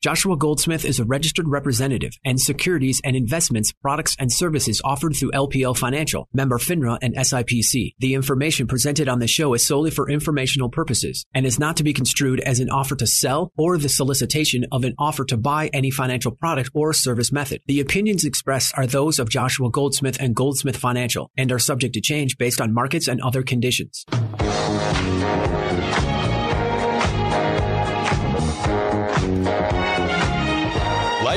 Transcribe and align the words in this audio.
Joshua 0.00 0.34
Goldsmith 0.34 0.86
is 0.86 0.98
a 0.98 1.04
registered 1.04 1.46
representative 1.46 2.18
and 2.24 2.40
securities 2.40 3.02
and 3.04 3.14
investments, 3.14 3.70
products 3.70 4.16
and 4.18 4.32
services 4.32 4.80
offered 4.82 5.14
through 5.14 5.32
LPL 5.32 5.76
Financial, 5.76 6.26
member 6.32 6.56
FINRA 6.56 6.96
and 7.02 7.14
SIPC. 7.16 7.96
The 7.98 8.14
information 8.14 8.66
presented 8.66 9.10
on 9.10 9.18
the 9.18 9.26
show 9.26 9.52
is 9.52 9.66
solely 9.66 9.90
for 9.90 10.08
informational 10.08 10.70
purposes 10.70 11.26
and 11.34 11.44
is 11.44 11.58
not 11.58 11.76
to 11.76 11.84
be 11.84 11.92
construed 11.92 12.40
as 12.40 12.60
an 12.60 12.70
offer 12.70 12.96
to 12.96 13.06
sell 13.06 13.52
or 13.58 13.76
the 13.76 13.90
solicitation 13.90 14.64
of 14.72 14.84
an 14.84 14.94
offer 14.98 15.26
to 15.26 15.36
buy 15.36 15.68
any 15.74 15.90
financial 15.90 16.32
product 16.32 16.70
or 16.72 16.94
service 16.94 17.30
method. 17.30 17.60
The 17.66 17.80
opinions 17.80 18.24
expressed 18.24 18.72
are 18.78 18.86
those 18.86 19.18
of 19.18 19.28
Joshua 19.28 19.70
Goldsmith 19.70 20.16
and 20.18 20.34
Goldsmith 20.34 20.78
Financial 20.78 21.30
and 21.36 21.52
are 21.52 21.58
subject 21.58 21.92
to 21.92 22.00
change 22.00 22.38
based 22.38 22.62
on 22.62 22.72
markets 22.72 23.06
and 23.06 23.20
other 23.20 23.42
conditions. 23.42 24.06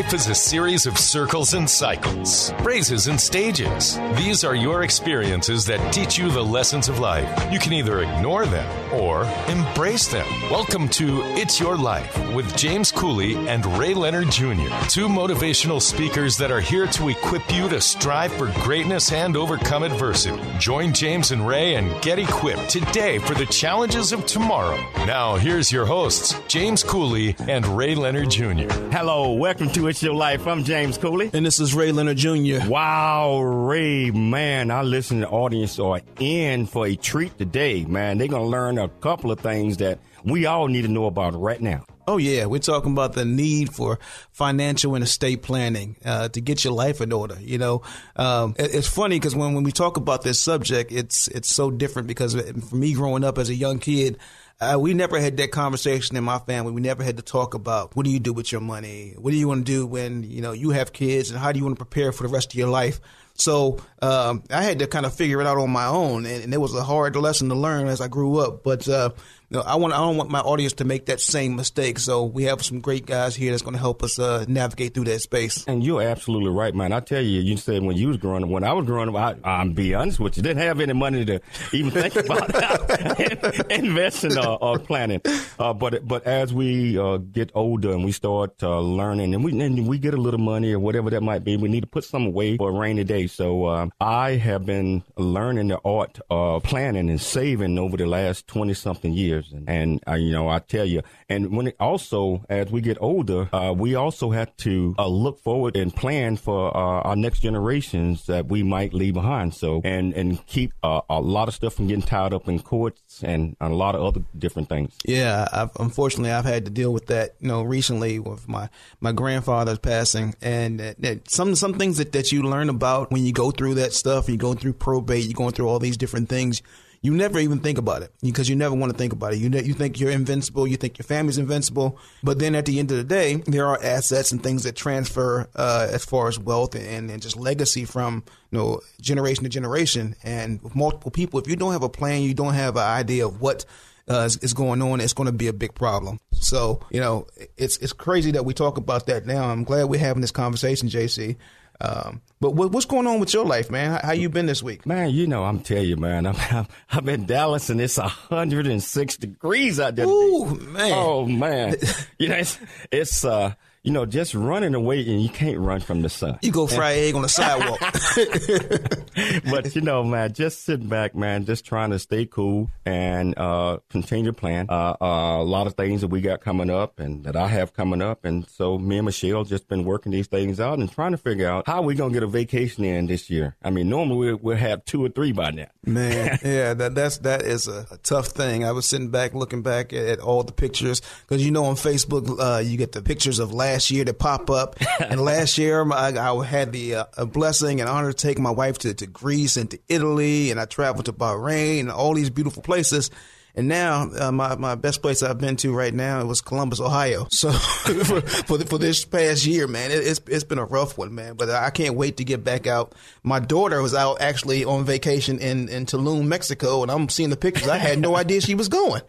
Life 0.04 0.13
is 0.15 0.27
a 0.27 0.35
series 0.35 0.85
of 0.85 0.98
circles 0.98 1.53
and 1.53 1.67
cycles, 1.67 2.52
phrases 2.62 3.07
and 3.07 3.20
stages. 3.20 3.98
These 4.16 4.43
are 4.43 4.53
your 4.53 4.84
experiences 4.84 5.66
that 5.67 5.93
teach 5.93 6.17
you 6.17 6.29
the 6.29 6.43
lessons 6.43 6.89
of 6.89 6.99
life. 6.99 7.52
You 7.52 7.57
can 7.57 7.71
either 7.71 8.02
ignore 8.02 8.45
them 8.45 8.93
or 8.93 9.23
embrace 9.48 10.07
them. 10.07 10.26
Welcome 10.52 10.89
to 10.89 11.21
It's 11.38 11.59
Your 11.59 11.77
Life 11.77 12.16
with 12.35 12.55
James 12.57 12.91
Cooley 12.91 13.35
and 13.48 13.66
Ray 13.77 13.93
Leonard 13.93 14.29
Jr., 14.29 14.70
two 14.89 15.07
motivational 15.07 15.81
speakers 15.81 16.38
that 16.38 16.51
are 16.51 16.59
here 16.59 16.85
to 16.88 17.07
equip 17.07 17.49
you 17.51 17.70
to 17.70 17.79
strive 17.79 18.34
for 18.34 18.51
greatness 18.62 19.12
and 19.12 19.38
overcome 19.38 19.84
adversity. 19.84 20.40
Join 20.59 20.93
James 20.93 21.31
and 21.31 21.48
Ray 21.48 21.76
and 21.76 22.01
get 22.01 22.20
equipped 22.20 22.70
today 22.70 23.20
for 23.20 23.35
the 23.35 23.45
challenges 23.45 24.12
of 24.12 24.26
tomorrow. 24.26 24.77
Now, 25.05 25.38
here's 25.38 25.71
your 25.71 25.85
hosts, 25.85 26.35
James 26.49 26.84
Cooley 26.84 27.35
and 27.48 27.65
Ray 27.65 27.95
Leonard 27.95 28.29
Jr. 28.29 28.71
Hello, 28.91 29.31
welcome 29.31 29.70
to 29.70 29.92
It's 29.93 30.02
Your 30.02 30.15
Life. 30.15 30.47
I'm 30.47 30.63
James 30.63 30.97
Cooley. 30.97 31.29
And 31.33 31.45
this 31.45 31.59
is 31.59 31.75
Ray 31.75 31.91
Leonard 31.91 32.17
Jr. 32.17 32.68
Wow, 32.68 33.40
Ray, 33.41 34.09
man, 34.09 34.71
our 34.71 34.84
listening 34.84 35.23
audience 35.23 35.77
are 35.77 36.01
in 36.20 36.65
for 36.65 36.87
a 36.87 36.95
treat 36.95 37.37
today, 37.37 37.85
man. 37.85 38.18
They're 38.18 38.27
going 38.27 38.41
to 38.41 38.49
learn 38.49 38.79
a 38.79 38.90
couple 38.90 39.31
of 39.31 39.40
things 39.40 39.77
that 39.77 39.99
we 40.23 40.48
all 40.48 40.68
need 40.68 40.81
to 40.81 40.87
know 40.87 41.05
about 41.05 41.40
right 41.40 41.62
now. 41.62 41.85
Oh 42.07 42.18
yeah, 42.18 42.48
we're 42.48 42.59
talking 42.59 42.91
about 42.91 43.13
the 43.13 43.23
need 43.23 43.71
for 43.71 43.99
financial 44.31 44.95
and 44.95 45.03
estate 45.03 45.43
planning 45.43 45.96
uh, 46.03 46.27
to 46.29 46.41
get 46.41 46.63
your 46.63 46.73
life 46.73 46.99
in 46.99 47.13
order. 47.13 47.37
You 47.40 47.59
know, 47.59 47.84
um, 48.15 48.55
it, 48.57 48.73
it's 48.73 48.87
funny 48.87 49.18
because 49.18 49.35
when, 49.35 49.53
when 49.53 49.63
we 49.63 49.71
talk 49.71 49.98
about 49.98 50.23
this 50.23 50.40
subject, 50.40 50.91
it's 50.91 51.27
it's 51.27 51.53
so 51.53 51.70
different 51.70 52.07
because 52.07 52.34
for 52.34 52.75
me 52.75 52.93
growing 52.93 53.23
up 53.23 53.37
as 53.37 53.49
a 53.49 53.55
young 53.55 53.77
kid, 53.77 54.18
uh, 54.62 54.77
we 54.79 54.93
never 54.93 55.20
had 55.20 55.37
that 55.37 55.51
conversation 55.51 56.15
in 56.15 56.23
my 56.23 56.40
family. 56.40 56.71
We 56.71 56.82
never 56.82 57.04
had 57.04 57.18
to 57.18 57.23
talk 57.23 57.54
about 57.54 57.96
what 57.96 58.05
do 58.05 58.12
you 58.12 58.20
do 58.20 58.34
with 58.34 58.51
your 58.51 58.62
money? 58.62 59.15
What 59.18 59.32
do 59.32 59.37
you 59.37 59.48
want 59.48 59.65
to 59.65 59.71
do 59.71 59.85
when 59.85 60.23
you 60.23 60.41
know 60.41 60.51
you 60.51 60.71
have 60.71 60.93
kids, 60.93 61.29
and 61.29 61.40
how 61.40 61.51
do 61.51 61.59
you 61.59 61.65
want 61.65 61.77
to 61.77 61.85
prepare 61.85 62.12
for 62.12 62.23
the 62.23 62.29
rest 62.29 62.54
of 62.54 62.55
your 62.55 62.70
life? 62.70 62.99
So 63.35 63.79
um, 64.01 64.44
I 64.50 64.62
had 64.62 64.79
to 64.79 64.88
kind 64.88 65.06
of 65.06 65.13
figure 65.13 65.41
it 65.41 65.47
out 65.47 65.57
on 65.57 65.72
my 65.72 65.88
own, 65.88 66.25
and, 66.25 66.44
and, 66.44 66.53
it 66.53 66.59
was 66.59 66.75
a 66.75 66.84
hard 66.84 67.16
lesson 67.16 67.50
to 67.50 67.56
learn 67.56 67.88
as 67.88 68.00
I 68.00 68.07
grew 68.07 68.38
up. 68.38 68.63
But 68.63 68.88
uh, 68.88 69.09
you 69.53 69.59
know, 69.59 69.66
I 69.66 69.75
want 69.75 69.94
I 69.94 69.97
don't 69.97 70.18
want 70.18 70.31
my 70.31 70.40
audience 70.40 70.73
to 70.73 70.84
make 70.84 71.06
that 71.06 71.22
same 71.22 71.56
mistake. 71.56 72.00
So 72.00 72.25
we 72.25 72.46
have 72.46 72.63
some 72.63 72.79
great 72.79 73.06
guys 73.06 73.35
here 73.35 73.51
that's 73.51 73.62
going 73.62 73.75
to 73.75 73.79
help 73.79 74.01
us 74.01 74.18
uh, 74.18 74.46
navigate 74.47 74.96
through 74.96 75.03
that 75.06 75.22
space. 75.22 75.63
And 75.68 75.84
you're 75.84 76.01
absolutely 76.01 76.50
right, 76.50 76.73
man. 76.73 76.91
I 76.91 77.01
tell 77.01 77.22
you, 77.22 77.40
you 77.40 77.57
said 77.57 77.84
when 77.84 77.96
you 77.96 78.07
was 78.07 78.18
growing 78.18 78.44
up, 78.44 78.50
when 78.50 78.63
I 78.63 78.74
was 78.74 78.88
growing 78.88 79.09
up, 79.09 79.16
I, 79.16 79.35
I'm 79.47 79.74
be 79.74 79.94
honest 79.94 80.19
with 80.19 80.38
you, 80.38 80.44
didn't 80.44 80.63
have 80.63 80.79
any 80.79 80.94
money 80.94 81.24
to 81.25 81.40
even 81.72 81.91
think 81.91 82.16
about 82.25 83.72
investing 83.72 84.40
or, 84.40 84.57
or 84.63 84.79
planning. 84.79 85.22
Uh, 85.59 85.72
but 85.74 86.07
but 86.07 86.25
as 86.25 86.51
we 86.51 86.97
uh, 86.97 87.18
get 87.18 87.51
older 87.53 87.91
and 87.91 88.03
we 88.03 88.12
start 88.12 88.63
uh, 88.63 88.79
learning, 88.79 89.35
and 89.35 89.44
we 89.44 89.51
and 89.59 89.88
we 89.88 90.00
get 90.00 90.16
a 90.16 90.18
little 90.18 90.40
money 90.40 90.74
or 90.74 90.79
whatever 90.79 91.12
that 91.12 91.22
might 91.22 91.44
be, 91.44 91.57
we 91.57 91.69
need 91.69 91.81
to 91.81 91.88
put 91.88 92.03
some 92.03 92.25
away 92.25 92.57
for 92.57 92.72
a 92.72 92.74
rainy 92.74 93.03
day. 93.03 93.28
So 93.28 93.68
um, 93.68 93.91
I 94.01 94.31
have 94.31 94.66
been 94.66 95.03
learning 95.16 95.68
the 95.68 95.79
art 95.85 96.19
of 96.31 96.64
planning 96.64 97.12
and 97.12 97.22
saving 97.22 97.78
over 97.78 97.97
the 97.97 98.08
last 98.08 98.47
twenty 98.47 98.74
something 98.74 99.14
years 99.14 99.43
years. 99.52 99.68
And, 99.68 99.70
and 99.70 100.04
uh, 100.08 100.16
you 100.16 100.31
know, 100.31 100.50
I 100.50 100.59
tell 100.59 100.86
you, 100.86 101.02
and 101.30 101.56
when 101.56 101.68
it 101.68 101.76
also, 101.80 102.44
as 102.50 102.72
we 102.72 102.81
get 102.81 102.98
older, 103.02 103.50
uh, 103.54 103.74
we 103.76 103.96
also 103.96 104.31
have 104.31 104.56
to 104.58 104.96
uh, 104.98 105.08
look 105.08 105.40
forward 105.40 105.76
and 105.76 105.96
plan 105.96 106.38
for 106.38 106.76
uh, 106.76 107.02
our 107.02 107.16
next 107.16 107.40
generations 107.40 108.26
that 108.28 108.48
we 108.48 108.64
might 108.64 108.94
leave 108.94 109.14
behind. 109.14 109.53
So, 109.53 109.82
and, 109.84 110.14
and 110.14 110.46
keep 110.48 110.74
uh, 110.84 111.02
a 111.09 111.20
lot 111.20 111.48
of 111.48 111.53
stuff 111.53 111.76
from 111.76 111.88
getting 111.88 112.03
tied 112.03 112.34
up 112.34 112.48
in 112.48 112.59
courts 112.59 113.24
and 113.24 113.56
a 113.59 113.70
lot 113.70 113.96
of 113.96 114.02
other 114.02 114.22
different 114.38 114.70
things. 114.70 114.96
Yeah. 115.06 115.48
I've, 115.52 115.72
unfortunately, 115.80 116.32
I've 116.32 116.46
had 116.46 116.66
to 116.66 116.72
deal 116.72 116.94
with 116.94 117.08
that, 117.08 117.36
you 117.40 117.48
know, 117.48 117.64
recently 117.64 118.20
with 118.20 118.48
my, 118.48 118.70
my 119.00 119.12
grandfather's 119.12 119.80
passing 119.80 120.36
and 120.42 120.82
uh, 120.82 121.16
some, 121.28 121.56
some 121.56 121.74
things 121.76 121.98
that, 121.98 122.12
that 122.14 122.32
you 122.32 122.44
learn 122.44 122.70
about 122.70 123.12
when 123.12 123.26
you 123.26 123.34
go 123.34 123.52
through 123.52 123.76
that 123.76 123.94
stuff, 123.94 124.30
you 124.30 124.38
go 124.38 124.53
through 124.53 124.74
probate, 124.74 125.26
you're 125.26 125.34
going 125.34 125.52
through 125.52 125.68
all 125.68 125.80
these 125.80 125.98
different 125.98 126.30
things 126.30 126.62
you 127.03 127.14
never 127.14 127.38
even 127.38 127.59
think 127.59 127.78
about 127.78 128.02
it 128.02 128.12
because 128.22 128.47
you 128.47 128.56
never 128.56 128.74
want 128.74 128.91
to 128.91 128.97
think 128.97 129.12
about 129.12 129.34
it. 129.34 129.40
You 129.40 129.50
ne- 129.50 129.64
you 129.64 129.74
think 129.74 130.00
you're 130.00 130.09
invincible, 130.09 130.66
you 130.66 130.78
think 130.78 130.97
your 130.97 131.03
family's 131.03 131.38
invincible, 131.38 132.00
but 132.24 132.40
then 132.40 132.56
at 132.56 132.66
the 132.66 132.80
end 132.80 132.90
of 132.91 132.97
the 132.97 133.03
day, 133.03 133.36
there 133.46 133.68
are 133.68 133.78
assets 133.84 134.31
and 134.31 134.41
things 134.41 134.64
that 134.64 134.78
transfer 134.78 135.50
uh, 135.56 135.90
as 135.91 136.06
far 136.06 136.30
as 136.30 136.40
wealth 136.40 136.75
and, 136.75 137.12
and 137.12 137.22
just 137.22 137.36
legacy 137.36 137.84
from 137.84 138.24
you 138.52 138.58
know 138.58 138.80
generation 139.02 139.44
to 139.44 139.50
generation. 139.50 140.16
And 140.24 140.62
multiple 140.74 141.12
people, 141.12 141.41
if 141.41 141.47
you 141.47 141.58
don't 141.58 141.74
have 141.74 141.84
a 141.84 141.90
plan, 141.90 142.22
you 142.22 142.34
don't 142.34 142.53
have 142.53 142.78
an 142.78 142.84
idea 142.84 143.28
of 143.28 143.41
what 143.41 143.66
uh, 144.09 144.22
is, 144.22 144.38
is, 144.38 144.53
going 144.53 144.81
on, 144.81 145.02
it's 145.02 145.14
going 145.14 145.28
to 145.28 145.34
be 145.34 145.47
a 145.47 145.53
big 145.53 145.75
problem. 145.75 146.20
So, 146.31 146.81
you 146.90 147.02
know, 147.02 147.28
it's 147.58 147.78
it's 147.78 147.94
crazy 147.94 148.31
that 148.31 148.46
we 148.46 148.53
talk 148.53 148.78
about 148.78 149.08
that 149.08 149.25
now. 149.25 149.50
I'm 149.50 149.66
glad 149.66 149.85
we're 149.85 150.00
having 150.00 150.22
this 150.22 150.31
conversation, 150.31 150.88
JC. 150.88 151.35
Um, 151.81 152.22
but 152.39 152.51
what, 152.51 152.72
what's 152.72 152.85
going 152.85 153.07
on 153.07 153.19
with 153.19 153.34
your 153.34 153.45
life, 153.45 153.69
man? 153.72 153.91
How, 153.91 154.07
how, 154.07 154.11
you 154.13 154.29
been 154.29 154.45
this 154.45 154.61
week? 154.61 154.85
Man, 154.85 155.09
you 155.09 155.28
know, 155.28 155.44
I'm 155.44 155.59
telling 155.59 155.89
you, 155.89 155.97
man, 155.97 156.25
I'm, 156.28 156.35
I'm, 156.51 156.67
I'm 156.89 157.09
in 157.09 157.25
Dallas 157.25 157.69
and 157.69 157.81
it's 157.81 157.97
106 157.97 159.17
degrees 159.17 159.79
out 159.79 159.95
there. 159.95 160.06
Ooh, 160.06 160.56
man. 160.56 160.91
Oh, 160.94 161.25
man. 161.25 161.75
you 162.17 162.29
know, 162.29 162.38
it's, 162.38 162.59
it's, 162.91 163.25
uh, 163.25 163.53
you 163.84 163.92
know, 163.92 164.06
just 164.06 164.34
running 164.34 164.76
away 164.76 165.02
and 165.02 165.22
you 165.22 165.28
can't 165.28 165.60
run 165.60 165.82
from 165.82 166.02
the 166.02 166.10
sun. 166.10 166.40
You 166.42 166.52
go 166.52 166.68
fry 166.68 166.94
egg 166.94 167.16
on 167.16 167.22
the 167.22 167.28
sidewalk. 167.28 167.80
but 169.52 169.76
you 169.76 169.82
know, 169.82 170.06
man, 170.06 170.32
just 170.32 170.64
sitting 170.64 170.88
back, 170.88 171.16
man, 171.16 171.44
just 171.44 171.66
trying 171.66 171.90
to 171.92 172.00
stay 172.00 172.26
cool 172.26 172.70
and 172.86 173.38
uh, 173.38 173.80
continue 173.90 174.32
to 174.32 174.34
plan. 174.34 174.68
Uh, 174.70 174.96
uh, 175.02 175.42
a 175.42 175.44
lot 175.44 175.68
of 175.68 175.74
things 175.74 176.00
that 176.00 176.08
we 176.08 176.22
got 176.22 176.40
coming 176.40 176.70
up 176.70 177.02
and 177.02 177.26
that 177.26 177.36
I 177.36 177.48
have 177.48 177.74
coming 177.74 178.02
up, 178.02 178.24
and 178.24 178.48
so 178.48 178.78
me 178.78 179.00
and 179.00 179.06
Michelle 179.06 179.44
just 179.44 179.68
been 179.68 179.84
working 179.84 180.14
these 180.14 180.28
things 180.28 180.62
out 180.62 180.80
and 180.80 180.90
trying 180.90 181.12
to 181.12 181.18
figure 181.18 181.50
out 181.50 181.68
how 181.68 181.82
we 181.82 181.94
gonna 181.94 182.14
get 182.14 182.24
a 182.24 182.28
vacation 182.28 182.86
in 182.86 183.08
this 183.08 183.30
year. 183.30 183.58
I 183.62 183.70
mean, 183.70 183.90
normally 183.90 184.28
we 184.28 184.34
we'll 184.36 184.58
have 184.58 184.86
two 184.86 185.04
or 185.04 185.10
three 185.10 185.34
by 185.34 185.52
now. 185.52 185.68
Man, 185.86 186.40
yeah, 186.46 186.74
that 186.74 186.96
that's 186.96 187.18
that 187.20 187.42
is 187.42 187.68
a, 187.68 187.86
a, 187.92 187.98
tough 187.98 188.28
thing. 188.28 188.64
I 188.64 188.72
was 188.72 188.86
sitting 188.86 189.10
back 189.10 189.34
looking 189.34 189.62
back 189.62 189.92
at, 189.92 190.06
at 190.06 190.20
all 190.20 190.44
the 190.44 190.54
pictures 190.54 191.02
because 191.28 191.44
you 191.44 191.52
know 191.52 191.66
on 191.66 191.76
Facebook 191.76 192.40
uh, 192.40 192.60
you 192.60 192.78
get 192.78 192.94
the 192.94 193.02
pictures 193.02 193.40
of 193.40 193.52
last 193.52 193.72
last 193.73 193.89
year 193.89 194.06
to 194.06 194.13
pop 194.13 194.50
up. 194.51 194.75
and 195.00 195.19
last 195.19 195.57
year, 195.57 195.91
I, 195.91 196.13
I 196.16 196.45
had 196.45 196.72
the 196.72 196.95
uh, 196.95 197.25
blessing 197.25 197.81
and 197.81 197.89
honor 197.89 198.13
to 198.13 198.17
take 198.17 198.38
my 198.38 198.51
wife 198.51 198.78
to, 198.79 198.94
to 198.94 199.07
Greece 199.07 199.57
and 199.57 199.69
to 199.72 199.79
Italy, 199.89 200.51
and 200.51 200.59
I 200.59 200.66
traveled 200.66 201.06
to 201.06 201.13
Bahrain 201.13 201.81
and 201.81 201.91
all 201.91 202.13
these 202.13 202.29
beautiful 202.29 202.61
places. 202.61 203.09
And 203.56 203.68
now, 203.68 204.09
uh, 204.19 204.31
my, 204.31 204.56
my 204.56 204.74
best 204.74 205.03
place 205.03 205.22
I've 205.22 205.38
been 205.38 205.58
to 205.58 205.72
right 205.72 205.94
now 205.94 206.22
it 206.22 206.25
was 206.25 206.41
Columbus, 206.41 206.80
Ohio. 206.80 207.28
So 207.44 207.52
for, 207.52 208.22
for, 208.22 208.59
for, 208.59 208.78
this 208.78 209.03
past 209.03 209.46
year, 209.46 209.68
man, 209.68 209.91
it, 209.91 209.96
it's 210.08 210.22
it's 210.28 210.46
been 210.46 210.59
a 210.59 210.64
rough 210.66 210.97
one, 210.97 211.14
man. 211.14 211.34
But 211.34 211.50
I 211.50 211.72
can't 211.72 211.96
wait 211.96 212.18
to 212.18 212.24
get 212.24 212.41
back 212.41 212.68
out. 212.68 212.96
My 213.22 213.40
daughter 213.40 213.81
was 213.81 213.94
out 213.94 214.22
actually 214.22 214.64
on 214.64 214.86
vacation 214.86 215.40
in, 215.40 215.68
in 215.68 215.86
Tulum, 215.86 216.28
Mexico, 216.28 216.81
and 216.81 216.90
I'm 216.90 217.09
seeing 217.09 217.31
the 217.31 217.36
pictures. 217.36 217.68
I 217.68 217.78
had 217.78 218.00
no 218.00 218.16
idea 218.24 218.40
she 218.40 218.56
was 218.56 218.69
going. 218.69 219.02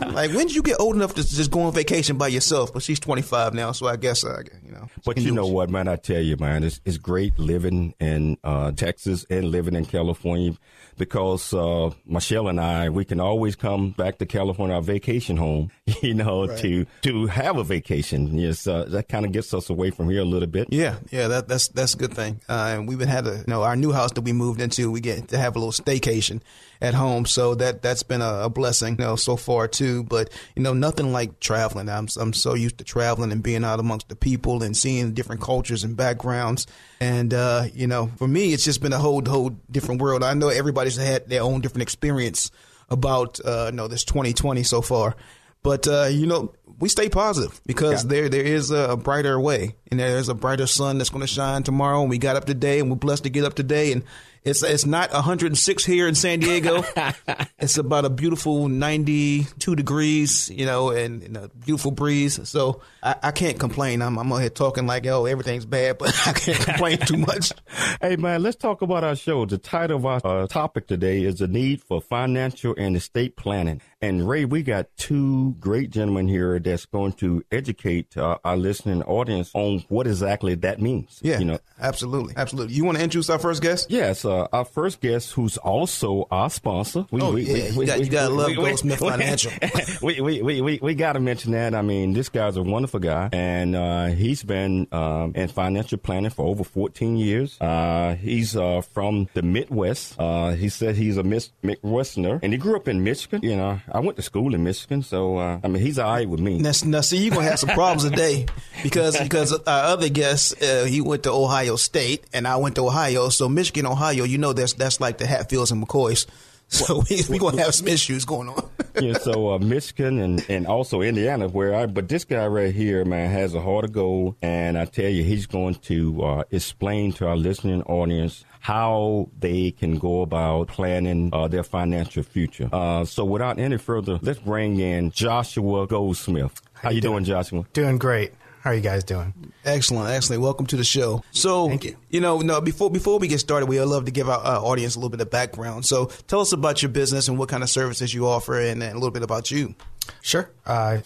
like, 0.00 0.30
when 0.32 0.48
did 0.48 0.54
you 0.54 0.62
get 0.62 0.78
old 0.78 0.94
enough 0.94 1.14
to 1.14 1.24
just 1.26 1.50
go 1.50 1.62
on 1.62 1.72
vacation 1.72 2.18
by 2.18 2.28
yourself? 2.28 2.72
But 2.72 2.82
she's 2.82 3.00
25 3.00 3.54
now, 3.54 3.72
so 3.72 3.86
I 3.86 3.96
guess 3.96 4.24
uh, 4.24 4.42
you 4.62 4.72
know. 4.72 4.88
But 5.06 5.16
you 5.16 5.32
know 5.32 5.46
what, 5.46 5.70
man? 5.70 5.88
I 5.88 5.96
tell 5.96 6.20
you, 6.20 6.36
man, 6.36 6.64
it's 6.64 6.82
it's 6.84 6.98
great 6.98 7.38
living 7.38 7.94
in 7.98 8.36
uh, 8.44 8.72
Texas 8.72 9.24
and 9.30 9.46
living 9.46 9.74
in 9.74 9.86
California 9.86 10.52
because 10.98 11.52
uh, 11.54 11.90
Michelle 12.06 12.48
and 12.48 12.60
I 12.60 12.90
we 12.90 13.04
can 13.04 13.20
always 13.20 13.56
come 13.64 13.90
back 13.92 14.18
to 14.18 14.26
California, 14.26 14.76
our 14.76 14.82
vacation 14.82 15.38
home, 15.38 15.70
you 16.02 16.12
know, 16.12 16.46
right. 16.46 16.58
to 16.58 16.84
to 17.00 17.26
have 17.26 17.56
a 17.56 17.64
vacation. 17.64 18.38
Yes, 18.38 18.66
uh, 18.66 18.84
that 18.88 19.08
kind 19.08 19.24
of 19.24 19.32
gets 19.32 19.54
us 19.54 19.70
away 19.70 19.90
from 19.90 20.10
here 20.10 20.20
a 20.20 20.24
little 20.24 20.48
bit. 20.48 20.68
Yeah, 20.70 20.96
yeah, 21.10 21.28
that, 21.28 21.48
that's 21.48 21.68
that's 21.68 21.94
a 21.94 21.96
good 21.96 22.12
thing. 22.12 22.40
Uh, 22.46 22.74
and 22.76 22.88
we've 22.88 22.98
been 22.98 23.08
had 23.08 23.26
a 23.26 23.38
you 23.38 23.44
know 23.46 23.62
our 23.62 23.74
new 23.74 23.92
house 23.92 24.12
that 24.12 24.20
we 24.20 24.34
moved 24.34 24.60
into. 24.60 24.90
We 24.90 25.00
get 25.00 25.28
to 25.28 25.38
have 25.38 25.56
a 25.56 25.58
little 25.58 25.72
staycation 25.72 26.42
at 26.82 26.92
home, 26.92 27.24
so 27.24 27.54
that 27.54 27.80
that's 27.80 28.02
been 28.02 28.20
a, 28.20 28.42
a 28.44 28.50
blessing, 28.50 28.96
you 28.98 29.04
know, 29.04 29.16
so 29.16 29.34
far 29.36 29.66
too. 29.66 30.04
But 30.04 30.30
you 30.54 30.62
know, 30.62 30.74
nothing 30.74 31.12
like 31.12 31.40
traveling. 31.40 31.88
I'm 31.88 32.08
I'm 32.20 32.34
so 32.34 32.52
used 32.52 32.78
to 32.78 32.84
traveling 32.84 33.32
and 33.32 33.42
being 33.42 33.64
out 33.64 33.80
amongst 33.80 34.10
the 34.10 34.16
people 34.16 34.62
and 34.62 34.76
seeing 34.76 35.14
different 35.14 35.40
cultures 35.40 35.84
and 35.84 35.96
backgrounds. 35.96 36.66
And 37.00 37.32
uh, 37.32 37.64
you 37.72 37.86
know, 37.86 38.10
for 38.18 38.28
me, 38.28 38.52
it's 38.52 38.64
just 38.64 38.82
been 38.82 38.92
a 38.92 38.98
whole 38.98 39.24
whole 39.24 39.50
different 39.70 40.02
world. 40.02 40.22
I 40.22 40.34
know 40.34 40.48
everybody's 40.48 40.96
had 40.96 41.30
their 41.30 41.42
own 41.42 41.62
different 41.62 41.82
experience 41.82 42.50
about 42.88 43.40
uh, 43.44 43.70
know 43.72 43.88
this 43.88 44.04
2020 44.04 44.62
so 44.62 44.82
far. 44.82 45.16
But 45.62 45.88
uh, 45.88 46.08
you 46.10 46.26
know, 46.26 46.52
we 46.78 46.88
stay 46.88 47.08
positive 47.08 47.60
because 47.66 48.04
yeah. 48.04 48.10
there 48.10 48.28
there 48.28 48.42
is 48.42 48.70
a 48.70 48.96
brighter 48.96 49.40
way 49.40 49.76
and 49.90 49.98
there's 49.98 50.28
a 50.28 50.34
brighter 50.34 50.66
sun 50.66 50.98
that's 50.98 51.10
going 51.10 51.22
to 51.22 51.26
shine 51.26 51.62
tomorrow. 51.62 52.02
And 52.02 52.10
we 52.10 52.18
got 52.18 52.36
up 52.36 52.44
today 52.44 52.80
and 52.80 52.90
we're 52.90 52.96
blessed 52.96 53.24
to 53.24 53.30
get 53.30 53.44
up 53.44 53.54
today 53.54 53.92
and 53.92 54.04
it's 54.44 54.62
it's 54.62 54.84
not 54.84 55.10
106 55.10 55.84
here 55.86 56.06
in 56.06 56.14
San 56.14 56.40
Diego. 56.40 56.84
it's 57.58 57.78
about 57.78 58.04
a 58.04 58.10
beautiful 58.10 58.68
92 58.68 59.74
degrees, 59.74 60.50
you 60.50 60.66
know, 60.66 60.90
and, 60.90 61.22
and 61.22 61.36
a 61.36 61.48
beautiful 61.48 61.90
breeze. 61.90 62.46
So 62.46 62.82
I, 63.02 63.16
I, 63.22 63.30
can't 63.30 63.58
complain. 63.58 64.02
I'm 64.02 64.18
I'm 64.18 64.30
here 64.38 64.50
talking 64.50 64.86
like 64.86 65.06
oh 65.06 65.24
everything's 65.24 65.64
bad, 65.64 65.96
but 65.98 66.14
I 66.26 66.32
can't 66.34 66.60
complain 66.60 66.98
too 66.98 67.16
much. 67.16 67.52
Hey 68.00 68.16
man, 68.16 68.42
let's 68.42 68.56
talk 68.56 68.82
about 68.82 69.04
our 69.04 69.16
show. 69.16 69.46
The 69.46 69.56
title 69.56 69.96
of 69.96 70.06
our 70.06 70.20
uh, 70.24 70.46
topic 70.46 70.86
today 70.86 71.22
is 71.22 71.36
the 71.36 71.48
need 71.48 71.82
for 71.82 72.00
financial 72.00 72.74
and 72.76 72.96
estate 72.96 73.36
planning. 73.36 73.80
And 74.00 74.28
Ray, 74.28 74.44
we 74.44 74.62
got 74.62 74.94
two 74.96 75.54
great 75.58 75.90
gentlemen 75.90 76.28
here 76.28 76.58
that's 76.58 76.86
going 76.86 77.12
to 77.14 77.42
educate 77.50 78.16
uh, 78.16 78.38
our 78.44 78.56
listening 78.56 79.02
audience 79.04 79.50
on 79.54 79.84
what 79.88 80.06
exactly 80.06 80.54
that 80.56 80.80
means. 80.80 81.20
Yeah, 81.22 81.38
you 81.38 81.46
know, 81.46 81.58
absolutely, 81.80 82.34
absolutely. 82.36 82.74
You 82.74 82.84
want 82.84 82.98
to 82.98 83.04
introduce 83.04 83.30
our 83.30 83.38
first 83.38 83.62
guest? 83.62 83.90
Yes, 83.90 84.24
uh, 84.34 84.48
our 84.52 84.64
first 84.64 85.00
guest, 85.00 85.32
who's 85.32 85.56
also 85.56 86.26
our 86.30 86.50
sponsor. 86.50 87.06
We, 87.10 87.20
oh 87.20 87.32
we, 87.32 87.42
yeah, 87.42 87.76
we, 87.76 87.84
you, 87.84 87.86
got, 87.86 87.98
you 88.00 88.06
to 88.06 88.28
love 88.28 88.56
Goldsmith 88.56 88.98
Financial. 89.10 89.52
we 90.02 90.20
we 90.20 90.42
we 90.42 90.60
we, 90.60 90.78
we 90.82 90.94
got 90.94 91.14
to 91.14 91.20
mention 91.20 91.52
that. 91.52 91.74
I 91.74 91.82
mean, 91.82 92.12
this 92.12 92.28
guy's 92.28 92.56
a 92.56 92.62
wonderful 92.62 93.00
guy, 93.00 93.28
and 93.32 93.76
uh, 93.76 94.06
he's 94.06 94.42
been 94.42 94.88
um, 94.92 95.32
in 95.34 95.48
financial 95.48 95.98
planning 95.98 96.30
for 96.30 96.46
over 96.46 96.64
14 96.64 97.16
years. 97.16 97.60
Uh, 97.60 98.16
he's 98.16 98.56
uh, 98.56 98.80
from 98.80 99.28
the 99.34 99.42
Midwest. 99.42 100.16
Uh, 100.18 100.50
he 100.50 100.68
said 100.68 100.96
he's 100.96 101.16
a 101.16 101.22
Midwesterner, 101.22 102.40
and 102.42 102.52
he 102.52 102.58
grew 102.58 102.76
up 102.76 102.88
in 102.88 103.04
Michigan. 103.04 103.40
You 103.42 103.56
know. 103.56 103.80
I 103.90 104.00
went 104.00 104.16
to 104.16 104.22
school 104.22 104.54
in 104.54 104.64
Michigan, 104.64 105.02
so 105.02 105.38
uh, 105.38 105.60
I 105.62 105.68
mean 105.68 105.82
he's 105.82 105.98
all 105.98 106.12
right 106.12 106.28
with 106.28 106.40
me. 106.40 106.58
Now, 106.58 106.72
now 106.84 107.00
see, 107.00 107.18
you're 107.18 107.34
gonna 107.34 107.48
have 107.48 107.58
some 107.58 107.70
problems 107.70 108.08
today 108.08 108.46
because 108.82 109.18
because 109.18 109.52
our 109.52 109.84
other 109.84 110.08
guest 110.08 110.62
uh, 110.62 110.84
he 110.84 111.00
went 111.00 111.22
to 111.24 111.30
Ohio 111.32 111.76
State 111.76 112.24
and 112.32 112.46
I 112.46 112.56
went 112.56 112.76
to 112.76 112.86
Ohio, 112.86 113.28
so 113.28 113.48
Michigan, 113.48 113.86
Ohio, 113.86 114.23
you 114.24 114.38
know 114.38 114.52
that's 114.52 114.74
that's 114.74 115.00
like 115.00 115.18
the 115.18 115.26
Hatfields 115.26 115.70
and 115.70 115.86
McCoys. 115.86 116.26
So 116.68 117.04
we 117.10 117.22
we 117.28 117.38
gonna 117.38 117.62
have 117.62 117.74
some 117.74 117.88
issues 117.88 118.24
going 118.24 118.48
on. 118.48 118.68
yeah, 119.00 119.18
so 119.18 119.52
uh, 119.52 119.58
Michigan 119.58 120.18
and, 120.18 120.44
and 120.48 120.66
also 120.66 121.02
Indiana, 121.02 121.46
where 121.46 121.74
I 121.74 121.84
but 121.84 122.08
this 122.08 122.24
guy 122.24 122.46
right 122.46 122.74
here, 122.74 123.04
man, 123.04 123.30
has 123.30 123.54
a 123.54 123.60
heart 123.60 123.84
of 123.84 123.92
gold, 123.92 124.36
and 124.40 124.78
I 124.78 124.86
tell 124.86 125.10
you, 125.10 125.22
he's 125.22 125.44
going 125.46 125.74
to 125.74 126.22
uh, 126.24 126.44
explain 126.50 127.12
to 127.12 127.28
our 127.28 127.36
listening 127.36 127.82
audience 127.82 128.46
how 128.60 129.28
they 129.38 129.72
can 129.72 129.98
go 129.98 130.22
about 130.22 130.68
planning 130.68 131.28
uh, 131.34 131.46
their 131.48 131.62
financial 131.62 132.22
future. 132.22 132.70
Uh, 132.72 133.04
so 133.04 133.26
without 133.26 133.58
any 133.58 133.76
further, 133.76 134.18
let's 134.22 134.40
bring 134.40 134.80
in 134.80 135.10
Joshua 135.10 135.86
Goldsmith. 135.86 136.62
How, 136.72 136.88
how 136.88 136.90
you 136.90 137.02
doing, 137.02 137.12
doing, 137.12 137.24
Joshua? 137.24 137.64
Doing 137.74 137.98
great. 137.98 138.32
How 138.64 138.70
are 138.70 138.74
you 138.74 138.80
guys 138.80 139.04
doing? 139.04 139.34
Excellent, 139.66 140.08
excellent. 140.08 140.40
Welcome 140.40 140.64
to 140.68 140.76
the 140.78 140.84
show. 140.84 141.22
So, 141.32 141.68
Thank 141.68 141.84
you. 141.84 141.98
you 142.08 142.20
know, 142.22 142.40
no, 142.40 142.62
before 142.62 142.90
before 142.90 143.18
we 143.18 143.28
get 143.28 143.38
started, 143.40 143.66
we 143.66 143.78
love 143.78 144.06
to 144.06 144.10
give 144.10 144.26
our 144.26 144.38
uh, 144.38 144.58
audience 144.58 144.94
a 144.94 144.98
little 144.98 145.10
bit 145.10 145.20
of 145.20 145.30
background. 145.30 145.84
So, 145.84 146.06
tell 146.28 146.40
us 146.40 146.54
about 146.54 146.80
your 146.80 146.88
business 146.88 147.28
and 147.28 147.38
what 147.38 147.50
kind 147.50 147.62
of 147.62 147.68
services 147.68 148.14
you 148.14 148.26
offer, 148.26 148.58
and, 148.58 148.82
and 148.82 148.92
a 148.92 148.94
little 148.94 149.10
bit 149.10 149.22
about 149.22 149.50
you. 149.50 149.74
Sure. 150.22 150.48
Uh, 150.64 151.00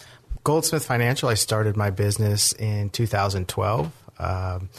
Goldsmith 0.45 0.85
Financial. 0.85 1.27
I 1.27 1.33
started 1.33 1.75
my 1.75 1.89
business 1.89 2.53
in 2.53 2.91
2012. 2.91 3.91
Um, 4.19 4.69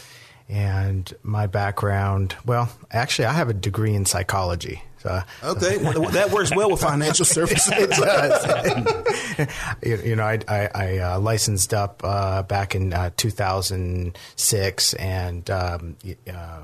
and 0.49 1.13
my 1.23 1.49
background, 1.49 2.35
well, 2.47 2.71
actually, 2.91 3.27
I 3.27 3.35
have 3.35 3.51
a 3.51 3.55
degree 3.55 3.95
in 3.95 4.07
psychology. 4.07 4.83
So, 5.01 5.23
okay, 5.43 5.79
well, 5.79 6.11
that 6.11 6.31
works 6.31 6.55
well 6.55 6.71
with 6.71 6.83
financial 6.83 7.25
services. 7.37 7.73
it 7.73 7.91
does. 7.91 9.79
you, 10.05 10.15
know, 10.15 10.25
I, 10.25 10.39
I, 10.47 10.69
I 10.75 10.99
uh, 10.99 11.21
licensed 11.21 11.73
up 11.73 12.03
uh, 12.05 12.43
back 12.43 12.75
in 12.75 12.93
uh, 12.93 13.11
2006, 13.17 14.95
and 14.95 15.51
um, 15.51 15.97
uh, 16.31 16.61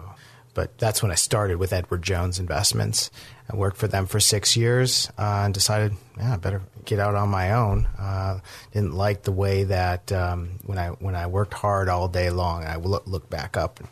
but 0.53 0.77
that's 0.77 1.03
when 1.03 1.13
I 1.13 1.15
started 1.15 1.57
with 1.57 1.73
Edward 1.73 2.03
Jones 2.03 2.39
Investments. 2.39 3.11
I 3.51 3.57
worked 3.57 3.79
for 3.79 3.89
them 3.89 4.07
for 4.07 4.21
six 4.21 4.57
years 4.57 5.11
uh, 5.19 5.43
and 5.45 5.55
decided, 5.55 5.93
yeah, 6.19 6.35
I 6.35 6.37
better 6.37 6.63
get 6.85 6.99
out 6.99 7.15
on 7.15 7.29
my 7.29 7.53
own. 7.53 7.87
Uh, 7.99 8.41
didn't 8.73 8.95
like 8.95 9.23
the 9.23 9.33
way 9.33 9.65
that 9.65 10.11
um, 10.13 10.59
when 10.65 10.79
I 10.79 10.89
when 10.89 11.15
I 11.15 11.27
worked 11.27 11.55
hard 11.55 11.89
all 11.89 12.09
day 12.09 12.31
long, 12.31 12.65
I 12.65 12.77
look, 12.77 13.07
look 13.07 13.31
back 13.31 13.57
up. 13.57 13.81
And, 13.81 13.89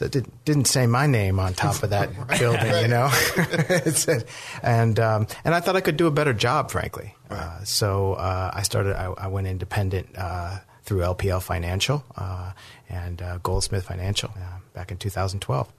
so 0.00 0.06
it 0.06 0.12
did, 0.12 0.44
didn't 0.46 0.64
say 0.64 0.86
my 0.86 1.06
name 1.06 1.38
on 1.38 1.52
top 1.52 1.82
of 1.82 1.90
that 1.90 2.08
right, 2.30 2.40
building, 2.40 2.72
right. 2.72 2.80
you 2.80 2.88
know. 2.88 3.08
said, 3.92 4.24
and 4.62 4.98
um, 4.98 5.26
and 5.44 5.54
I 5.54 5.60
thought 5.60 5.76
I 5.76 5.82
could 5.82 5.98
do 5.98 6.06
a 6.06 6.10
better 6.10 6.32
job, 6.32 6.70
frankly. 6.70 7.14
Right. 7.28 7.38
Uh, 7.38 7.64
so 7.64 8.14
uh, 8.14 8.50
I 8.54 8.62
started. 8.62 8.96
I, 8.96 9.12
I 9.12 9.26
went 9.26 9.46
independent 9.46 10.08
uh, 10.16 10.60
through 10.84 11.00
LPL 11.00 11.42
Financial 11.42 12.02
uh, 12.16 12.52
and 12.88 13.20
uh, 13.20 13.40
Goldsmith 13.42 13.84
Financial 13.84 14.32
back 14.72 14.90
in 14.90 14.96
2012. 14.96 15.70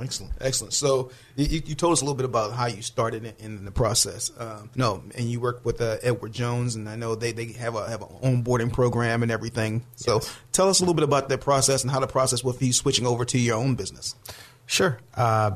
Excellent, 0.00 0.32
excellent. 0.40 0.72
So 0.74 1.10
you, 1.36 1.62
you, 1.64 1.74
told 1.74 1.92
us 1.92 2.00
a 2.00 2.04
little 2.04 2.16
bit 2.16 2.24
about 2.24 2.52
how 2.52 2.66
you 2.66 2.82
started 2.82 3.24
in, 3.24 3.34
in 3.38 3.64
the 3.64 3.70
process. 3.70 4.30
Um, 4.38 4.70
no, 4.74 5.02
and 5.16 5.30
you 5.30 5.40
work 5.40 5.64
with 5.64 5.80
uh, 5.80 5.96
Edward 6.02 6.32
Jones, 6.32 6.74
and 6.74 6.88
I 6.88 6.96
know 6.96 7.14
they, 7.14 7.32
they 7.32 7.52
have 7.52 7.74
a 7.74 7.88
have 7.88 8.02
an 8.02 8.08
onboarding 8.22 8.72
program 8.72 9.22
and 9.22 9.32
everything. 9.32 9.84
So 9.96 10.14
yes. 10.14 10.36
tell 10.52 10.68
us 10.68 10.80
a 10.80 10.82
little 10.82 10.94
bit 10.94 11.04
about 11.04 11.28
that 11.28 11.40
process 11.40 11.82
and 11.82 11.90
how 11.90 12.00
the 12.00 12.06
process 12.06 12.44
with 12.44 12.62
you 12.62 12.72
switching 12.72 13.06
over 13.06 13.24
to 13.26 13.38
your 13.38 13.56
own 13.56 13.74
business. 13.74 14.14
Sure. 14.66 14.98
Uh, 15.14 15.52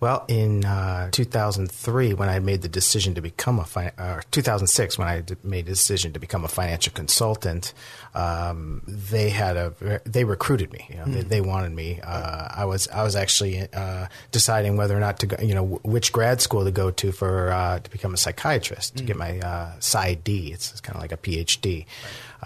well, 0.00 0.24
in 0.28 0.64
uh, 0.64 1.10
2003, 1.10 2.14
when 2.14 2.28
I 2.28 2.38
made 2.38 2.62
the 2.62 2.68
decision 2.68 3.14
to 3.14 3.20
become 3.20 3.58
a 3.58 3.64
fi- 3.64 3.92
or 3.98 4.22
2006, 4.30 4.98
when 4.98 5.08
I 5.08 5.22
made 5.42 5.66
the 5.66 5.72
decision 5.72 6.12
to 6.12 6.20
become 6.20 6.44
a 6.44 6.48
financial 6.48 6.92
consultant, 6.92 7.72
um, 8.14 8.82
they 8.86 9.30
had 9.30 9.56
a 9.56 10.00
they 10.04 10.24
recruited 10.24 10.72
me. 10.72 10.86
You 10.90 10.96
know, 10.96 11.04
mm. 11.04 11.14
they, 11.14 11.22
hmm. 11.22 11.28
they, 11.28 11.40
wanted 11.40 11.72
me. 11.72 12.00
Uh, 12.02 12.48
I 12.50 12.64
was 12.64 12.88
I 12.88 13.02
was 13.02 13.16
actually 13.16 13.66
uh, 13.72 14.06
deciding 14.32 14.76
whether 14.76 14.96
or 14.96 15.00
not 15.00 15.20
to 15.20 15.26
go, 15.26 15.36
you 15.42 15.54
know 15.54 15.80
which 15.82 16.12
grad 16.12 16.40
school 16.40 16.64
to 16.64 16.70
go 16.70 16.90
to 16.90 17.12
for 17.12 17.50
uh, 17.50 17.78
to 17.80 17.90
become 17.90 18.14
a 18.14 18.18
psychiatrist 18.18 18.94
mm. 18.94 18.96
to 18.98 19.02
hmm. 19.02 19.06
get 19.06 19.16
my 19.16 19.38
uh, 19.40 19.72
PsyD. 19.80 20.52
It's, 20.52 20.72
it's 20.72 20.80
kind 20.80 20.96
of 20.96 21.02
like 21.02 21.12
a 21.12 21.16
PhD. 21.16 21.86
Right. 21.86 21.86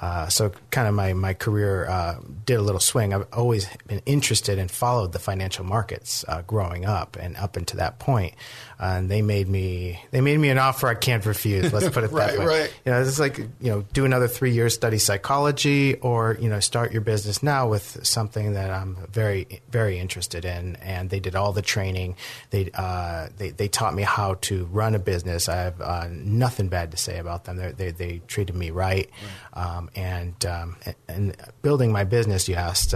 Uh, 0.00 0.28
so 0.28 0.52
kind 0.70 0.86
of 0.86 0.94
my, 0.94 1.12
my 1.12 1.34
career 1.34 1.88
uh, 1.88 2.18
did 2.46 2.54
a 2.54 2.62
little 2.62 2.80
swing. 2.80 3.12
I've 3.12 3.26
always 3.32 3.68
been 3.86 4.02
interested 4.06 4.58
and 4.58 4.70
followed 4.70 5.12
the 5.12 5.18
financial 5.18 5.64
markets 5.64 6.24
uh, 6.28 6.42
growing 6.42 6.84
up 6.84 7.16
and 7.18 7.36
up 7.38 7.56
until 7.56 7.78
that 7.78 7.98
point. 7.98 8.34
and 8.78 9.10
they 9.10 9.22
made 9.22 9.48
me 9.48 10.00
they 10.10 10.20
made 10.20 10.38
me 10.38 10.50
an 10.50 10.58
offer 10.58 10.88
I 10.88 10.94
can't 10.94 11.24
refuse. 11.26 11.72
Let's 11.72 11.88
put 11.88 12.04
it 12.04 12.12
right, 12.12 12.30
that 12.30 12.38
way. 12.38 12.46
Right. 12.46 12.74
You 12.84 12.92
know, 12.92 13.00
it's 13.00 13.18
like 13.18 13.38
you 13.38 13.48
know, 13.60 13.84
do 13.92 14.04
another 14.04 14.28
three 14.28 14.52
years 14.52 14.74
study 14.74 14.98
psychology, 14.98 15.96
or 15.96 16.36
you 16.40 16.48
know, 16.48 16.60
start 16.60 16.92
your 16.92 17.00
business 17.00 17.42
now 17.42 17.68
with 17.68 18.06
something 18.06 18.52
that 18.54 18.70
I'm 18.70 18.96
very 19.10 19.60
very 19.70 19.98
interested 19.98 20.44
in. 20.44 20.76
And 20.76 21.10
they 21.10 21.20
did 21.20 21.34
all 21.34 21.52
the 21.52 21.62
training. 21.62 22.16
They 22.50 22.70
uh, 22.74 23.28
they 23.36 23.50
they 23.50 23.68
taught 23.68 23.94
me 23.94 24.02
how 24.02 24.34
to 24.42 24.64
run 24.66 24.94
a 24.94 24.98
business. 24.98 25.48
I 25.48 25.56
have 25.56 25.80
uh, 25.80 26.08
nothing 26.10 26.68
bad 26.68 26.90
to 26.92 26.96
say 26.96 27.18
about 27.18 27.44
them. 27.44 27.56
They 27.56 27.72
they, 27.72 27.90
they 27.90 28.22
treated 28.26 28.54
me 28.54 28.70
right. 28.70 29.10
right. 29.54 29.76
Um, 29.76 29.90
and, 29.94 30.46
um, 30.46 30.76
and 31.08 31.36
building 31.62 31.92
my 31.92 32.04
business, 32.04 32.48
you 32.48 32.54
asked. 32.54 32.94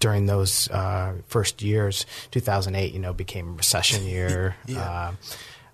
During 0.00 0.26
those 0.26 0.68
uh, 0.70 1.14
first 1.26 1.62
years, 1.62 2.06
2008, 2.32 2.92
you 2.92 2.98
know, 2.98 3.12
became 3.12 3.56
recession 3.56 4.04
year. 4.16 4.56
yeah. 4.66 4.80
Uh, 4.80 5.12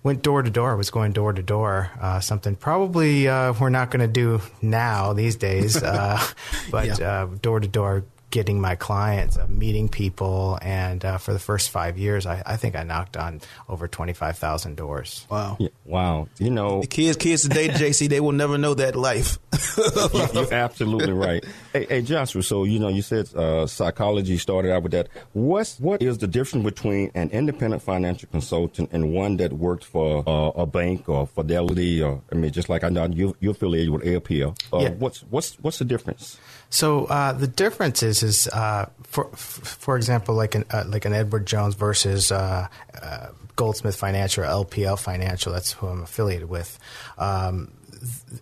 went 0.03 0.21
door 0.21 0.41
to 0.41 0.49
door. 0.49 0.75
Was 0.77 0.89
going 0.89 1.11
door 1.11 1.33
to 1.33 1.41
door. 1.41 1.89
Uh, 1.99 2.19
something 2.19 2.55
probably 2.55 3.27
uh, 3.27 3.53
we're 3.59 3.69
not 3.69 3.89
going 3.91 4.01
to 4.01 4.07
do 4.07 4.41
now 4.61 5.13
these 5.13 5.35
days, 5.35 5.81
uh, 5.81 6.21
but 6.71 7.01
uh, 7.01 7.27
door 7.41 7.59
to 7.59 7.67
door 7.67 8.05
getting 8.29 8.59
my 8.59 8.75
clients, 8.75 9.37
uh, 9.37 9.47
meeting 9.47 9.89
people, 9.89 10.59
and 10.61 11.03
uh, 11.05 11.17
for 11.17 11.33
the 11.33 11.39
first 11.39 11.69
five 11.69 11.97
years, 11.97 12.25
I, 12.25 12.43
I, 12.45 12.57
think 12.57 12.75
I 12.75 12.83
knocked 12.83 13.15
on 13.15 13.41
over 13.69 13.87
twenty 13.87 14.13
five 14.13 14.37
thousand 14.37 14.75
doors. 14.75 15.25
Wow, 15.29 15.57
yeah, 15.59 15.69
wow! 15.85 16.27
You 16.37 16.51
know, 16.51 16.81
the 16.81 16.87
kids, 16.87 17.17
kids 17.17 17.43
today, 17.43 17.67
JC, 17.69 18.09
they 18.09 18.19
will 18.19 18.33
never 18.33 18.57
know 18.57 18.73
that 18.73 18.95
life. 18.95 19.39
you, 19.77 20.39
are 20.39 20.53
absolutely 20.53 21.13
right. 21.13 21.43
Hey, 21.73 21.85
hey, 21.87 22.01
Joshua. 22.01 22.43
So 22.43 22.63
you 22.63 22.79
know, 22.79 22.89
you 22.89 23.01
said 23.01 23.33
uh, 23.35 23.65
psychology 23.67 24.37
started 24.37 24.71
out 24.71 24.83
with 24.83 24.91
that. 24.91 25.07
What's 25.33 25.79
what 25.79 26.01
is 26.01 26.17
the 26.17 26.27
difference 26.27 26.65
between 26.65 27.11
an 27.15 27.29
independent 27.29 27.81
financial 27.81 28.29
consultant 28.29 28.89
and 28.91 29.13
one 29.13 29.37
that 29.37 29.53
worked 29.53 29.83
for 29.83 30.23
uh, 30.27 30.61
a 30.61 30.65
bank 30.65 31.07
or 31.07 31.27
Fidelity, 31.27 32.01
or 32.01 32.21
I 32.31 32.35
mean, 32.35 32.51
just 32.51 32.69
like 32.69 32.83
I 32.83 32.89
know 32.89 33.05
you, 33.05 33.35
you're 33.39 33.51
affiliated 33.51 33.91
with 33.91 34.03
LPL. 34.03 34.57
Uh, 34.73 34.79
yeah. 34.79 34.89
What's 34.89 35.21
what's 35.23 35.55
what's 35.59 35.79
the 35.79 35.85
difference? 35.85 36.39
So 36.69 37.05
uh, 37.05 37.33
the 37.33 37.47
difference 37.47 38.03
is, 38.03 38.23
is 38.23 38.47
uh, 38.47 38.89
for 39.03 39.25
for 39.35 39.95
example, 39.97 40.35
like 40.35 40.55
an 40.55 40.65
uh, 40.71 40.83
like 40.87 41.05
an 41.05 41.13
Edward 41.13 41.45
Jones 41.45 41.75
versus 41.75 42.31
uh, 42.31 42.67
uh, 43.01 43.27
Goldsmith 43.55 43.95
Financial 43.95 44.43
or 44.43 44.47
LPL 44.47 44.99
Financial. 44.99 45.53
That's 45.53 45.73
who 45.73 45.87
I'm 45.87 46.01
affiliated 46.03 46.49
with. 46.49 46.77
Um, 47.17 47.71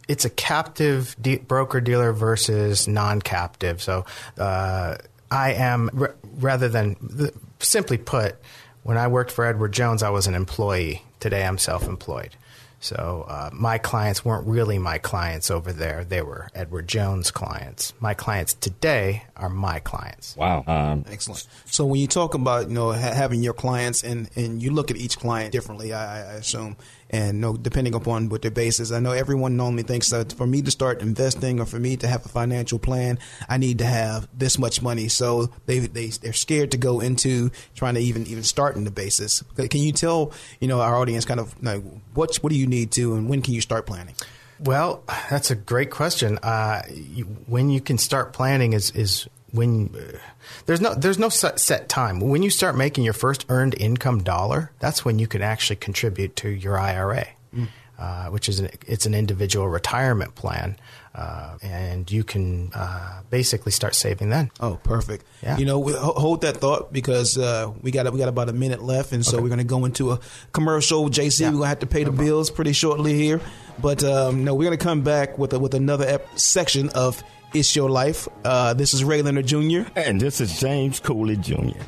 it's 0.08 0.26
a 0.26 0.30
captive 0.30 1.16
de- 1.22 1.38
broker 1.38 1.80
dealer 1.80 2.12
versus 2.12 2.88
non-captive. 2.88 3.82
So 3.82 4.06
uh, 4.38 4.98
I 5.32 5.54
am 5.54 5.90
r- 5.98 6.16
rather 6.40 6.68
than 6.68 7.32
simply 7.60 7.98
put, 7.98 8.36
when 8.84 8.98
I 8.98 9.08
worked 9.08 9.32
for 9.32 9.46
Edward 9.46 9.72
Jones, 9.72 10.04
I 10.04 10.10
was 10.10 10.28
an 10.28 10.36
employee. 10.36 11.04
Today, 11.20 11.46
I'm 11.46 11.58
self-employed. 11.58 12.36
So 12.86 13.26
uh, 13.28 13.50
my 13.52 13.80
clients 13.80 14.24
weren't 14.24 14.46
really 14.46 14.78
my 14.78 15.00
clients 15.00 15.50
over 15.50 15.74
there; 15.74 16.04
they 16.04 16.22
were 16.22 16.50
Edward 16.54 16.88
Jones 16.88 17.32
clients. 17.32 17.94
My 18.00 18.14
clients 18.14 18.54
today 18.54 19.24
are 19.38 19.50
my 19.50 19.80
clients. 19.80 20.36
Wow, 20.36 20.64
um, 20.68 21.06
excellent. 21.10 21.48
So 21.66 21.86
when 21.86 22.00
you 22.00 22.08
talk 22.08 22.34
about 22.34 22.70
you 22.70 22.74
know 22.74 22.92
ha- 22.92 23.14
having 23.14 23.42
your 23.42 23.54
clients 23.54 24.04
and 24.04 24.30
and 24.36 24.62
you 24.62 24.72
look 24.72 24.92
at 24.92 24.98
each 24.98 25.20
client 25.20 25.52
differently, 25.52 25.94
I, 25.94 26.20
I 26.20 26.34
assume 26.36 26.78
and 27.10 27.38
you 27.38 27.42
know, 27.42 27.56
depending 27.56 27.94
upon 27.94 28.30
what 28.30 28.42
their 28.42 28.52
base 28.52 28.80
is. 28.80 28.92
I 28.92 29.00
know 29.00 29.12
everyone 29.12 29.56
normally 29.56 29.84
thinks 29.84 30.10
that 30.10 30.34
for 30.34 30.48
me 30.48 30.62
to 30.62 30.72
start 30.72 31.02
investing 31.02 31.60
or 31.60 31.66
for 31.66 31.80
me 31.80 31.98
to 31.98 32.08
have 32.08 32.26
a 32.26 32.30
financial 32.30 32.80
plan, 32.80 33.20
I 33.48 33.58
need 33.58 33.78
to 33.80 33.86
have 33.86 34.28
this 34.38 34.58
much 34.58 34.82
money. 34.82 35.08
So 35.08 35.50
they 35.66 35.80
they 35.80 36.08
they're 36.08 36.34
scared 36.34 36.72
to 36.72 36.78
go 36.78 37.00
into 37.00 37.52
trying 37.76 37.96
to 37.96 38.02
even 38.02 38.26
even 38.28 38.44
start 38.44 38.76
in 38.76 38.84
the 38.84 38.92
basis. 38.92 39.44
Can 39.56 39.82
you 39.82 39.92
tell 39.92 40.32
you 40.60 40.68
know 40.68 40.82
our 40.82 40.96
audience 40.96 41.26
kind 41.26 41.40
of 41.40 41.56
like 41.64 41.84
what 42.14 42.36
what 42.38 42.50
do 42.50 42.58
you 42.58 42.68
need 42.68 42.92
to 42.94 43.16
and 43.16 43.30
when 43.30 43.42
can 43.42 43.54
you 43.54 43.62
start 43.62 43.86
planning? 43.86 44.16
Well, 44.60 45.04
that's 45.30 45.52
a 45.52 45.56
great 45.56 45.92
question. 45.92 46.38
Uh, 46.40 46.84
you, 46.90 47.26
when 47.48 47.70
you 47.70 47.82
can 47.82 47.98
start 47.98 48.34
planning 48.34 48.74
is 48.74 48.92
is 48.92 49.28
when 49.52 49.96
uh, 49.96 50.18
there's 50.66 50.82
no 50.82 50.94
there's 50.94 51.20
no 51.20 51.30
set 51.30 51.90
time. 51.90 52.20
When 52.20 52.44
you 52.44 52.50
start 52.50 52.76
making 52.76 53.04
your 53.04 53.14
first 53.14 53.46
earned 53.50 53.76
income 53.80 54.24
dollar, 54.24 54.72
that's 54.80 55.04
when 55.04 55.20
you 55.20 55.28
can 55.28 55.42
actually 55.42 55.78
contribute 55.78 56.36
to 56.38 56.50
your 56.50 56.80
IRA, 56.80 57.28
mm. 57.54 57.68
uh, 57.98 58.28
which 58.28 58.50
is 58.50 58.60
an, 58.60 58.70
it's 58.88 59.06
an 59.06 59.14
individual 59.14 59.68
retirement 59.68 60.36
plan. 60.36 60.78
Uh, 61.16 61.58
and 61.62 62.12
you 62.12 62.26
can 62.26 62.70
uh, 62.74 63.22
basically 63.30 63.72
start 63.72 63.96
saving 63.96 64.30
then. 64.30 64.52
Oh, 64.60 64.78
perfect. 64.84 65.24
Yeah. 65.42 65.56
You 65.56 65.66
know, 65.66 65.80
we, 65.80 65.94
hold 65.94 66.42
that 66.42 66.58
thought 66.58 66.92
because 66.92 67.38
uh, 67.38 67.72
we 67.82 67.92
got 67.92 68.12
we 68.12 68.20
got 68.20 68.28
about 68.28 68.50
a 68.50 68.54
minute 68.54 68.84
left, 68.84 69.14
and 69.14 69.26
so 69.26 69.38
okay. 69.38 69.44
we're 69.44 69.48
going 69.48 69.60
to 69.60 69.64
go 69.64 69.86
into 69.86 70.12
a 70.12 70.20
commercial. 70.52 71.10
JC, 71.10 71.40
yeah. 71.40 71.48
we're 71.48 71.52
going 71.52 71.64
to 71.64 71.68
have 71.70 71.80
to 71.80 71.88
pay 71.88 72.04
the 72.04 72.12
bills 72.12 72.52
pretty 72.52 72.74
shortly 72.74 73.14
here, 73.14 73.40
but 73.80 74.04
um, 74.04 74.44
no, 74.44 74.54
we're 74.56 74.66
going 74.66 74.78
to 74.78 74.84
come 74.84 75.02
back 75.02 75.38
with 75.38 75.54
a, 75.54 75.60
with 75.60 75.74
another 75.74 76.06
ep- 76.08 76.40
section 76.40 76.90
of 76.90 77.24
it's 77.54 77.76
Your 77.76 77.90
Life. 77.90 78.28
Uh, 78.44 78.74
this 78.74 78.94
is 78.94 79.04
Ray 79.04 79.22
Leonard 79.22 79.48
Jr. 79.48 79.84
And 79.96 80.20
this 80.20 80.42
is 80.42 80.60
James 80.60 81.00
Cooley 81.00 81.38
Jr. 81.38 81.80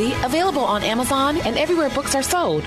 available 0.00 0.64
on 0.64 0.82
Amazon 0.82 1.36
and 1.38 1.58
everywhere 1.58 1.90
books 1.90 2.14
are 2.14 2.22
sold. 2.22 2.64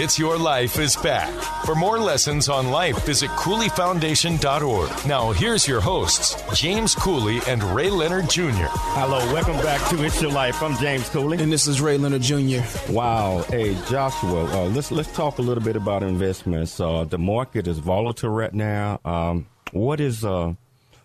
It's 0.00 0.16
Your 0.16 0.38
Life 0.38 0.78
is 0.78 0.94
back. 0.94 1.28
For 1.64 1.74
more 1.74 1.98
lessons 1.98 2.48
on 2.48 2.70
life, 2.70 3.04
visit 3.04 3.30
CooleyFoundation.org. 3.30 5.06
Now, 5.08 5.32
here's 5.32 5.66
your 5.66 5.80
hosts, 5.80 6.40
James 6.56 6.94
Cooley 6.94 7.40
and 7.48 7.60
Ray 7.64 7.90
Leonard 7.90 8.30
Jr. 8.30 8.68
Hello, 8.94 9.18
welcome 9.32 9.56
back 9.56 9.84
to 9.90 10.04
It's 10.04 10.22
Your 10.22 10.30
Life. 10.30 10.62
I'm 10.62 10.76
James 10.76 11.08
Cooley. 11.08 11.42
And 11.42 11.50
this 11.50 11.66
is 11.66 11.80
Ray 11.80 11.98
Leonard 11.98 12.22
Jr. 12.22 12.60
Wow. 12.92 13.42
Hey, 13.48 13.74
Joshua, 13.88 14.44
uh, 14.44 14.68
let's, 14.68 14.92
let's 14.92 15.10
talk 15.10 15.38
a 15.38 15.42
little 15.42 15.64
bit 15.64 15.74
about 15.74 16.04
investments. 16.04 16.78
Uh, 16.78 17.02
the 17.02 17.18
market 17.18 17.66
is 17.66 17.80
volatile 17.80 18.30
right 18.30 18.54
now. 18.54 19.00
Um, 19.04 19.48
what 19.72 19.98
is, 19.98 20.24
uh, 20.24 20.54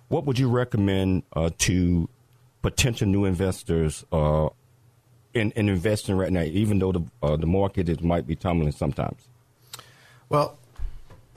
what 0.09 0.25
would 0.27 0.37
you 0.37 0.49
recommend 0.49 1.23
uh, 1.35 1.49
to 1.57 2.07
potential 2.63 3.07
new 3.07 3.25
investors 3.25 4.03
uh, 4.11 4.49
in, 5.35 5.51
in 5.51 5.69
investing 5.69 6.15
right 6.15 6.31
now, 6.31 6.41
even 6.41 6.79
though 6.79 6.91
the 6.91 7.03
uh, 7.21 7.35
the 7.35 7.45
market 7.45 7.87
is 7.89 8.01
might 8.01 8.25
be 8.25 8.35
tumbling 8.35 8.71
sometimes? 8.71 9.27
Well, 10.29 10.57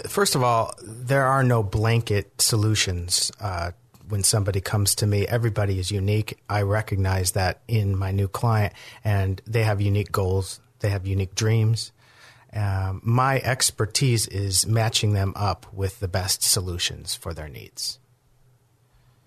first 0.06 0.34
of 0.34 0.42
all, 0.42 0.74
there 0.82 1.26
are 1.26 1.42
no 1.42 1.62
blanket 1.62 2.40
solutions. 2.40 3.30
Uh, 3.38 3.72
when 4.08 4.22
somebody 4.22 4.60
comes 4.60 4.94
to 4.94 5.06
me, 5.06 5.26
everybody 5.26 5.78
is 5.78 5.90
unique. 5.90 6.38
I 6.48 6.62
recognize 6.62 7.32
that 7.32 7.60
in 7.66 7.96
my 7.96 8.12
new 8.12 8.28
client, 8.28 8.72
and 9.04 9.42
they 9.46 9.64
have 9.64 9.80
unique 9.80 10.12
goals. 10.12 10.60
They 10.78 10.90
have 10.90 11.06
unique 11.06 11.34
dreams. 11.34 11.92
Um, 12.52 13.00
my 13.04 13.40
expertise 13.40 14.28
is 14.28 14.66
matching 14.66 15.12
them 15.12 15.32
up 15.34 15.66
with 15.72 16.00
the 16.00 16.08
best 16.08 16.42
solutions 16.42 17.14
for 17.14 17.34
their 17.34 17.48
needs. 17.48 17.98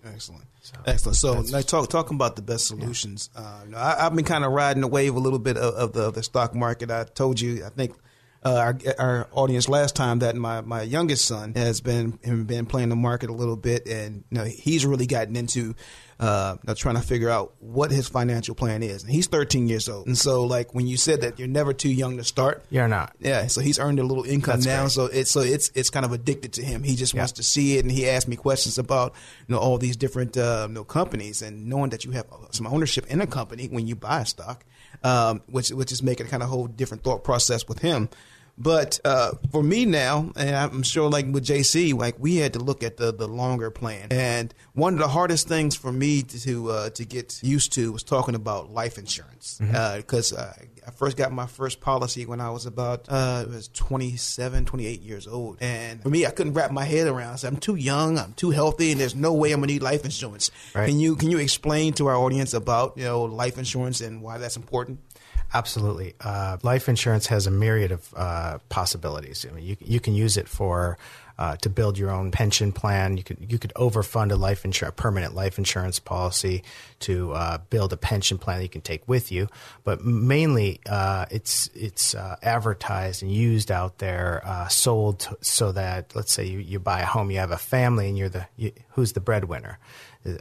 Excellent. 0.04 0.44
So 0.62 0.76
Excellent. 0.86 1.16
So, 1.16 1.40
like, 1.52 1.66
talk 1.66 1.88
talking 1.88 2.14
about 2.14 2.36
the 2.36 2.42
best 2.42 2.66
solutions. 2.66 3.30
Yeah. 3.34 3.40
Uh, 3.76 3.96
I, 3.98 4.02
have 4.04 4.14
been 4.14 4.24
kind 4.24 4.44
of 4.44 4.52
riding 4.52 4.80
the 4.80 4.88
wave 4.88 5.14
a 5.14 5.18
little 5.18 5.38
bit 5.38 5.56
of, 5.56 5.74
of, 5.74 5.92
the, 5.92 6.02
of 6.02 6.14
the 6.14 6.22
stock 6.22 6.54
market. 6.54 6.90
I 6.90 7.04
told 7.04 7.40
you, 7.40 7.64
I 7.64 7.68
think 7.68 7.94
uh, 8.42 8.54
our, 8.54 8.78
our, 8.98 9.28
audience 9.32 9.68
last 9.68 9.94
time 9.94 10.20
that 10.20 10.34
my, 10.34 10.62
my 10.62 10.82
youngest 10.82 11.26
son 11.26 11.52
has 11.54 11.82
been 11.82 12.12
been 12.46 12.64
playing 12.64 12.88
the 12.88 12.96
market 12.96 13.28
a 13.28 13.34
little 13.34 13.56
bit, 13.56 13.86
and 13.86 14.24
you 14.30 14.38
know, 14.38 14.44
he's 14.44 14.86
really 14.86 15.06
gotten 15.06 15.36
into 15.36 15.74
uh, 16.18 16.56
trying 16.74 16.94
to 16.94 17.02
figure 17.02 17.28
out 17.28 17.52
what 17.60 17.90
his 17.90 18.08
financial 18.08 18.54
plan 18.54 18.82
is. 18.82 19.02
And 19.02 19.12
he's 19.12 19.26
13 19.26 19.68
years 19.68 19.90
old, 19.90 20.06
and 20.06 20.16
so 20.16 20.44
like 20.44 20.74
when 20.74 20.86
you 20.86 20.96
said 20.96 21.20
that 21.20 21.38
you're 21.38 21.48
never 21.48 21.74
too 21.74 21.90
young 21.90 22.16
to 22.16 22.24
start, 22.24 22.64
you're 22.70 22.88
not. 22.88 23.14
Yeah, 23.20 23.46
so 23.48 23.60
he's 23.60 23.78
earned 23.78 23.98
a 23.98 24.04
little 24.04 24.24
income 24.24 24.60
That's 24.60 24.66
now, 24.66 24.82
great. 24.82 24.92
so 24.92 25.04
it's 25.06 25.30
so 25.30 25.40
it's 25.40 25.70
it's 25.74 25.90
kind 25.90 26.06
of 26.06 26.12
addicted 26.12 26.54
to 26.54 26.64
him. 26.64 26.82
He 26.82 26.96
just 26.96 27.12
yeah. 27.12 27.20
wants 27.20 27.32
to 27.32 27.42
see 27.42 27.76
it, 27.76 27.84
and 27.84 27.92
he 27.92 28.08
asked 28.08 28.26
me 28.26 28.36
questions 28.36 28.78
about 28.78 29.14
you 29.48 29.54
know 29.54 29.60
all 29.60 29.76
these 29.76 29.98
different 29.98 30.38
uh, 30.38 30.64
you 30.66 30.74
know, 30.74 30.84
companies, 30.84 31.42
and 31.42 31.66
knowing 31.66 31.90
that 31.90 32.06
you 32.06 32.12
have 32.12 32.24
some 32.52 32.66
ownership 32.66 33.06
in 33.08 33.20
a 33.20 33.26
company 33.26 33.66
when 33.66 33.86
you 33.86 33.96
buy 33.96 34.22
a 34.22 34.26
stock, 34.26 34.64
um, 35.02 35.42
which 35.46 35.70
which 35.70 35.92
is 35.92 36.02
making 36.02 36.26
a 36.26 36.28
kind 36.28 36.42
of 36.42 36.48
whole 36.48 36.66
different 36.66 37.02
thought 37.02 37.24
process 37.24 37.66
with 37.68 37.80
him. 37.80 38.08
But 38.60 39.00
uh, 39.06 39.32
for 39.50 39.62
me 39.62 39.86
now, 39.86 40.32
and 40.36 40.54
I'm 40.54 40.82
sure 40.82 41.08
like 41.08 41.24
with 41.32 41.46
JC, 41.46 41.94
like 41.94 42.16
we 42.18 42.36
had 42.36 42.52
to 42.52 42.58
look 42.58 42.82
at 42.82 42.98
the 42.98 43.10
the 43.10 43.26
longer 43.26 43.70
plan. 43.70 44.08
And 44.10 44.52
one 44.74 44.92
of 44.92 44.98
the 44.98 45.08
hardest 45.08 45.48
things 45.48 45.74
for 45.74 45.90
me 45.90 46.22
to 46.22 46.40
to, 46.42 46.70
uh, 46.70 46.90
to 46.90 47.04
get 47.06 47.42
used 47.42 47.72
to 47.74 47.90
was 47.90 48.02
talking 48.02 48.34
about 48.34 48.70
life 48.70 48.98
insurance 48.98 49.58
because 49.58 50.32
mm-hmm. 50.32 50.40
uh, 50.40 50.66
I 50.86 50.90
first 50.90 51.16
got 51.16 51.32
my 51.32 51.46
first 51.46 51.80
policy 51.80 52.26
when 52.26 52.40
I 52.40 52.50
was 52.50 52.66
about 52.66 53.06
uh, 53.08 53.46
was 53.48 53.68
27, 53.68 54.66
28 54.66 55.00
years 55.00 55.26
old. 55.26 55.56
And 55.62 56.02
for 56.02 56.10
me, 56.10 56.26
I 56.26 56.30
couldn't 56.30 56.52
wrap 56.52 56.70
my 56.70 56.84
head 56.84 57.06
around. 57.06 57.32
I 57.32 57.36
said, 57.36 57.52
I'm 57.52 57.60
too 57.60 57.76
young, 57.76 58.18
I'm 58.18 58.34
too 58.34 58.50
healthy, 58.50 58.92
and 58.92 59.00
there's 59.00 59.14
no 59.14 59.32
way 59.32 59.52
I'm 59.52 59.60
gonna 59.60 59.72
need 59.72 59.82
life 59.82 60.04
insurance. 60.04 60.50
Right. 60.74 60.88
Can 60.88 61.00
you 61.00 61.16
can 61.16 61.30
you 61.30 61.38
explain 61.38 61.94
to 61.94 62.08
our 62.08 62.16
audience 62.16 62.52
about 62.52 62.98
you 62.98 63.04
know 63.04 63.22
life 63.22 63.56
insurance 63.56 64.02
and 64.02 64.20
why 64.20 64.36
that's 64.36 64.56
important? 64.58 65.00
Absolutely. 65.52 66.14
Uh, 66.20 66.58
life 66.62 66.88
insurance 66.88 67.26
has 67.26 67.46
a 67.46 67.50
myriad 67.50 67.90
of 67.90 68.14
uh, 68.16 68.58
possibilities. 68.68 69.44
I 69.48 69.52
mean, 69.52 69.64
you, 69.64 69.76
you 69.80 70.00
can 70.00 70.14
use 70.14 70.36
it 70.36 70.48
for 70.48 70.96
uh, 71.38 71.56
to 71.56 71.70
build 71.70 71.98
your 71.98 72.10
own 72.10 72.30
pension 72.30 72.70
plan. 72.70 73.16
You 73.16 73.24
could 73.24 73.38
you 73.48 73.58
could 73.58 73.72
overfund 73.74 74.30
a 74.30 74.36
life 74.36 74.64
insurance, 74.64 74.94
permanent 74.96 75.34
life 75.34 75.58
insurance 75.58 75.98
policy 75.98 76.62
to 77.00 77.32
uh, 77.32 77.58
build 77.70 77.92
a 77.92 77.96
pension 77.96 78.38
plan 78.38 78.58
that 78.58 78.62
you 78.62 78.68
can 78.68 78.80
take 78.80 79.06
with 79.08 79.32
you. 79.32 79.48
But 79.84 80.04
mainly, 80.04 80.80
uh, 80.88 81.26
it's 81.30 81.68
it's 81.74 82.14
uh, 82.14 82.36
advertised 82.42 83.22
and 83.22 83.32
used 83.32 83.70
out 83.70 83.98
there, 83.98 84.42
sold 84.70 85.20
to, 85.20 85.38
so 85.40 85.72
that 85.72 86.14
let's 86.14 86.32
say 86.32 86.46
you, 86.46 86.58
you 86.58 86.78
buy 86.78 87.00
a 87.00 87.06
home, 87.06 87.30
you 87.30 87.38
have 87.38 87.50
a 87.50 87.58
family, 87.58 88.08
and 88.08 88.16
you're 88.16 88.28
the 88.28 88.46
you, 88.56 88.72
who's 88.90 89.12
the 89.12 89.20
breadwinner 89.20 89.78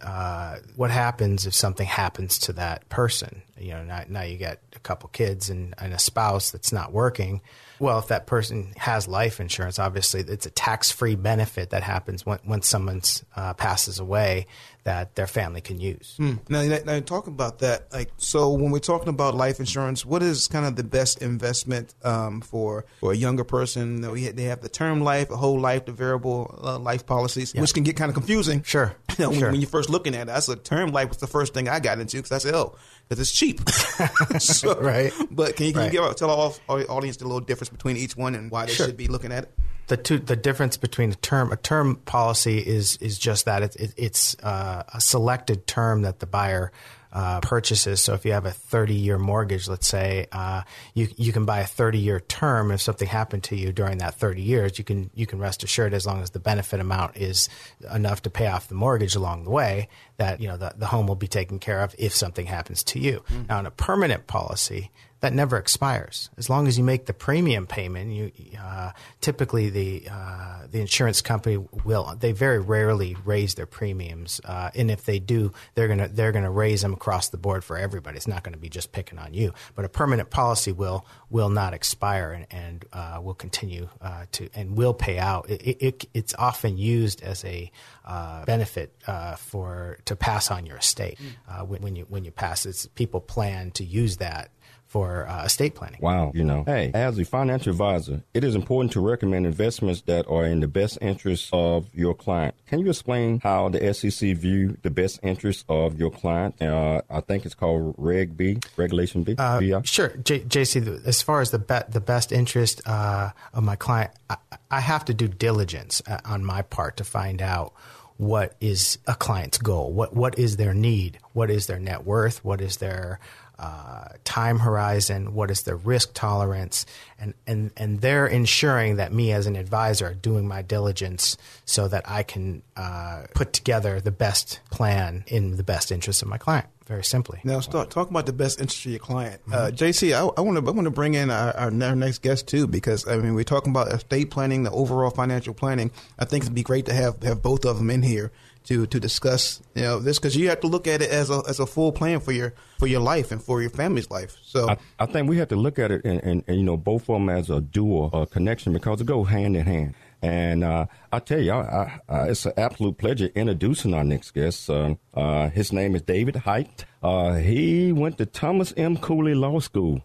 uh, 0.02 0.58
what 0.76 0.92
happens 0.92 1.46
if 1.48 1.54
something 1.54 1.88
happens 1.88 2.38
to 2.38 2.54
that 2.54 2.88
person? 2.90 3.42
you 3.60 3.72
know 3.72 3.84
now, 3.84 4.04
now 4.08 4.22
you 4.22 4.38
get 4.38 4.62
a 4.76 4.80
couple 4.80 5.10
kids 5.10 5.50
and, 5.50 5.74
and 5.78 5.94
a 5.94 6.00
spouse 6.00 6.52
that's 6.52 6.72
not 6.72 6.94
working 6.94 7.42
well 7.80 8.00
if 8.00 8.08
that 8.08 8.26
person 8.26 8.74
has 8.78 9.08
life 9.08 9.40
insurance 9.40 9.78
obviously 9.78 10.22
it's 10.22 10.46
a 10.46 10.50
tax-free 10.50 11.16
benefit 11.16 11.70
that 11.72 11.84
happens 11.84 12.26
when, 12.26 12.40
when 12.46 12.62
someone 12.62 13.02
uh, 13.36 13.54
passes 13.54 14.00
away 14.00 14.48
that 14.84 15.16
their 15.16 15.28
family 15.28 15.62
can 15.62 15.80
use. 15.80 16.16
Mm. 16.20 16.40
Now, 16.50 16.64
now, 16.86 17.00
talk 17.02 17.28
about 17.28 17.60
that. 17.60 17.92
Like, 17.92 18.12
so 18.18 18.50
when 18.52 18.72
we're 18.72 18.80
talking 18.80 19.10
about 19.10 19.36
life 19.36 19.60
insurance, 19.60 20.06
what 20.06 20.24
is 20.24 20.48
kind 20.48 20.66
of 20.66 20.76
the 20.76 20.84
best 20.84 21.22
investment 21.22 21.94
um, 22.04 22.42
for 22.42 22.86
for 23.00 23.12
a 23.12 23.16
younger 23.16 23.44
person? 23.44 24.02
They 24.02 24.44
have 24.44 24.62
the 24.62 24.70
term 24.70 25.02
life, 25.02 25.30
a 25.30 25.38
whole 25.38 25.60
life, 25.60 25.86
the 25.86 25.92
variable 25.92 26.60
uh, 26.64 26.80
life 26.80 27.06
policies, 27.06 27.54
yeah. 27.54 27.62
which 27.62 27.74
can 27.74 27.84
get 27.84 27.98
kind 27.98 28.10
of 28.10 28.16
confusing. 28.16 28.64
Sure. 28.64 28.96
You 29.20 29.26
know, 29.26 29.32
sure. 29.34 29.42
When, 29.42 29.52
when, 29.52 29.62
you're 29.62 29.70
first 29.70 29.90
looking 29.90 30.16
at 30.16 30.22
it, 30.22 30.28
that's 30.28 30.48
a 30.48 30.56
term 30.56 30.92
life 30.94 31.10
was 31.10 31.18
the 31.18 31.28
first 31.28 31.54
thing 31.54 31.68
I 31.68 31.82
got 31.82 32.00
into 32.00 32.16
because 32.16 32.32
I 32.32 32.38
said, 32.38 32.56
oh, 32.56 32.78
because 33.10 33.20
it's 33.20 33.38
cheap. 33.38 33.60
so, 34.40 34.80
right. 34.80 35.12
But 35.30 35.58
can 35.58 35.66
you, 35.66 35.74
can 35.74 35.82
right. 35.82 35.94
you 35.94 36.00
give, 36.00 36.16
tell 36.16 36.30
our, 36.30 36.54
our 36.70 36.84
audience 36.90 37.18
the 37.18 37.26
little 37.26 37.42
difference 37.42 37.68
between 37.68 37.98
each 37.98 38.16
one 38.16 38.34
and 38.34 38.50
why 38.50 38.68
they 38.68 38.72
sure. 38.72 38.86
should 38.86 38.96
be 38.96 39.10
looking 39.10 39.34
at 39.34 39.44
it? 39.44 39.60
The 39.90 39.98
two 39.98 40.20
the 40.20 40.36
difference 40.36 40.78
between 40.78 41.12
a 41.12 41.16
term 41.16 41.52
a 41.52 41.58
term 41.58 41.98
policy 41.98 42.60
is 42.60 42.98
is 42.98 43.20
just 43.20 43.46
that 43.46 43.64
it, 43.64 43.76
it, 43.76 43.94
it's 43.98 44.38
uh, 44.42 44.84
a 44.94 45.02
selected 45.02 45.68
term 45.68 46.04
that 46.04 46.20
the 46.20 46.26
buyer 46.26 46.72
uh, 47.12 47.40
purchases. 47.42 48.02
So 48.02 48.14
if 48.14 48.24
you 48.24 48.34
have 48.34 48.46
a 48.46 48.52
30 48.52 48.94
year 48.94 49.18
mortgage, 49.18 49.68
let's 49.68 49.88
say, 49.88 50.28
uh, 50.32 50.62
you 50.94 51.08
you 51.18 51.34
can 51.34 51.46
buy 51.46 51.62
a 51.62 51.66
30 51.66 51.98
year 51.98 52.20
term. 52.20 52.72
If 52.72 52.82
something 52.82 53.08
happened 53.08 53.44
to 53.46 53.56
you 53.56 53.72
during 53.72 53.98
that 53.98 54.16
30 54.16 54.42
years, 54.42 54.78
you 54.78 54.86
can 54.86 55.10
you 55.16 55.26
can 55.26 55.40
rest 55.40 55.64
assured 55.64 55.94
as 55.94 56.06
long 56.06 56.22
as 56.22 56.30
the 56.30 56.40
benefit 56.40 56.80
amount 56.80 57.18
is 57.18 57.50
enough 57.92 58.22
to 58.24 58.30
pay 58.30 58.48
off 58.48 58.68
the 58.68 58.76
mortgage 58.76 59.16
along 59.16 59.44
the 59.44 59.50
way, 59.50 59.90
that 60.18 60.40
you 60.40 60.48
know 60.48 60.58
the, 60.58 60.74
the 60.78 60.88
home 60.88 61.08
will 61.08 61.16
be 61.16 61.28
taken 61.28 61.58
care 61.58 61.82
of 61.82 61.96
if 61.98 62.14
something 62.14 62.46
happens 62.46 62.84
to 62.84 63.00
you. 63.00 63.24
Mm-hmm. 63.30 63.44
Now, 63.50 63.60
in 63.60 63.66
a 63.66 63.72
permanent 63.72 64.28
policy, 64.28 64.92
that 65.22 65.34
never 65.34 65.58
expires. 65.58 66.30
As 66.38 66.50
long 66.50 66.68
as 66.68 66.78
you 66.78 66.84
make 66.84 67.06
the 67.06 67.14
premium 67.14 67.68
payment, 67.68 68.12
you 68.12 68.32
uh, 68.60 68.92
typically 69.20 69.70
the 69.70 70.08
uh, 70.10 70.68
the 70.72 70.80
insurance 70.80 71.22
company 71.22 71.58
will. 71.84 72.16
They 72.20 72.32
very 72.32 72.60
rarely 72.60 73.18
raise 73.26 73.56
their 73.56 73.66
premiums, 73.66 74.40
uh, 74.46 74.70
and 74.76 74.90
if 74.90 75.04
they 75.06 75.20
do, 75.20 75.52
they're 75.76 75.90
gonna 75.90 76.08
they're 76.08 76.32
gonna 76.32 76.52
raise 76.52 76.82
them 76.82 76.94
across 76.94 77.30
the 77.30 77.38
board 77.38 77.64
for 77.64 77.78
everybody. 77.78 78.16
It's 78.16 78.28
not 78.28 78.44
going 78.44 78.54
to 78.54 78.60
be 78.60 78.70
just 78.70 78.92
picking 78.92 79.20
on 79.20 79.34
you. 79.34 79.54
But 79.76 79.84
a 79.84 79.90
permanent 79.90 80.30
policy 80.30 80.72
will 80.72 81.06
will 81.30 81.50
not 81.50 81.74
expire 81.74 82.32
and, 82.32 82.48
and 82.50 82.86
uh, 82.94 83.20
will 83.22 83.34
continue 83.34 83.90
uh, 84.02 84.26
to 84.34 84.50
and 84.56 84.78
will 84.78 84.94
pay 84.94 85.20
out. 85.20 85.50
It, 85.50 85.84
it, 85.84 86.06
it's 86.14 86.34
often 86.36 86.78
used 86.78 87.22
as 87.22 87.44
a 87.44 87.72
uh, 88.06 88.46
benefit 88.46 88.96
for 89.38 89.98
to 90.06 90.16
pass 90.16 90.50
on 90.50 90.66
your 90.66 90.78
estate 90.78 91.20
when, 91.66 91.82
when 91.82 91.96
you 91.98 92.06
when 92.08 92.24
you 92.24 92.32
pass. 92.32 92.66
It's, 92.66 92.86
people 92.88 93.20
plan 93.20 93.72
to 93.72 93.84
use 93.84 94.18
that 94.18 94.52
for 94.90 95.28
uh, 95.30 95.46
estate 95.46 95.76
planning. 95.76 96.00
Wow. 96.02 96.32
You 96.34 96.44
know, 96.44 96.64
hey, 96.66 96.90
as 96.96 97.20
a 97.20 97.24
financial 97.24 97.72
advisor, 97.72 98.24
it 98.34 98.44
is 98.44 98.56
important 98.56 98.92
to 98.94 99.00
recommend 99.00 99.46
investments 99.46 100.02
that 100.02 100.28
are 100.28 100.46
in 100.46 100.62
the 100.62 100.68
best 100.68 100.98
interest 101.00 101.50
of 101.54 101.88
your 101.94 102.16
client. 102.16 102.56
Can 102.68 102.80
you 102.80 102.90
explain 102.90 103.40
how 103.42 103.70
the 103.70 103.94
SEC 103.94 104.36
view 104.36 104.78
the 104.82 104.90
best 104.90 105.20
interest 105.22 105.64
of 105.70 106.00
your 106.00 106.10
client? 106.10 106.60
Uh, 106.60 107.02
I 107.08 107.22
think 107.22 107.46
it's 107.46 107.54
called 107.54 107.94
Reg 108.00 108.36
B, 108.36 108.58
Regulation 108.78 109.24
B. 109.24 109.36
Uh, 109.38 109.82
sure, 109.84 110.10
J- 110.10 110.42
JC. 110.42 111.06
As 111.06 111.22
far 111.22 111.42
as 111.42 111.52
the 111.52 111.60
be- 111.60 111.88
the 111.88 112.02
best 112.02 112.32
interest 112.32 112.82
uh, 112.88 113.30
of 113.54 113.64
my 113.64 113.76
client, 113.76 114.10
I-, 114.28 114.38
I 114.72 114.80
have 114.80 115.06
to 115.06 115.14
do 115.14 115.28
diligence 115.28 116.02
uh, 116.08 116.18
on 116.26 116.44
my 116.44 116.64
part 116.64 116.98
to 116.98 117.04
find 117.04 117.44
out 117.44 117.74
what 118.18 118.56
is 118.60 118.98
a 119.06 119.14
client's 119.14 119.60
goal, 119.60 119.94
what 119.94 120.16
what 120.16 120.40
is 120.40 120.58
their 120.58 120.74
need, 120.74 121.20
what 121.34 121.52
is 121.52 121.68
their 121.68 121.80
net 121.80 122.06
worth, 122.06 122.44
what 122.44 122.60
is 122.60 122.78
their 122.78 123.20
uh, 123.60 124.08
time 124.24 124.60
horizon, 124.60 125.34
what 125.34 125.52
is 125.52 125.64
their 125.64 125.76
risk 125.76 126.14
tolerance, 126.14 126.86
and, 127.20 127.34
and, 127.46 127.72
and 127.76 128.00
they're 128.00 128.26
ensuring 128.26 128.96
that 128.96 129.12
me 129.12 129.34
as 129.34 129.48
an 129.48 129.58
advisor 129.58 130.08
are 130.08 130.14
doing 130.14 130.48
my 130.48 130.62
diligence 130.62 131.38
so 131.66 131.88
that 131.90 132.10
I 132.10 132.24
can 132.24 132.62
uh, 132.78 133.24
put 133.36 133.52
together 133.52 134.00
the 134.00 134.12
best 134.12 134.62
plan 134.72 135.26
in 135.28 135.58
the 135.58 135.64
best 135.64 135.92
interest 135.92 136.22
of 136.22 136.30
my 136.30 136.38
client. 136.38 136.68
Very 136.86 137.04
simply. 137.04 137.40
Now, 137.44 137.60
start 137.60 137.92
talk 137.92 138.10
about 138.10 138.26
the 138.26 138.34
best 138.34 138.60
interest 138.60 138.84
of 138.86 138.92
your 138.92 139.00
client. 139.00 139.42
Mm-hmm. 139.44 139.54
Uh, 139.54 139.70
JC, 139.70 140.12
I 140.12 140.42
want 140.42 140.58
to 140.58 140.68
I 140.68 140.74
want 140.74 140.86
to 140.86 140.92
bring 140.92 141.14
in 141.14 141.30
our, 141.30 141.56
our, 141.56 141.70
next 141.70 142.24
guest 142.24 142.48
too 142.48 142.66
because 142.66 143.08
I 143.08 143.18
mean 143.18 143.36
we're 143.36 143.44
talking 143.44 143.70
about 143.70 143.90
estate 143.90 144.32
planning, 144.32 144.64
the 144.64 144.72
overall 144.72 145.12
financial 145.12 145.54
planning. 145.54 145.92
I 146.18 146.26
think 146.26 146.46
it'd 146.46 146.56
be 146.56 146.64
great 146.64 146.88
to 146.88 146.94
have 146.94 147.22
have 147.22 147.44
both 147.44 147.64
of 147.64 147.78
them 147.78 147.92
in 147.92 148.02
here 148.02 148.32
to 148.66 148.86
to 148.88 149.00
discuss 149.00 149.62
you 149.76 149.82
know 149.82 150.00
this 150.00 150.20
because 150.20 150.36
you 150.36 150.50
have 150.50 150.60
to 150.62 150.68
look 150.68 150.88
at 150.88 151.02
it 151.02 151.10
as 151.10 151.30
a 151.30 151.42
as 151.48 151.60
a 151.60 151.66
full 151.66 151.92
plan 151.92 152.20
for 152.20 152.32
your 152.32 152.54
for 152.78 152.88
your 152.88 153.02
life 153.02 153.32
and 153.32 153.42
for 153.42 153.62
your 153.62 153.70
family's 153.70 154.10
life. 154.10 154.38
So 154.44 154.70
I, 154.70 154.78
I 155.00 155.06
think 155.06 155.30
we 155.30 155.38
have 155.38 155.50
to 155.50 155.56
look 155.56 155.80
at 155.80 155.92
it 155.92 156.06
and, 156.06 156.22
and, 156.24 156.44
and, 156.48 156.58
you 156.58 156.64
know 156.64 156.78
both 156.78 157.04
of 157.04 157.16
them 157.16 157.30
as 157.30 157.50
a 157.50 157.62
dual 157.62 158.10
uh, 158.14 158.26
connection 158.26 158.74
because 158.74 159.02
it 159.02 159.06
go 159.06 159.24
hand 159.24 159.56
in 159.56 159.66
hand. 159.66 159.96
And 160.22 160.66
uh, 160.66 160.88
I 161.14 161.20
tell 161.20 161.40
you, 161.40 161.54
I, 161.54 162.00
I, 162.10 162.30
it's 162.30 162.46
an 162.46 162.52
absolute 162.58 162.98
pleasure 162.98 163.30
introducing 163.36 163.94
our 163.94 164.04
next 164.04 164.32
guest. 164.32 164.70
Uh, 164.70 164.96
uh 165.14 165.50
his 165.50 165.72
name 165.72 165.96
is 165.96 166.02
David 166.02 166.36
Height. 166.36 166.86
Uh, 167.02 167.36
he 167.36 167.94
went 167.94 168.18
to 168.18 168.26
Thomas 168.26 168.74
M. 168.76 168.98
Cooley 168.98 169.34
Law 169.34 169.60
School. 169.60 170.02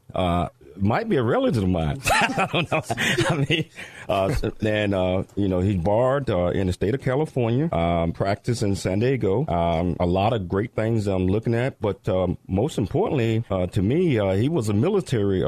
Uh, 0.74 0.80
might 0.80 1.08
be 1.08 1.16
a 1.16 1.22
relative 1.22 1.62
of 1.62 1.68
mine. 1.68 2.00
I 2.12 2.48
don't 2.52 2.70
know. 2.70 2.82
I 3.30 3.46
mean, 3.48 3.64
uh, 4.08 4.34
and 4.64 4.94
uh, 4.94 5.24
you 5.36 5.48
know, 5.48 5.60
he's 5.60 5.76
barred 5.76 6.30
uh, 6.30 6.46
in 6.48 6.66
the 6.66 6.72
state 6.72 6.94
of 6.94 7.00
California, 7.00 7.72
um, 7.72 8.12
practice 8.12 8.62
in 8.62 8.76
San 8.76 8.98
Diego. 8.98 9.46
Um, 9.46 9.96
a 10.00 10.06
lot 10.06 10.32
of 10.32 10.48
great 10.48 10.74
things 10.74 11.06
I'm 11.06 11.26
looking 11.26 11.54
at, 11.54 11.80
but 11.80 12.08
um, 12.08 12.38
most 12.46 12.78
importantly, 12.78 13.44
uh, 13.50 13.66
to 13.68 13.82
me, 13.82 14.18
uh, 14.18 14.32
he 14.34 14.48
was 14.48 14.68
a 14.68 14.74
military 14.74 15.42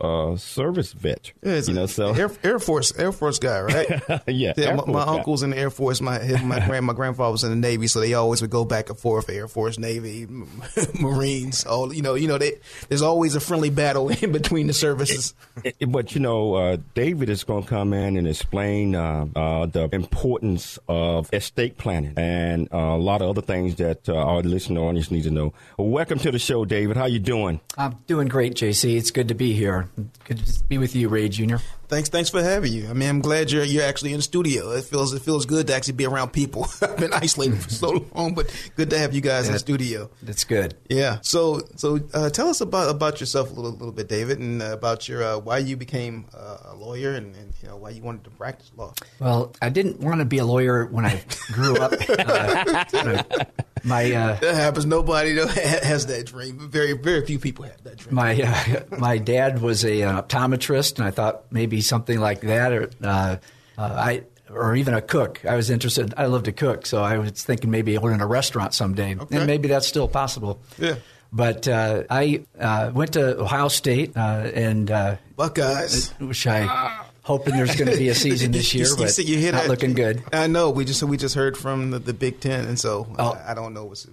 uh, 0.00 0.36
service 0.36 0.92
vet. 0.92 1.32
Yeah, 1.42 1.60
you 1.60 1.74
know, 1.74 1.86
so 1.86 2.14
Air, 2.14 2.30
Air, 2.42 2.58
Force, 2.58 2.92
Air 2.98 3.12
Force 3.12 3.38
guy, 3.38 3.60
right? 3.60 3.88
yeah. 4.26 4.52
yeah 4.56 4.74
my, 4.74 4.84
my 4.86 5.02
uncle's 5.02 5.42
in 5.42 5.50
the 5.50 5.58
Air 5.58 5.70
Force. 5.70 6.00
My 6.00 6.18
my 6.44 6.64
grand 6.66 6.86
my 6.86 6.92
grandfather 6.92 7.32
was 7.32 7.44
in 7.44 7.50
the 7.50 7.56
Navy, 7.56 7.86
so 7.86 8.00
they 8.00 8.14
always 8.14 8.40
would 8.40 8.50
go 8.50 8.64
back 8.64 8.88
and 8.88 8.98
forth. 8.98 9.28
Air 9.28 9.48
Force, 9.48 9.78
Navy, 9.78 10.26
Marines. 11.00 11.64
All 11.64 11.92
you 11.92 12.02
know, 12.02 12.14
you 12.14 12.28
know, 12.28 12.38
they, 12.38 12.58
there's 12.88 13.02
always 13.02 13.34
a 13.34 13.40
friendly 13.40 13.70
battle 13.70 14.08
in 14.22 14.32
between 14.32 14.66
the 14.66 14.72
services. 14.72 15.34
It, 15.64 15.76
it, 15.80 15.86
but 15.92 16.14
you 16.14 16.20
know, 16.20 16.54
uh, 16.54 16.76
David 16.94 17.28
is 17.28 17.44
going 17.44 17.64
to 17.64 17.68
come 17.68 17.92
in 17.92 18.16
and 18.16 18.26
explain 18.26 18.94
uh, 18.94 19.26
uh, 19.36 19.66
the 19.66 19.88
importance 19.92 20.78
of 20.88 21.32
estate 21.32 21.76
planning 21.76 22.14
and 22.16 22.68
uh, 22.72 22.78
a 22.78 22.96
lot 22.96 23.22
of 23.22 23.28
other 23.28 23.42
things 23.42 23.76
that 23.76 24.08
uh, 24.08 24.14
our 24.14 24.42
listener 24.42 24.80
audience 24.80 25.10
needs 25.10 25.26
to 25.26 25.32
know. 25.32 25.52
Well, 25.76 25.88
welcome 25.88 26.18
to 26.20 26.30
the 26.30 26.38
show, 26.38 26.64
David. 26.64 26.96
How 26.96 27.06
you 27.06 27.18
doing? 27.18 27.60
I'm 27.76 27.96
doing 28.06 28.28
great, 28.28 28.54
JC. 28.54 28.96
It's 28.96 29.10
good 29.10 29.28
to 29.28 29.34
be 29.34 29.52
here. 29.52 29.88
Good 30.24 30.46
to 30.46 30.64
be 30.64 30.78
with 30.78 30.94
you, 30.94 31.08
Ray 31.08 31.28
Jr. 31.28 31.56
Thanks, 31.88 32.08
thanks 32.08 32.30
for 32.30 32.42
having 32.42 32.72
you. 32.72 32.88
I 32.88 32.92
mean, 32.92 33.08
I'm 33.08 33.20
glad 33.20 33.50
you're 33.50 33.64
you're 33.64 33.84
actually 33.84 34.12
in 34.12 34.18
the 34.18 34.22
studio. 34.22 34.70
It 34.70 34.84
feels 34.84 35.12
it 35.12 35.22
feels 35.22 35.44
good 35.44 35.66
to 35.66 35.74
actually 35.74 35.94
be 35.94 36.06
around 36.06 36.30
people. 36.32 36.68
I've 36.82 36.96
been 36.96 37.12
isolated 37.12 37.60
for 37.60 37.70
so 37.70 38.06
long, 38.14 38.34
but 38.34 38.54
good 38.76 38.90
to 38.90 38.98
have 38.98 39.14
you 39.14 39.20
guys 39.20 39.44
that, 39.44 39.48
in 39.48 39.52
the 39.54 39.58
studio. 39.58 40.10
That's 40.22 40.44
good. 40.44 40.74
Yeah. 40.88 41.18
So 41.22 41.62
so 41.76 42.00
uh, 42.14 42.30
tell 42.30 42.48
us 42.48 42.60
about 42.60 42.90
about 42.90 43.20
yourself 43.20 43.50
a 43.50 43.54
little 43.54 43.72
little 43.72 43.92
bit, 43.92 44.08
David, 44.08 44.38
and 44.38 44.62
uh, 44.62 44.72
about 44.72 45.08
your 45.08 45.22
uh, 45.22 45.38
why 45.38 45.58
you 45.58 45.76
became 45.76 46.26
uh, 46.32 46.58
a 46.66 46.74
lawyer 46.76 47.14
and, 47.14 47.34
and, 47.34 47.52
you 47.60 47.68
know 47.68 47.76
why 47.76 47.90
you 47.90 48.02
wanted 48.02 48.24
to 48.24 48.30
practice 48.30 48.70
law. 48.76 48.94
Well, 49.18 49.52
I 49.60 49.68
didn't 49.68 50.00
want 50.00 50.20
to 50.20 50.24
be 50.24 50.38
a 50.38 50.44
lawyer 50.44 50.86
when 50.86 51.04
I 51.04 51.22
grew 51.52 51.76
up. 51.76 51.92
Uh, 53.84 53.88
my 53.88 54.12
uh, 54.12 54.34
that 54.40 54.54
happens. 54.54 54.86
Nobody 54.86 55.36
has 55.38 56.06
that 56.06 56.26
dream. 56.26 56.58
Very 56.70 56.92
very 56.92 57.24
few 57.26 57.38
people 57.38 57.64
have 57.64 57.82
that 57.84 57.98
dream. 57.98 58.14
My 58.14 58.84
my 58.98 59.18
dad 59.18 59.60
was 59.60 59.84
a, 59.84 60.02
an 60.02 60.16
optometrist, 60.16 60.98
and 60.98 61.06
I 61.06 61.10
thought 61.10 61.44
maybe 61.50 61.80
something 61.80 62.18
like 62.18 62.40
that, 62.42 62.72
or 62.72 62.90
uh, 63.02 63.36
uh, 63.78 63.82
I 63.82 64.24
or 64.50 64.74
even 64.76 64.94
a 64.94 65.02
cook. 65.02 65.44
I 65.44 65.56
was 65.56 65.70
interested. 65.70 66.14
I 66.16 66.26
love 66.26 66.44
to 66.44 66.52
cook, 66.52 66.86
so 66.86 67.02
I 67.02 67.18
was 67.18 67.42
thinking 67.42 67.70
maybe 67.70 67.96
opening 67.96 68.20
a 68.20 68.26
restaurant 68.26 68.74
someday, 68.74 69.16
okay. 69.16 69.36
and 69.36 69.46
maybe 69.46 69.68
that's 69.68 69.86
still 69.86 70.08
possible. 70.08 70.60
Yeah. 70.78 70.96
But 71.32 71.68
uh, 71.68 72.04
I 72.10 72.44
uh, 72.58 72.90
went 72.92 73.12
to 73.12 73.38
Ohio 73.38 73.68
State 73.68 74.16
uh, 74.16 74.50
and 74.52 74.90
uh, 74.90 75.16
Buckeyes, 75.36 76.10
which 76.18 76.44
I 76.46 77.06
hoping 77.30 77.56
there's 77.56 77.76
going 77.76 77.90
to 77.90 77.96
be 77.96 78.08
a 78.08 78.14
season 78.26 78.50
this 78.50 78.74
year, 78.74 78.86
you, 78.86 78.96
but 78.96 79.16
you, 79.18 79.38
you 79.38 79.52
not 79.52 79.68
looking 79.68 79.94
good. 79.94 80.22
I 80.32 80.48
know. 80.48 80.70
We 80.70 80.84
just 80.84 81.02
we 81.02 81.16
just 81.16 81.34
heard 81.36 81.56
from 81.56 81.92
the, 81.92 81.98
the 82.00 82.12
Big 82.12 82.40
Ten, 82.40 82.66
and 82.66 82.78
so 82.78 83.06
oh. 83.18 83.32
I, 83.32 83.52
I, 83.52 83.54
don't 83.54 83.72
know 83.72 83.84
what's. 83.84 84.06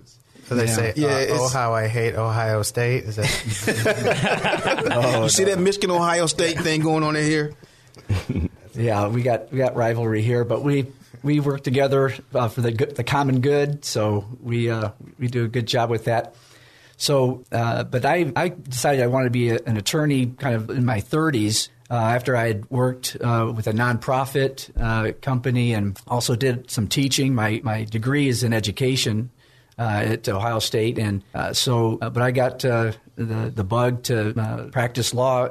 So 0.48 0.56
they 0.56 0.66
yeah. 0.66 0.76
say, 0.76 0.94
yeah, 0.96 1.26
oh, 1.32 1.50
how 1.50 1.74
I 1.74 1.88
hate 1.88 2.16
Ohio 2.16 2.62
State. 2.62 3.04
Is 3.04 3.16
that? 3.18 4.92
oh, 4.94 5.24
you 5.24 5.30
see 5.30 5.44
that 5.46 5.60
Michigan 5.60 5.92
Ohio 5.92 6.28
State 6.28 6.60
thing 6.60 6.82
going 6.82 7.04
on 7.04 7.16
in 7.16 7.26
here? 7.26 7.54
yeah, 8.74 9.08
we 9.08 9.24
got 9.24 9.52
we 9.52 9.58
got 9.58 9.76
rivalry 9.76 10.22
here, 10.22 10.46
but 10.46 10.62
we 10.62 10.86
we 11.24 11.40
work 11.40 11.64
together 11.64 12.14
uh, 12.34 12.48
for 12.48 12.62
the 12.62 12.72
good, 12.72 12.96
the 12.96 13.04
common 13.04 13.42
good. 13.42 13.84
So 13.84 14.26
we 14.42 14.70
uh, 14.70 14.92
we 15.20 15.28
do 15.28 15.44
a 15.44 15.48
good 15.48 15.66
job 15.66 15.90
with 15.90 16.06
that. 16.06 16.36
So, 16.98 17.46
uh, 17.52 17.84
but 17.84 18.06
I 18.06 18.32
I 18.36 18.50
decided 18.50 19.04
I 19.04 19.08
wanted 19.08 19.26
to 19.26 19.32
be 19.32 19.50
a, 19.50 19.60
an 19.66 19.78
attorney, 19.78 20.26
kind 20.26 20.56
of 20.56 20.70
in 20.72 20.84
my 20.84 21.00
30s. 21.00 21.70
Uh, 21.90 21.94
after 21.94 22.36
I 22.36 22.48
had 22.48 22.70
worked 22.70 23.16
uh, 23.22 23.54
with 23.56 23.66
a 23.68 23.72
nonprofit 23.72 24.70
uh, 24.78 25.14
company 25.22 25.74
and 25.74 25.98
also 26.06 26.36
did 26.36 26.70
some 26.70 26.88
teaching, 26.88 27.34
my 27.34 27.62
my 27.64 27.86
degree 27.86 28.28
is 28.28 28.44
in 28.44 28.52
education, 28.52 29.30
uh, 29.80 30.02
at 30.06 30.28
Ohio 30.28 30.60
State, 30.60 30.98
and 30.98 31.24
uh, 31.34 31.54
so. 31.54 31.98
But 31.98 32.18
I 32.18 32.32
got 32.32 32.60
the 32.60 32.96
the 33.16 33.64
bug 33.64 34.04
to 34.04 34.70
practice 34.74 35.14
law, 35.14 35.50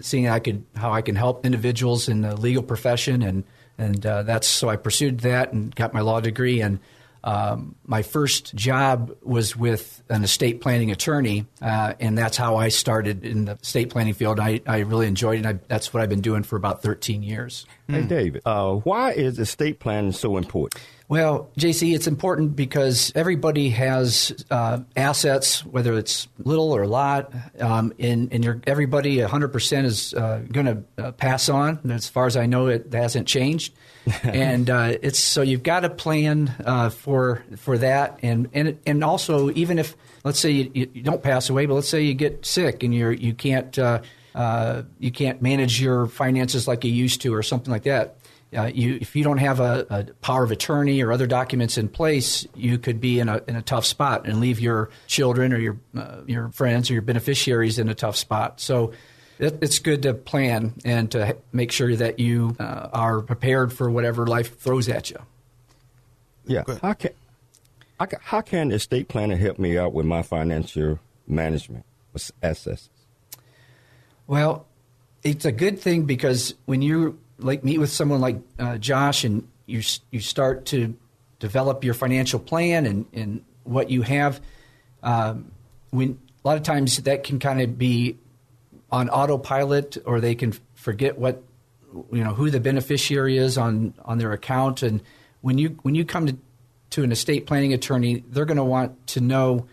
seeing 0.00 0.28
I 0.28 0.40
could 0.40 0.64
how 0.74 0.92
I 0.92 1.02
can 1.02 1.14
help 1.14 1.46
individuals 1.46 2.08
in 2.08 2.22
the 2.22 2.34
legal 2.34 2.62
profession, 2.62 3.22
and 3.22 3.44
and 3.78 4.02
that's 4.02 4.48
so 4.48 4.70
I 4.70 4.76
pursued 4.76 5.20
that 5.20 5.52
and 5.52 5.74
got 5.74 5.92
my 5.92 6.00
law 6.00 6.20
degree 6.20 6.62
and. 6.62 6.80
Um, 7.26 7.74
my 7.84 8.02
first 8.02 8.54
job 8.54 9.10
was 9.20 9.56
with 9.56 10.00
an 10.08 10.22
estate 10.22 10.60
planning 10.60 10.92
attorney, 10.92 11.44
uh, 11.60 11.94
and 11.98 12.16
that's 12.16 12.36
how 12.36 12.54
I 12.54 12.68
started 12.68 13.24
in 13.24 13.46
the 13.46 13.58
estate 13.60 13.90
planning 13.90 14.14
field. 14.14 14.38
I, 14.38 14.60
I 14.64 14.78
really 14.78 15.08
enjoyed 15.08 15.40
it. 15.40 15.46
I, 15.46 15.54
that's 15.66 15.92
what 15.92 16.04
I've 16.04 16.08
been 16.08 16.20
doing 16.20 16.44
for 16.44 16.54
about 16.54 16.82
13 16.82 17.24
years. 17.24 17.66
Hey, 17.88 18.02
David, 18.02 18.42
uh, 18.46 18.74
why 18.74 19.10
is 19.10 19.40
estate 19.40 19.80
planning 19.80 20.12
so 20.12 20.36
important? 20.36 20.80
Well, 21.08 21.50
JC, 21.58 21.94
it's 21.94 22.06
important 22.06 22.54
because 22.54 23.12
everybody 23.16 23.70
has 23.70 24.44
uh, 24.50 24.80
assets, 24.96 25.64
whether 25.64 25.94
it's 25.94 26.28
little 26.38 26.72
or 26.72 26.82
a 26.82 26.88
lot, 26.88 27.32
um, 27.60 27.92
and, 27.98 28.32
and 28.32 28.64
everybody 28.68 29.18
100% 29.18 29.84
is 29.84 30.14
uh, 30.14 30.42
going 30.50 30.66
to 30.66 31.04
uh, 31.04 31.12
pass 31.12 31.48
on. 31.48 31.80
And 31.82 31.92
as 31.92 32.08
far 32.08 32.26
as 32.26 32.36
I 32.36 32.46
know, 32.46 32.68
it 32.68 32.92
hasn't 32.92 33.26
changed. 33.26 33.74
and 34.22 34.70
uh, 34.70 34.96
it's 35.02 35.18
so 35.18 35.42
you've 35.42 35.62
got 35.62 35.80
to 35.80 35.90
plan 35.90 36.54
uh, 36.64 36.90
for 36.90 37.44
for 37.56 37.78
that, 37.78 38.18
and 38.22 38.48
and 38.52 38.78
and 38.86 39.02
also 39.02 39.50
even 39.50 39.78
if 39.78 39.96
let's 40.24 40.38
say 40.38 40.50
you, 40.50 40.70
you, 40.74 41.02
don't 41.02 41.22
pass 41.22 41.50
away, 41.50 41.66
but 41.66 41.74
let's 41.74 41.88
say 41.88 42.02
you 42.02 42.14
get 42.14 42.46
sick 42.46 42.82
and 42.82 42.94
you're 42.94 43.12
you 43.12 43.34
can't 43.34 43.78
uh, 43.78 44.00
you 44.98 45.10
can't 45.10 45.42
manage 45.42 45.80
your 45.80 46.06
finances 46.06 46.68
like 46.68 46.84
you 46.84 46.92
used 46.92 47.22
to, 47.22 47.34
or 47.34 47.42
something 47.42 47.72
like 47.72 47.84
that 47.84 48.16
uh, 48.56 48.70
you, 48.72 48.98
if 49.00 49.16
you 49.16 49.24
don't 49.24 49.38
have 49.38 49.60
a, 49.60 49.86
a, 49.90 50.04
power 50.22 50.44
of 50.44 50.50
attorney 50.50 51.02
or 51.02 51.12
other 51.12 51.26
documents 51.26 51.76
in 51.76 51.88
place, 51.88 52.46
you 52.54 52.78
could 52.78 53.00
be 53.00 53.18
in 53.18 53.28
a, 53.28 53.40
in 53.48 53.56
a 53.56 53.62
tough 53.62 53.84
spot 53.84 54.26
and 54.26 54.40
leave 54.40 54.60
your 54.60 54.88
children 55.08 55.52
or 55.52 55.58
your, 55.58 55.76
uh, 55.96 56.20
your 56.26 56.48
friends 56.50 56.88
or 56.88 56.92
your 56.92 57.02
beneficiaries 57.02 57.78
in 57.78 57.88
a 57.88 57.94
tough 57.94 58.16
spot. 58.16 58.60
So 58.60 58.92
it, 59.38 59.58
it's 59.60 59.78
good 59.78 60.02
to 60.02 60.14
plan 60.14 60.74
and 60.84 61.10
to 61.12 61.36
make 61.52 61.72
sure 61.72 61.94
that 61.96 62.18
you 62.18 62.56
uh, 62.58 62.88
are 62.92 63.20
prepared 63.20 63.72
for 63.72 63.90
whatever 63.90 64.26
life 64.26 64.58
throws 64.58 64.88
at 64.88 65.10
you. 65.10 65.18
Yeah. 66.46 66.62
How 66.80 66.94
can, 66.94 67.10
how 68.20 68.40
can 68.40 68.70
estate 68.70 69.08
planning 69.08 69.38
help 69.38 69.58
me 69.58 69.76
out 69.78 69.92
with 69.92 70.06
my 70.06 70.22
financial 70.22 71.00
management 71.26 71.84
assets? 72.42 72.88
Well, 74.26 74.66
it's 75.22 75.44
a 75.44 75.52
good 75.52 75.78
thing 75.78 76.04
because 76.04 76.54
when 76.66 76.82
you 76.82 77.18
like 77.38 77.64
meet 77.64 77.78
with 77.78 77.90
someone 77.90 78.20
like 78.20 78.38
uh, 78.58 78.78
Josh, 78.78 79.24
and 79.24 79.46
you 79.66 79.82
you 80.10 80.20
start 80.20 80.66
to 80.66 80.96
develop 81.38 81.84
your 81.84 81.94
financial 81.94 82.38
plan 82.38 82.86
and, 82.86 83.06
and 83.12 83.44
what 83.64 83.90
you 83.90 84.02
have. 84.02 84.40
Um, 85.02 85.52
when 85.90 86.18
a 86.44 86.48
lot 86.48 86.56
of 86.56 86.62
times 86.62 86.96
that 86.98 87.24
can 87.24 87.38
kind 87.38 87.60
of 87.60 87.78
be 87.78 88.16
on 88.90 89.08
autopilot, 89.08 89.98
or 90.04 90.20
they 90.20 90.34
can 90.34 90.54
forget 90.74 91.18
what 91.18 91.42
you 92.12 92.22
know 92.22 92.34
who 92.34 92.50
the 92.50 92.60
beneficiary 92.60 93.38
is 93.38 93.58
on 93.58 93.94
on 94.04 94.18
their 94.18 94.32
account. 94.32 94.82
And 94.82 95.02
when 95.40 95.58
you 95.58 95.78
when 95.82 95.94
you 95.94 96.04
come 96.04 96.26
to 96.26 96.36
to 96.90 97.02
an 97.02 97.12
estate 97.12 97.46
planning 97.46 97.72
attorney, 97.72 98.22
they're 98.28 98.44
going 98.44 98.56
to 98.56 98.64
want 98.64 99.06
to 99.08 99.20
know 99.20 99.66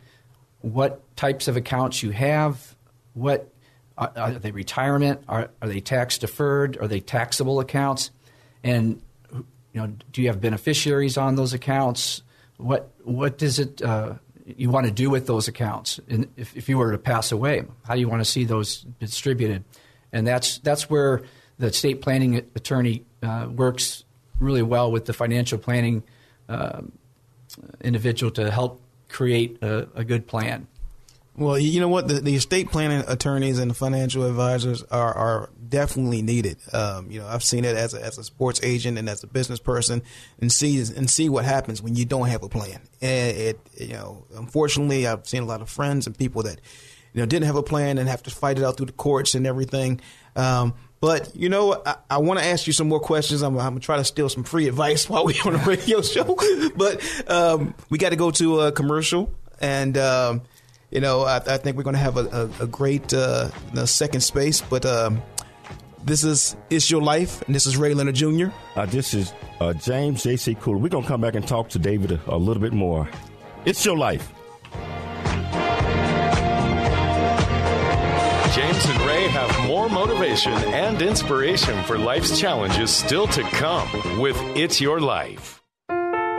what 0.61 1.15
types 1.15 1.47
of 1.47 1.57
accounts 1.57 2.01
you 2.01 2.11
have, 2.11 2.75
what 3.13 3.49
are, 3.97 4.11
are 4.15 4.31
they 4.31 4.51
retirement? 4.51 5.23
Are, 5.27 5.49
are 5.61 5.67
they 5.67 5.81
tax 5.81 6.17
deferred? 6.17 6.77
Are 6.77 6.87
they 6.87 6.99
taxable 6.99 7.59
accounts? 7.59 8.11
And 8.63 9.01
you 9.31 9.45
know, 9.73 9.93
do 10.11 10.21
you 10.21 10.29
have 10.29 10.41
beneficiaries 10.41 11.17
on 11.17 11.35
those 11.35 11.53
accounts? 11.53 12.21
What 12.57 12.91
what 13.03 13.37
does 13.37 13.59
it 13.59 13.81
uh, 13.81 14.15
you 14.45 14.69
want 14.69 14.85
to 14.85 14.91
do 14.91 15.09
with 15.09 15.27
those 15.27 15.47
accounts? 15.47 15.99
And 16.09 16.27
if, 16.37 16.55
if 16.55 16.69
you 16.69 16.77
were 16.77 16.91
to 16.91 16.97
pass 16.97 17.31
away, 17.31 17.63
how 17.85 17.93
do 17.93 17.99
you 17.99 18.09
want 18.09 18.21
to 18.21 18.29
see 18.29 18.43
those 18.43 18.85
distributed? 18.99 19.63
And 20.11 20.27
that's 20.27 20.59
that's 20.59 20.89
where 20.89 21.23
the 21.57 21.67
estate 21.67 22.01
planning 22.01 22.37
attorney 22.55 23.05
uh, 23.21 23.47
works 23.49 24.03
really 24.39 24.61
well 24.61 24.91
with 24.91 25.05
the 25.05 25.13
financial 25.13 25.57
planning 25.57 26.03
uh, 26.49 26.81
individual 27.81 28.31
to 28.31 28.51
help 28.51 28.81
create 29.09 29.57
a, 29.61 29.87
a 29.95 30.03
good 30.03 30.27
plan. 30.27 30.67
Well, 31.35 31.57
you 31.57 31.79
know 31.79 31.87
what? 31.87 32.07
The, 32.07 32.15
the 32.15 32.35
estate 32.35 32.69
planning 32.71 33.03
attorneys 33.07 33.57
and 33.57 33.71
the 33.71 33.75
financial 33.75 34.25
advisors 34.25 34.83
are, 34.83 35.13
are 35.13 35.49
definitely 35.67 36.21
needed. 36.21 36.57
Um, 36.71 37.09
you 37.09 37.19
know, 37.19 37.27
I've 37.27 37.43
seen 37.43 37.65
it 37.65 37.75
as 37.75 37.95
a, 37.95 38.01
as 38.03 38.19
a 38.19 38.23
sports 38.23 38.59
agent 38.61 38.99
and 38.99 39.09
as 39.09 39.23
a 39.23 39.27
business 39.27 39.59
person, 39.59 40.03
and 40.39 40.51
see 40.51 40.77
and 40.79 41.09
see 41.09 41.29
what 41.29 41.43
happens 41.43 41.81
when 41.81 41.95
you 41.95 42.05
don't 42.05 42.27
have 42.27 42.43
a 42.43 42.49
plan. 42.49 42.81
And 43.01 43.37
it, 43.37 43.59
you 43.77 43.93
know, 43.93 44.25
unfortunately, 44.35 45.07
I've 45.07 45.27
seen 45.27 45.41
a 45.41 45.47
lot 45.47 45.61
of 45.61 45.69
friends 45.69 46.05
and 46.05 46.15
people 46.15 46.43
that 46.43 46.61
you 47.13 47.21
know 47.21 47.25
didn't 47.25 47.47
have 47.47 47.55
a 47.55 47.63
plan 47.63 47.97
and 47.97 48.07
have 48.07 48.21
to 48.23 48.29
fight 48.29 48.59
it 48.59 48.63
out 48.63 48.77
through 48.77 48.87
the 48.87 48.91
courts 48.91 49.33
and 49.33 49.47
everything. 49.47 50.01
Um, 50.35 50.75
but 51.01 51.35
you 51.35 51.49
know, 51.49 51.81
I, 51.83 51.95
I 52.11 52.17
want 52.19 52.41
to 52.41 52.45
ask 52.45 52.67
you 52.67 52.73
some 52.73 52.87
more 52.87 52.99
questions. 52.99 53.41
I'm, 53.41 53.57
I'm, 53.57 53.69
gonna 53.69 53.79
try 53.79 53.97
to 53.97 54.05
steal 54.05 54.29
some 54.29 54.43
free 54.43 54.67
advice 54.67 55.09
while 55.09 55.25
we're 55.25 55.41
on 55.45 55.53
the 55.53 55.63
radio 55.65 56.03
show. 56.03 56.37
but 56.75 57.01
um, 57.27 57.73
we 57.89 57.97
got 57.97 58.09
to 58.09 58.17
go 58.17 58.29
to 58.29 58.59
a 58.61 58.71
commercial 58.71 59.31
and. 59.59 59.97
You 60.93 61.01
know, 61.01 61.23
I, 61.23 61.37
I 61.37 61.57
think 61.57 61.75
we're 61.75 61.83
going 61.83 61.95
to 61.95 61.99
have 61.99 62.17
a, 62.17 62.49
a, 62.59 62.63
a 62.65 62.67
great 62.67 63.11
uh, 63.13 63.49
second 63.87 64.21
space. 64.21 64.61
But 64.61 64.85
um, 64.85 65.23
this 66.03 66.23
is 66.23 66.55
It's 66.69 66.91
Your 66.91 67.01
Life, 67.01 67.41
and 67.41 67.55
this 67.55 67.65
is 67.65 67.77
Ray 67.77 67.95
Leonard 67.95 68.13
Jr. 68.13 68.49
Uh, 68.75 68.85
this 68.85 69.15
is 69.15 69.33
uh, 69.59 69.73
James 69.73 70.21
J.C. 70.21 70.53
Cooley. 70.53 70.81
We're 70.81 70.89
going 70.89 71.03
to 71.03 71.07
come 71.07 71.21
back 71.21 71.33
and 71.33 71.47
talk 71.47 71.69
to 71.69 71.79
David 71.79 72.11
a, 72.11 72.35
a 72.35 72.37
little 72.37 72.61
bit 72.61 72.73
more. 72.73 73.09
It's 73.65 73.83
Your 73.83 73.97
Life. 73.97 74.31
James 78.53 78.85
and 78.85 79.01
Ray 79.01 79.27
have 79.29 79.67
more 79.67 79.89
motivation 79.89 80.53
and 80.53 81.01
inspiration 81.01 81.83
for 81.85 81.97
life's 81.97 82.39
challenges 82.39 82.91
still 82.91 83.25
to 83.29 83.41
come 83.41 84.19
with 84.19 84.37
It's 84.55 84.79
Your 84.79 85.01
Life. 85.01 85.62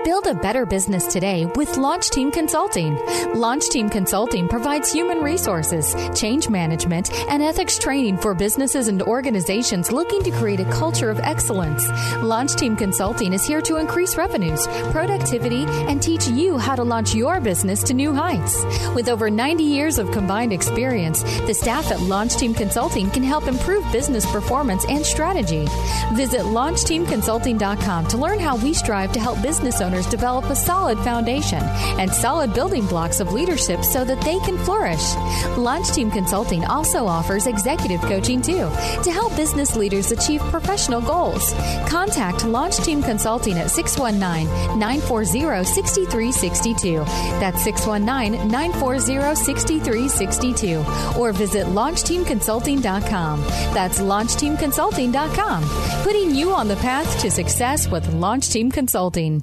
Build 0.04 0.26
a 0.26 0.34
better 0.34 0.66
business 0.66 1.06
today 1.06 1.46
with 1.56 1.78
Launch 1.78 2.10
Team 2.10 2.30
Consulting. 2.30 3.00
Launch 3.34 3.70
Team 3.70 3.88
Consulting 3.88 4.48
provides 4.48 4.92
human 4.92 5.20
resources, 5.20 5.96
change 6.14 6.50
management, 6.50 7.10
and 7.30 7.42
ethics 7.42 7.78
training 7.78 8.18
for 8.18 8.34
businesses 8.34 8.88
and 8.88 9.00
organizations 9.00 9.90
looking 9.90 10.22
to 10.22 10.30
create 10.32 10.60
a 10.60 10.70
culture 10.70 11.08
of 11.08 11.18
excellence. 11.20 11.88
Launch 12.22 12.54
Team 12.56 12.76
Consulting 12.76 13.32
is 13.32 13.46
here 13.46 13.62
to 13.62 13.76
increase 13.76 14.14
revenues, 14.18 14.66
productivity, 14.92 15.64
and 15.88 16.02
teach 16.02 16.28
you 16.28 16.58
how 16.58 16.74
to 16.74 16.84
launch 16.84 17.14
your 17.14 17.40
business 17.40 17.82
to 17.84 17.94
new 17.94 18.12
heights. 18.12 18.62
With 18.94 19.08
over 19.08 19.30
90 19.30 19.64
years 19.64 19.98
of 19.98 20.10
combined 20.10 20.52
experience, 20.52 21.22
the 21.46 21.54
staff 21.54 21.90
at 21.90 22.02
Launch 22.02 22.36
Team 22.36 22.52
Consulting 22.52 23.10
can 23.10 23.22
help 23.22 23.46
improve 23.46 23.90
business 23.90 24.30
performance 24.30 24.84
and 24.86 25.04
strategy. 25.06 25.66
Visit 26.12 26.42
LaunchTeamConsulting.com 26.42 28.06
to 28.08 28.18
learn 28.18 28.38
how 28.38 28.56
we 28.56 28.74
strive 28.74 29.10
to 29.12 29.18
help 29.20 29.40
business 29.40 29.80
owners 29.80 29.93
owners 29.94 30.06
develop 30.06 30.44
a 30.46 30.56
solid 30.56 30.98
foundation 30.98 31.60
and 32.00 32.12
solid 32.12 32.52
building 32.52 32.86
blocks 32.86 33.20
of 33.20 33.32
leadership 33.32 33.84
so 33.84 34.04
that 34.04 34.20
they 34.22 34.38
can 34.40 34.58
flourish. 34.58 35.14
Launch 35.56 35.88
Team 35.90 36.10
Consulting 36.10 36.64
also 36.64 37.06
offers 37.06 37.46
executive 37.46 38.00
coaching 38.02 38.42
too 38.42 38.68
to 39.04 39.12
help 39.12 39.36
business 39.36 39.76
leaders 39.76 40.10
achieve 40.10 40.40
professional 40.42 41.00
goals. 41.00 41.54
Contact 41.86 42.44
Launch 42.44 42.76
Team 42.78 43.02
Consulting 43.02 43.56
at 43.58 43.70
619 43.70 44.78
940 44.78 45.64
6362. 45.64 46.98
That's 47.40 47.62
619 47.62 48.48
940 48.50 49.34
6362. 49.34 50.84
Or 51.20 51.32
visit 51.32 51.66
LaunchTeamConsulting.com. 51.66 53.40
That's 53.72 54.00
LaunchTeamConsulting.com. 54.00 55.64
Putting 56.02 56.34
you 56.34 56.50
on 56.52 56.68
the 56.68 56.76
path 56.76 57.20
to 57.20 57.30
success 57.30 57.88
with 57.88 58.12
Launch 58.14 58.48
Team 58.50 58.70
Consulting. 58.70 59.42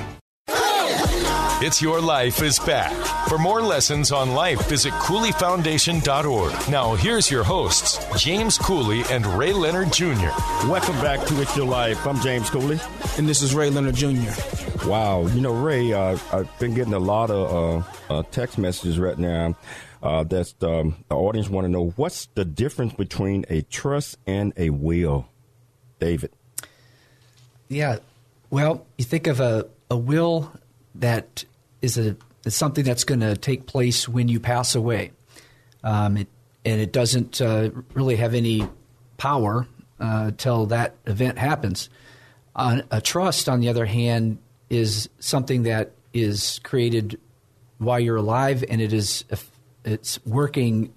It's 1.71 1.81
Your 1.81 2.01
Life 2.01 2.41
is 2.41 2.59
Back. 2.59 2.91
For 3.29 3.37
more 3.37 3.61
lessons 3.61 4.11
on 4.11 4.31
life, 4.31 4.67
visit 4.67 4.91
CooleyFoundation.org. 4.91 6.69
Now, 6.69 6.95
here's 6.95 7.31
your 7.31 7.45
hosts, 7.45 7.97
James 8.21 8.57
Cooley 8.57 9.03
and 9.09 9.25
Ray 9.25 9.53
Leonard 9.53 9.93
Jr. 9.93 10.31
Welcome 10.67 10.95
back 10.95 11.25
to 11.27 11.41
It's 11.41 11.55
Your 11.55 11.65
Life. 11.65 12.05
I'm 12.05 12.19
James 12.19 12.49
Cooley. 12.49 12.77
And 13.17 13.25
this 13.25 13.41
is 13.41 13.55
Ray 13.55 13.69
Leonard 13.69 13.95
Jr. 13.95 14.33
Wow. 14.85 15.27
You 15.27 15.39
know, 15.39 15.53
Ray, 15.53 15.93
uh, 15.93 16.17
I've 16.33 16.59
been 16.59 16.73
getting 16.73 16.93
a 16.93 16.99
lot 16.99 17.31
of 17.31 17.85
uh, 18.09 18.13
uh, 18.13 18.23
text 18.31 18.57
messages 18.57 18.99
right 18.99 19.17
now 19.17 19.55
uh, 20.03 20.25
that 20.25 20.61
um, 20.61 20.97
the 21.07 21.15
audience 21.15 21.47
want 21.47 21.63
to 21.63 21.69
know 21.69 21.93
what's 21.95 22.25
the 22.35 22.43
difference 22.43 22.91
between 22.95 23.45
a 23.49 23.61
trust 23.61 24.17
and 24.27 24.51
a 24.57 24.71
will, 24.71 25.29
David? 26.01 26.33
Yeah. 27.69 27.99
Well, 28.49 28.85
you 28.97 29.05
think 29.05 29.27
of 29.27 29.39
a, 29.39 29.67
a 29.89 29.95
will 29.95 30.51
that 30.95 31.45
is 31.81 31.97
a 31.97 32.15
is 32.45 32.55
something 32.55 32.83
that's 32.83 33.03
going 33.03 33.19
to 33.19 33.37
take 33.37 33.65
place 33.67 34.07
when 34.09 34.27
you 34.27 34.39
pass 34.39 34.73
away, 34.75 35.11
um, 35.83 36.17
it, 36.17 36.27
and 36.65 36.81
it 36.81 36.91
doesn't 36.91 37.41
uh, 37.41 37.69
really 37.93 38.15
have 38.15 38.33
any 38.33 38.67
power 39.17 39.67
uh, 39.99 40.31
till 40.37 40.65
that 40.67 40.95
event 41.05 41.37
happens. 41.37 41.89
A 42.55 42.99
trust, 43.01 43.47
on 43.47 43.61
the 43.61 43.69
other 43.69 43.85
hand, 43.85 44.37
is 44.69 45.09
something 45.19 45.63
that 45.63 45.91
is 46.13 46.59
created 46.63 47.19
while 47.77 47.99
you're 47.99 48.17
alive, 48.17 48.63
and 48.69 48.81
it 48.81 48.93
is 48.93 49.23
it's 49.83 50.23
working 50.25 50.93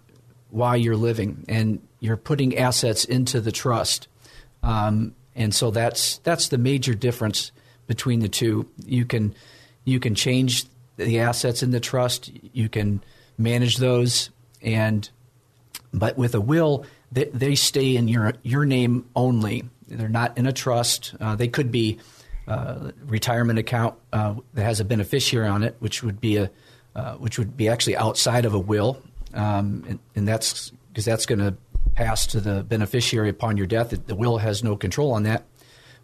while 0.51 0.77
you're 0.77 0.97
living, 0.97 1.45
and 1.49 1.81
you're 2.01 2.17
putting 2.17 2.59
assets 2.59 3.05
into 3.05 3.41
the 3.41 3.53
trust. 3.53 4.09
Um, 4.63 5.15
and 5.35 5.55
so 5.55 5.71
that's 5.71 6.19
that's 6.19 6.49
the 6.49 6.59
major 6.59 6.95
difference 6.95 7.53
between 7.87 8.21
the 8.21 8.29
two. 8.29 8.69
You 8.85 9.05
can 9.05 9.35
you 9.85 10.01
can 10.01 10.15
change 10.15 10.67
the 10.97 11.21
assets 11.21 11.63
in 11.63 11.71
the 11.71 11.81
trust. 11.81 12.31
You 12.53 12.69
can 12.69 13.03
manage 13.39 13.79
those, 13.79 14.31
and 14.63 15.09
but 15.93 16.17
with 16.17 16.35
a 16.35 16.41
will, 16.41 16.85
they, 17.13 17.25
they 17.25 17.55
stay 17.55 17.97
in 17.97 18.09
your 18.09 18.35
your 18.43 18.65
name 18.65 19.07
only. 19.15 19.65
They're 19.89 20.09
not 20.09 20.37
in 20.39 20.47
a 20.47 20.53
trust. 20.53 21.15
Uh, 21.21 21.37
they 21.37 21.49
could 21.49 21.71
be 21.71 21.99
uh, 22.49 22.93
retirement 23.07 23.59
account 23.59 23.95
uh, 24.13 24.35
that 24.55 24.63
has 24.63 24.81
a 24.81 24.85
beneficiary 24.85 25.49
on 25.49 25.63
it, 25.63 25.77
which 25.79 26.03
would 26.03 26.21
be 26.21 26.37
a 26.37 26.51
uh, 26.95 27.15
which 27.15 27.39
would 27.39 27.57
be 27.57 27.69
actually 27.69 27.97
outside 27.97 28.45
of 28.45 28.55
a 28.55 28.59
will, 28.59 29.03
um, 29.35 29.85
and, 29.89 29.99
and 30.15 30.29
that's 30.29 30.71
because 30.89 31.05
that's 31.05 31.27
going 31.27 31.41
to 31.41 31.57
pass 31.95 32.27
to 32.27 32.41
the 32.41 32.63
beneficiary 32.63 33.29
upon 33.29 33.57
your 33.57 33.67
death. 33.67 33.95
The 34.07 34.15
will 34.15 34.39
has 34.39 34.63
no 34.63 34.77
control 34.77 35.13
on 35.13 35.25
that. 35.25 35.45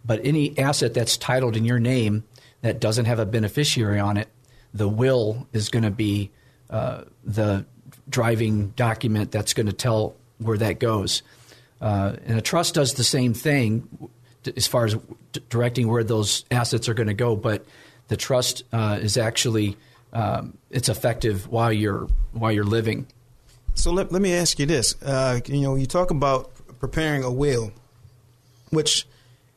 But 0.03 0.21
any 0.23 0.57
asset 0.57 0.93
that's 0.93 1.17
titled 1.17 1.55
in 1.55 1.65
your 1.65 1.79
name 1.79 2.23
that 2.61 2.79
doesn't 2.79 3.05
have 3.05 3.19
a 3.19 3.25
beneficiary 3.25 3.99
on 3.99 4.17
it, 4.17 4.29
the 4.73 4.87
will 4.87 5.47
is 5.53 5.69
going 5.69 5.83
to 5.83 5.91
be 5.91 6.31
uh, 6.69 7.03
the 7.23 7.65
driving 8.09 8.69
document 8.69 9.31
that's 9.31 9.53
going 9.53 9.67
to 9.67 9.73
tell 9.73 10.15
where 10.37 10.57
that 10.57 10.79
goes. 10.79 11.21
Uh, 11.79 12.15
and 12.25 12.37
a 12.37 12.41
trust 12.41 12.75
does 12.75 12.93
the 12.93 13.03
same 13.03 13.33
thing 13.33 13.87
as 14.55 14.67
far 14.67 14.85
as 14.85 14.95
d- 15.31 15.41
directing 15.49 15.87
where 15.87 16.03
those 16.03 16.45
assets 16.51 16.87
are 16.87 16.93
going 16.93 17.07
to 17.07 17.13
go, 17.13 17.35
but 17.35 17.65
the 18.07 18.17
trust 18.17 18.63
uh, 18.71 18.99
is 19.01 19.17
actually 19.17 19.77
um, 20.13 20.57
it's 20.69 20.89
effective 20.89 21.47
while 21.47 21.71
you're 21.71 22.07
while 22.33 22.51
you're 22.51 22.65
living. 22.65 23.07
So 23.73 23.91
let, 23.91 24.11
let 24.11 24.21
me 24.21 24.33
ask 24.33 24.59
you 24.59 24.65
this: 24.65 25.01
uh, 25.01 25.39
you 25.45 25.61
know, 25.61 25.75
you 25.75 25.85
talk 25.85 26.11
about 26.11 26.51
preparing 26.79 27.23
a 27.23 27.31
will, 27.31 27.71
which 28.69 29.07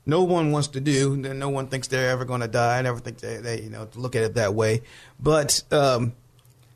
no 0.06 0.22
one 0.22 0.52
wants 0.52 0.68
to 0.68 0.80
do. 0.80 1.16
No 1.16 1.48
one 1.48 1.68
thinks 1.68 1.88
they're 1.88 2.10
ever 2.10 2.24
going 2.24 2.42
to 2.42 2.48
die. 2.48 2.78
I 2.78 2.82
never 2.82 2.98
think 2.98 3.18
they, 3.18 3.38
they, 3.38 3.62
you 3.62 3.70
know, 3.70 3.88
look 3.94 4.14
at 4.14 4.22
it 4.22 4.34
that 4.34 4.54
way. 4.54 4.82
But 5.18 5.62
um, 5.70 6.12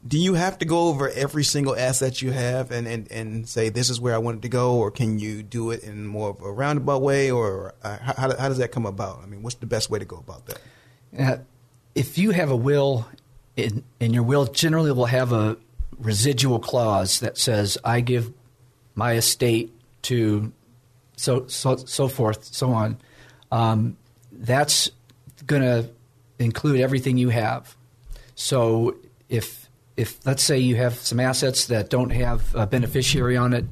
do 0.07 0.19
you 0.19 0.35
have 0.35 0.59
to 0.59 0.65
go 0.65 0.89
over 0.89 1.11
every 1.11 1.45
single 1.45 1.77
asset 1.77 2.23
you 2.23 2.31
have 2.31 2.71
and, 2.71 2.87
and, 2.87 3.11
and 3.11 3.49
say 3.49 3.69
this 3.69 3.91
is 3.91 4.01
where 4.01 4.15
I 4.15 4.19
want 4.19 4.39
it 4.39 4.43
to 4.43 4.49
go, 4.49 4.77
or 4.77 4.91
can 4.91 5.19
you 5.19 5.43
do 5.43 5.71
it 5.71 5.83
in 5.83 6.07
more 6.07 6.31
of 6.31 6.41
a 6.41 6.51
roundabout 6.51 7.03
way, 7.03 7.31
or 7.31 7.75
uh, 7.83 7.99
how, 7.99 8.37
how, 8.37 8.49
does 8.49 8.59
that 8.59 8.73
come 8.73 8.87
about? 8.87 9.21
I 9.23 9.27
mean, 9.27 9.43
what's 9.43 9.57
the 9.57 9.67
best 9.67 9.91
way 9.91 9.99
to 9.99 10.05
go 10.05 10.17
about 10.17 10.47
that? 10.47 10.61
Uh, 11.19 11.37
if 11.95 12.17
you 12.17 12.31
have 12.31 12.51
a 12.51 12.57
will, 12.57 13.09
in, 13.57 13.85
and 14.01 14.15
your 14.15 14.23
will 14.23 14.47
generally 14.47 14.93
will 14.93 15.07
have 15.07 15.33
a 15.33 15.57
residual 15.99 16.61
clause 16.61 17.21
that 17.21 17.37
says, 17.37 17.77
"I 17.85 18.01
give 18.01 18.33
my 18.95 19.15
estate 19.15 19.73
to 20.03 20.53
so 21.17 21.47
so 21.49 21.77
so 21.77 22.09
forth, 22.09 22.45
so 22.45 22.71
on." 22.71 22.99
Um, 23.51 23.97
that's 24.33 24.91
going 25.47 25.63
to 25.63 25.89
include 26.39 26.81
everything 26.81 27.19
you 27.19 27.29
have. 27.31 27.77
So 28.35 28.97
if 29.29 29.69
if 29.97 30.25
let's 30.25 30.45
say 30.45 30.59
you 30.59 30.77
have 30.77 30.95
some 30.95 31.19
assets 31.19 31.67
that 31.67 31.91
don't 31.91 32.11
have 32.11 32.55
a 32.55 32.67
beneficiary 32.67 33.37
on 33.37 33.53
it, 33.53 33.65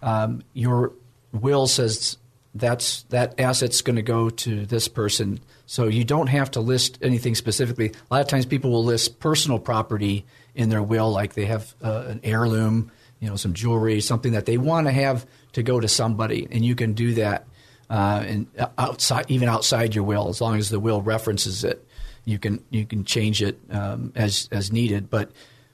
um, 0.00 0.42
your 0.52 0.92
will 1.32 1.66
says 1.66 2.18
that's 2.54 3.02
that 3.04 3.38
asset's 3.40 3.82
going 3.82 3.96
to 3.96 4.02
go 4.02 4.30
to 4.30 4.64
this 4.66 4.86
person. 4.86 5.40
So 5.66 5.88
you 5.88 6.04
don't 6.04 6.28
have 6.28 6.50
to 6.52 6.60
list 6.60 6.98
anything 7.02 7.34
specifically. 7.34 7.88
A 7.88 8.14
lot 8.14 8.20
of 8.20 8.28
times 8.28 8.46
people 8.46 8.70
will 8.70 8.84
list 8.84 9.18
personal 9.18 9.58
property 9.58 10.24
in 10.54 10.68
their 10.68 10.82
will, 10.82 11.10
like 11.10 11.32
they 11.34 11.46
have 11.46 11.74
uh, 11.82 12.04
an 12.08 12.20
heirloom, 12.22 12.92
you 13.20 13.28
know, 13.28 13.36
some 13.36 13.54
jewelry, 13.54 14.00
something 14.00 14.32
that 14.32 14.46
they 14.46 14.58
want 14.58 14.86
to 14.86 14.92
have 14.92 15.26
to 15.54 15.62
go 15.62 15.80
to 15.80 15.88
somebody, 15.88 16.46
and 16.50 16.64
you 16.64 16.74
can 16.74 16.92
do 16.92 17.14
that 17.14 17.46
uh, 17.92 18.24
and 18.26 18.46
outside, 18.78 19.26
even 19.28 19.50
outside 19.50 19.94
your 19.94 20.04
will, 20.04 20.30
as 20.30 20.40
long 20.40 20.56
as 20.56 20.70
the 20.70 20.80
will 20.80 21.02
references 21.02 21.62
it, 21.62 21.86
you 22.24 22.38
can 22.38 22.64
you 22.70 22.86
can 22.86 23.04
change 23.04 23.42
it 23.42 23.60
um, 23.70 24.12
as 24.16 24.48
as 24.50 24.72
needed. 24.72 25.10
But 25.10 25.30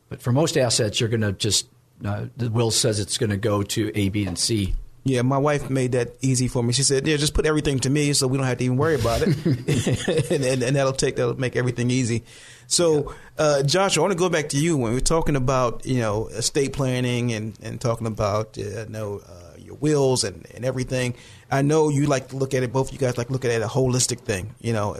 but 0.09 0.20
for 0.20 0.33
most 0.33 0.57
assets, 0.57 0.98
you're 0.98 1.09
going 1.09 1.20
to 1.20 1.33
just 1.33 1.68
uh, 2.04 2.26
the 2.37 2.50
will 2.50 2.72
says 2.72 2.98
it's 2.98 3.18
going 3.18 3.31
to 3.31 3.37
go 3.37 3.62
to 3.62 3.92
A, 3.94 4.09
B, 4.09 4.26
and 4.26 4.37
C. 4.37 4.74
Yeah, 5.04 5.22
my 5.22 5.38
wife 5.38 5.70
made 5.70 5.92
that 5.92 6.16
easy 6.20 6.48
for 6.48 6.61
me. 6.61 6.72
She 6.72 6.83
said, 6.83 7.07
"Yeah, 7.07 7.16
just 7.18 7.35
put 7.35 7.46
everything 7.46 7.78
to 7.81 7.90
me, 7.90 8.12
so 8.14 8.26
we 8.26 8.37
don't 8.37 8.48
have 8.48 8.59
to 8.59 8.64
even 8.64 8.78
worry 8.78 8.96
about 8.96 9.22
it, 9.22 9.28
and, 9.46 10.42
and, 10.44 10.62
and, 10.64 10.76
that'll 10.76 10.92
take 10.92 11.14
that'll 11.14 11.38
make 11.38 11.54
everything 11.54 11.88
easy." 11.88 12.24
So, 12.66 13.14
uh, 13.38 13.62
Josh, 13.62 13.96
I 13.96 14.00
want 14.00 14.11
to 14.11 14.18
go 14.18 14.28
back 14.28 14.48
to 14.48 14.59
you 14.59 14.76
when 14.76 14.92
we're 14.92 14.98
talking 14.98 15.37
about 15.37 15.87
you 15.87 16.00
know 16.00 16.26
estate 16.28 16.72
planning 16.72 17.33
and 17.33 17.57
and 17.62 17.81
talking 17.81 18.09
about 18.09 18.59
uh, 18.59 18.62
you 18.62 18.87
know 18.88 19.20
uh, 19.24 19.47
your 19.68 19.76
wills 19.76 20.24
and 20.24 20.46
and 20.54 20.64
everything. 20.64 21.14
I 21.50 21.62
know 21.62 21.88
you 21.88 22.07
like 22.07 22.28
to 22.28 22.37
look 22.37 22.54
at 22.54 22.62
it. 22.62 22.72
Both 22.72 22.88
of 22.88 22.92
you 22.94 22.98
guys 22.98 23.16
like 23.16 23.31
look 23.31 23.44
at 23.44 23.50
it 23.50 23.62
a 23.62 23.66
holistic 23.66 24.20
thing, 24.20 24.54
you 24.61 24.72
know, 24.72 24.96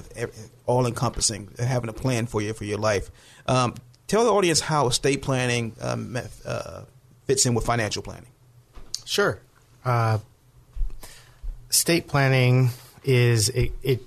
all 0.66 0.87
encompassing, 0.87 1.48
having 1.59 1.90
a 1.90 1.92
plan 1.92 2.26
for 2.26 2.40
you 2.40 2.52
for 2.52 2.64
your 2.64 2.78
life. 2.78 3.11
Um, 3.46 3.74
tell 4.07 4.24
the 4.24 4.31
audience 4.31 4.61
how 4.61 4.87
estate 4.87 5.22
planning 5.22 5.74
um, 5.81 6.16
uh, 6.44 6.83
fits 7.26 7.46
in 7.46 7.54
with 7.54 7.64
financial 7.64 8.02
planning. 8.02 8.31
Sure. 9.04 9.40
Uh, 9.85 10.18
estate 11.70 12.07
planning 12.07 12.70
is 13.04 13.48
it 13.50 14.02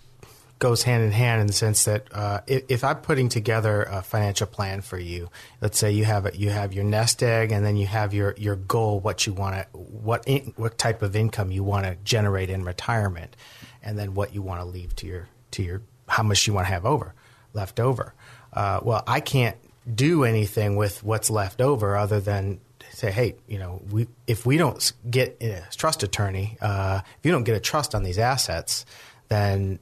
goes 0.61 0.83
hand 0.83 1.03
in 1.03 1.11
hand 1.11 1.41
in 1.41 1.47
the 1.47 1.53
sense 1.53 1.85
that 1.85 2.05
uh, 2.13 2.39
if, 2.45 2.63
if, 2.69 2.83
I'm 2.83 2.97
putting 2.97 3.29
together 3.29 3.81
a 3.81 4.03
financial 4.03 4.45
plan 4.45 4.81
for 4.81 4.99
you, 4.99 5.31
let's 5.59 5.79
say 5.79 5.91
you 5.91 6.05
have 6.05 6.27
a, 6.27 6.37
you 6.37 6.51
have 6.51 6.71
your 6.71 6.83
nest 6.83 7.23
egg, 7.23 7.51
and 7.51 7.65
then 7.65 7.77
you 7.77 7.87
have 7.87 8.13
your, 8.13 8.35
your 8.37 8.55
goal, 8.55 8.99
what 8.99 9.25
you 9.25 9.33
want 9.33 9.55
to, 9.55 9.77
what 9.77 10.23
in, 10.27 10.53
what 10.57 10.77
type 10.77 11.01
of 11.01 11.15
income 11.15 11.51
you 11.51 11.63
want 11.63 11.87
to 11.87 11.97
generate 12.03 12.51
in 12.51 12.63
retirement, 12.63 13.35
and 13.81 13.97
then 13.97 14.13
what 14.13 14.35
you 14.35 14.43
want 14.43 14.61
to 14.61 14.65
leave 14.65 14.95
to 14.97 15.07
your 15.07 15.27
to 15.49 15.63
your 15.63 15.81
how 16.07 16.21
much 16.21 16.45
you 16.45 16.53
want 16.53 16.67
to 16.67 16.73
have 16.73 16.85
over 16.85 17.15
left 17.53 17.79
over. 17.79 18.13
Uh, 18.53 18.79
well, 18.83 19.03
I 19.07 19.19
can't 19.19 19.57
do 19.93 20.23
anything 20.23 20.75
with 20.75 21.03
what's 21.03 21.31
left 21.31 21.59
over 21.59 21.97
other 21.97 22.19
than 22.19 22.61
say, 22.91 23.09
hey, 23.11 23.35
you 23.47 23.57
know, 23.57 23.81
we 23.89 24.07
if 24.27 24.45
we 24.45 24.57
don't 24.57 24.93
get 25.09 25.37
a 25.41 25.63
trust 25.75 26.03
attorney, 26.03 26.57
uh, 26.61 27.01
if 27.03 27.25
you 27.25 27.31
don't 27.31 27.45
get 27.45 27.55
a 27.55 27.59
trust 27.59 27.95
on 27.95 28.03
these 28.03 28.19
assets, 28.19 28.85
then 29.29 29.79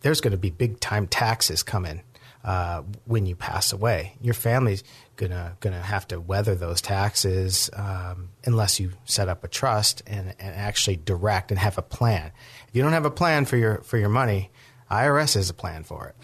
there's 0.00 0.20
going 0.20 0.32
to 0.32 0.38
be 0.38 0.50
big 0.50 0.80
time 0.80 1.06
taxes 1.06 1.62
coming 1.62 2.02
uh, 2.44 2.82
when 3.04 3.26
you 3.26 3.36
pass 3.36 3.72
away. 3.72 4.16
Your 4.20 4.34
family's 4.34 4.84
gonna 5.16 5.56
gonna 5.60 5.82
have 5.82 6.06
to 6.08 6.20
weather 6.20 6.54
those 6.54 6.80
taxes 6.80 7.68
um, 7.74 8.30
unless 8.44 8.78
you 8.78 8.92
set 9.04 9.28
up 9.28 9.44
a 9.44 9.48
trust 9.48 10.02
and, 10.06 10.34
and 10.38 10.54
actually 10.54 10.96
direct 10.96 11.50
and 11.50 11.58
have 11.58 11.78
a 11.78 11.82
plan. 11.82 12.30
If 12.68 12.76
you 12.76 12.82
don't 12.82 12.92
have 12.92 13.04
a 13.04 13.10
plan 13.10 13.44
for 13.44 13.56
your 13.56 13.82
for 13.82 13.98
your 13.98 14.08
money, 14.08 14.50
IRS 14.90 15.34
has 15.34 15.50
a 15.50 15.54
plan 15.54 15.84
for 15.84 16.06
it. 16.08 16.14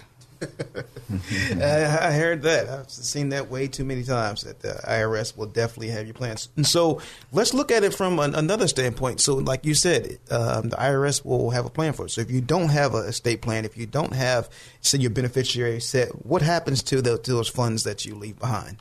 I, 1.62 2.08
I 2.08 2.12
heard 2.12 2.42
that. 2.42 2.68
I've 2.68 2.90
seen 2.90 3.30
that 3.30 3.50
way 3.50 3.68
too 3.68 3.84
many 3.84 4.02
times. 4.02 4.42
That 4.42 4.60
the 4.60 4.80
IRS 4.84 5.36
will 5.36 5.46
definitely 5.46 5.88
have 5.88 6.06
your 6.06 6.14
plans. 6.14 6.48
And 6.56 6.66
so 6.66 7.00
let's 7.32 7.54
look 7.54 7.70
at 7.70 7.84
it 7.84 7.94
from 7.94 8.18
an, 8.18 8.34
another 8.34 8.68
standpoint. 8.68 9.20
So, 9.20 9.34
like 9.36 9.64
you 9.64 9.74
said, 9.74 10.18
um, 10.30 10.70
the 10.70 10.76
IRS 10.76 11.24
will 11.24 11.50
have 11.50 11.66
a 11.66 11.70
plan 11.70 11.92
for 11.92 12.06
it. 12.06 12.10
So, 12.10 12.20
if 12.20 12.30
you 12.30 12.40
don't 12.40 12.68
have 12.70 12.94
a 12.94 12.98
estate 12.98 13.42
plan, 13.42 13.64
if 13.64 13.76
you 13.76 13.86
don't 13.86 14.14
have, 14.14 14.48
say, 14.80 14.98
your 14.98 15.10
beneficiary 15.10 15.80
set, 15.80 16.08
what 16.26 16.42
happens 16.42 16.82
to, 16.84 17.02
the, 17.02 17.18
to 17.18 17.32
those 17.32 17.48
funds 17.48 17.84
that 17.84 18.04
you 18.04 18.14
leave 18.14 18.38
behind? 18.38 18.78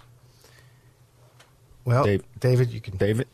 Well, 1.86 2.06
Dave- 2.06 2.24
David, 2.40 2.72
you 2.72 2.82
can. 2.82 2.98
David? 2.98 3.28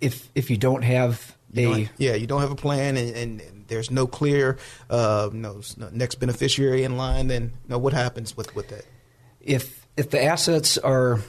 If 0.00 0.28
if 0.34 0.50
you 0.50 0.56
don't 0.56 0.82
have 0.82 1.36
You 1.62 1.88
yeah, 1.98 2.14
you 2.14 2.26
don't 2.26 2.40
have 2.40 2.50
a 2.50 2.56
plan, 2.56 2.96
and, 2.96 3.16
and, 3.16 3.40
and 3.40 3.64
there's 3.68 3.90
no 3.90 4.06
clear 4.06 4.58
uh, 4.90 5.30
no, 5.32 5.60
no 5.76 5.88
next 5.90 6.16
beneficiary 6.16 6.84
in 6.84 6.96
line. 6.96 7.28
Then, 7.28 7.44
you 7.44 7.70
know, 7.70 7.78
what 7.78 7.92
happens 7.92 8.36
with, 8.36 8.54
with 8.54 8.68
that? 8.68 8.84
if 9.44 9.86
if 9.96 10.10
the 10.10 10.22
assets 10.22 10.76
are 10.78 11.20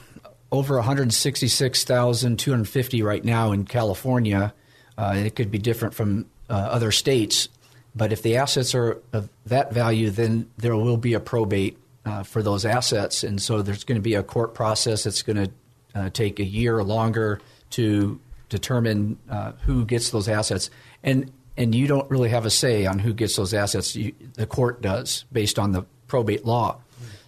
over 0.50 0.74
166,250 0.76 3.02
right 3.02 3.24
now 3.24 3.52
in 3.52 3.64
California, 3.64 4.52
uh, 4.96 5.14
it 5.16 5.36
could 5.36 5.50
be 5.50 5.58
different 5.58 5.92
from 5.94 6.26
uh, 6.48 6.54
other 6.54 6.92
states. 6.92 7.48
But 7.94 8.12
if 8.12 8.22
the 8.22 8.36
assets 8.36 8.74
are 8.74 9.02
of 9.12 9.28
that 9.46 9.72
value, 9.72 10.10
then 10.10 10.50
there 10.56 10.76
will 10.76 10.96
be 10.96 11.14
a 11.14 11.20
probate 11.20 11.78
uh, 12.04 12.22
for 12.22 12.42
those 12.42 12.64
assets, 12.64 13.24
and 13.24 13.40
so 13.40 13.62
there's 13.62 13.84
going 13.84 13.98
to 13.98 14.02
be 14.02 14.14
a 14.14 14.22
court 14.22 14.54
process 14.54 15.04
that's 15.04 15.22
going 15.22 15.36
to 15.36 15.50
uh, 15.94 16.10
take 16.10 16.38
a 16.38 16.44
year 16.44 16.78
or 16.78 16.84
longer 16.84 17.40
to 17.70 18.20
determine 18.48 19.18
uh, 19.30 19.52
who 19.62 19.84
gets 19.84 20.10
those 20.10 20.28
assets. 20.28 20.70
And 21.02 21.32
and 21.56 21.74
you 21.74 21.86
don't 21.86 22.08
really 22.10 22.28
have 22.28 22.44
a 22.44 22.50
say 22.50 22.84
on 22.84 22.98
who 22.98 23.14
gets 23.14 23.36
those 23.36 23.54
assets. 23.54 23.96
You, 23.96 24.12
the 24.34 24.46
court 24.46 24.82
does, 24.82 25.24
based 25.32 25.58
on 25.58 25.72
the 25.72 25.86
probate 26.06 26.44
law. 26.44 26.78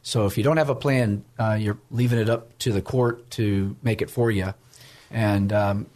So 0.03 0.27
if 0.27 0.37
you 0.37 0.45
don't 0.45 0.59
have 0.59 0.69
a 0.69 0.75
plan, 0.75 1.25
uh, 1.39 1.57
you're 1.59 1.79
leaving 1.91 2.19
it 2.19 2.29
up 2.29 2.57
to 2.59 2.73
the 2.73 2.83
court 2.83 3.31
to 3.33 3.77
make 3.83 4.03
it 4.03 4.11
for 4.11 4.31
you. 4.31 4.55
And 5.11 5.53
um, 5.53 5.87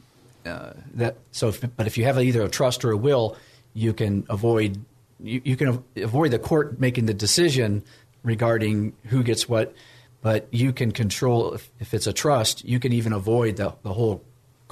uh, 0.44 0.72
that 0.94 1.16
so, 1.30 1.48
if, 1.48 1.64
but 1.76 1.86
if 1.86 1.96
you 1.98 2.04
have 2.04 2.18
either 2.18 2.42
a 2.42 2.48
trust 2.48 2.84
or 2.84 2.90
a 2.90 2.96
will, 2.96 3.36
you 3.74 3.92
can 3.92 4.26
avoid 4.28 4.84
you, 5.20 5.40
you 5.44 5.56
can 5.56 5.84
avoid 5.96 6.30
the 6.30 6.38
court 6.38 6.80
making 6.80 7.06
the 7.06 7.14
decision 7.14 7.84
regarding 8.22 8.94
who 9.06 9.22
gets 9.22 9.48
what. 9.48 9.74
But 10.20 10.46
you 10.52 10.72
can 10.72 10.92
control 10.92 11.54
if, 11.54 11.70
if 11.80 11.94
it's 11.94 12.06
a 12.06 12.12
trust, 12.12 12.64
you 12.64 12.78
can 12.78 12.92
even 12.92 13.12
avoid 13.12 13.56
the, 13.56 13.74
the 13.82 13.92
whole 13.92 14.22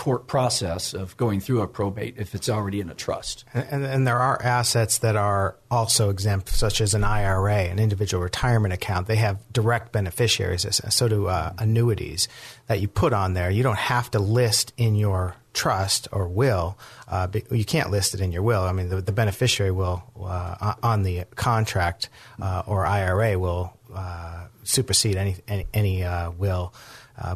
court 0.00 0.26
process 0.26 0.94
of 0.94 1.14
going 1.18 1.40
through 1.40 1.60
a 1.60 1.66
probate 1.66 2.14
if 2.16 2.34
it's 2.34 2.48
already 2.48 2.80
in 2.80 2.88
a 2.88 2.94
trust. 2.94 3.44
And, 3.52 3.84
and 3.84 4.06
there 4.06 4.16
are 4.16 4.42
assets 4.42 4.96
that 5.00 5.14
are 5.14 5.56
also 5.70 6.08
exempt, 6.08 6.48
such 6.48 6.80
as 6.80 6.94
an 6.94 7.04
IRA, 7.04 7.64
an 7.64 7.78
individual 7.78 8.22
retirement 8.22 8.72
account. 8.72 9.08
They 9.08 9.16
have 9.16 9.36
direct 9.52 9.92
beneficiaries, 9.92 10.64
so 10.88 11.06
do 11.06 11.26
uh, 11.26 11.52
annuities 11.58 12.28
that 12.66 12.80
you 12.80 12.88
put 12.88 13.12
on 13.12 13.34
there. 13.34 13.50
You 13.50 13.62
don't 13.62 13.76
have 13.76 14.10
to 14.12 14.20
list 14.20 14.72
in 14.78 14.94
your 14.94 15.36
trust 15.52 16.08
or 16.12 16.26
will. 16.28 16.78
Uh, 17.06 17.28
you 17.50 17.66
can't 17.66 17.90
list 17.90 18.14
it 18.14 18.22
in 18.22 18.32
your 18.32 18.42
will. 18.42 18.62
I 18.62 18.72
mean, 18.72 18.88
the, 18.88 19.02
the 19.02 19.12
beneficiary 19.12 19.70
will 19.70 20.02
uh, 20.18 20.76
on 20.82 21.02
the 21.02 21.24
contract 21.34 22.08
uh, 22.40 22.62
or 22.66 22.86
IRA 22.86 23.38
will 23.38 23.76
uh, 23.94 24.46
supersede 24.62 25.16
any 25.16 25.36
any, 25.46 25.66
any 25.74 26.04
uh, 26.04 26.30
will, 26.30 26.72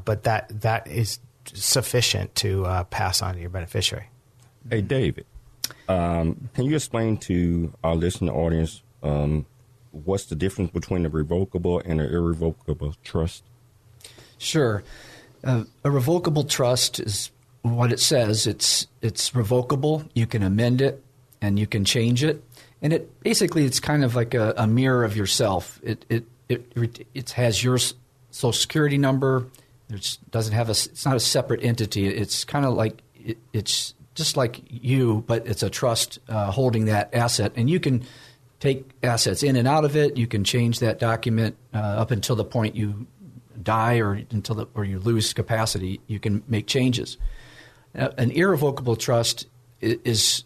but 0.07 0.23
that 0.23 0.63
that 0.63 0.87
is 0.89 1.19
sufficient 1.53 2.35
to 2.37 2.65
uh, 2.65 2.85
pass 2.85 3.23
on 3.23 3.35
to 3.35 3.41
your 3.41 3.51
beneficiary. 3.51 4.09
Hey, 4.69 4.81
David, 4.81 5.27
um, 5.89 6.49
can 6.55 6.65
you 6.65 6.77
explain 6.77 7.19
to 7.19 7.73
our 7.83 7.95
listening 7.95 8.31
audience 8.31 8.83
um, 9.03 9.47
what's 9.93 10.25
the 10.25 10.35
difference 10.35 10.71
between 10.71 11.05
a 11.07 11.09
revocable 11.09 11.81
and 11.81 12.01
an 12.01 12.13
irrevocable 12.13 12.95
trust? 13.05 13.45
Sure. 14.39 14.83
Uh, 15.43 15.65
a 15.85 15.91
revocable 15.91 16.45
trust 16.45 17.01
is 17.01 17.31
what 17.63 17.93
it 17.93 18.01
says. 18.01 18.47
It's 18.47 18.87
it's 19.03 19.35
revocable. 19.35 20.05
You 20.15 20.27
can 20.27 20.43
amend 20.43 20.81
it 20.81 21.03
and 21.41 21.59
you 21.59 21.67
can 21.67 21.85
change 21.85 22.25
it, 22.25 22.43
and 22.81 22.93
it 22.93 23.21
basically 23.21 23.65
it's 23.65 23.81
kind 23.81 24.05
of 24.05 24.15
like 24.15 24.35
a, 24.35 24.55
a 24.57 24.67
mirror 24.67 25.05
of 25.05 25.17
yourself. 25.17 25.81
It 25.83 26.05
it 26.09 26.25
it 26.49 27.07
it 27.15 27.31
has 27.33 27.63
your 27.63 27.79
social 28.31 28.53
security 28.53 28.99
number. 28.99 29.47
It 29.91 30.19
doesn't 30.31 30.55
have 30.55 30.69
a. 30.69 30.73
It's 30.73 31.05
not 31.05 31.17
a 31.17 31.21
separate 31.21 31.63
entity. 31.63 32.07
It's 32.07 32.45
kind 32.45 32.65
of 32.65 32.75
like 32.75 33.03
it, 33.15 33.39
it's 33.53 33.95
just 34.15 34.37
like 34.37 34.63
you, 34.69 35.25
but 35.27 35.47
it's 35.47 35.63
a 35.63 35.71
trust 35.71 36.19
uh, 36.29 36.51
holding 36.51 36.87
that 36.87 37.15
asset, 37.15 37.53
and 37.57 37.69
you 37.69 37.81
can 37.81 38.05
take 38.61 38.91
assets 39.03 39.43
in 39.43 39.57
and 39.57 39.69
out 39.69 39.85
of 39.85 39.97
it. 39.97 40.17
You 40.17 40.27
can 40.27 40.45
change 40.45 40.79
that 40.79 40.99
document 40.99 41.57
uh, 41.75 41.79
up 41.79 42.11
until 42.11 42.37
the 42.37 42.45
point 42.45 42.77
you 42.77 43.07
die 43.63 43.99
or 43.99 44.15
until 44.31 44.55
the, 44.55 44.67
or 44.75 44.85
you 44.85 44.99
lose 44.99 45.33
capacity. 45.33 46.01
You 46.07 46.19
can 46.19 46.43
make 46.49 46.67
changes. 46.67 47.19
An 47.95 48.31
irrevocable 48.31 48.97
trust 48.97 49.47
is 49.81 50.45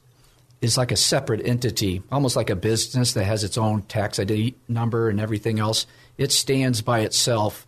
is 0.60 0.76
like 0.76 0.90
a 0.90 0.96
separate 0.96 1.46
entity, 1.46 2.02
almost 2.10 2.34
like 2.34 2.50
a 2.50 2.56
business 2.56 3.12
that 3.12 3.24
has 3.24 3.44
its 3.44 3.56
own 3.56 3.82
tax 3.82 4.18
ID 4.18 4.56
number 4.66 5.08
and 5.08 5.20
everything 5.20 5.60
else. 5.60 5.86
It 6.16 6.32
stands 6.32 6.82
by 6.82 7.00
itself 7.00 7.67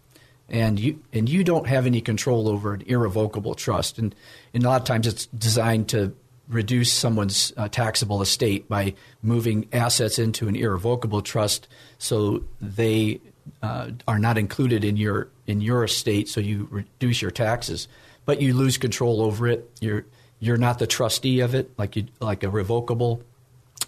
and 0.51 0.79
you 0.79 1.03
and 1.13 1.29
you 1.29 1.45
don't 1.45 1.67
have 1.67 1.87
any 1.87 2.01
control 2.01 2.49
over 2.49 2.75
an 2.75 2.83
irrevocable 2.87 3.55
trust. 3.55 3.99
And, 3.99 4.15
and 4.53 4.65
a 4.65 4.69
lot 4.69 4.81
of 4.81 4.87
times 4.87 5.07
it's 5.07 5.27
designed 5.27 5.89
to 5.91 6.15
reduce 6.49 6.93
someone's 6.93 7.53
uh, 7.57 7.69
taxable 7.69 8.21
estate 8.23 8.69
by 8.69 8.95
moving 9.23 9.69
assets 9.73 10.19
into 10.19 10.49
an 10.49 10.57
irrevocable 10.57 11.23
trust, 11.23 11.69
so 11.99 12.43
they 12.61 13.21
uh, 13.63 13.91
are 14.09 14.19
not 14.19 14.37
included 14.37 14.85
in 14.85 14.97
your 14.97 15.29
in 15.47 15.61
your 15.61 15.85
estate, 15.85 16.29
so 16.29 16.41
you 16.41 16.69
reduce 16.71 17.23
your 17.23 17.31
taxes, 17.31 17.89
but 18.25 18.41
you 18.41 18.55
lose 18.55 18.79
control 18.79 19.23
over 19.23 19.47
it. 19.47 19.71
You're 19.81 20.05
you're 20.41 20.57
not 20.57 20.79
the 20.79 20.87
trustee 20.87 21.41
of 21.41 21.55
it, 21.55 21.71
like 21.79 21.97
you 21.97 22.07
like 22.21 22.43
a 22.43 22.51
revocable. 22.51 23.23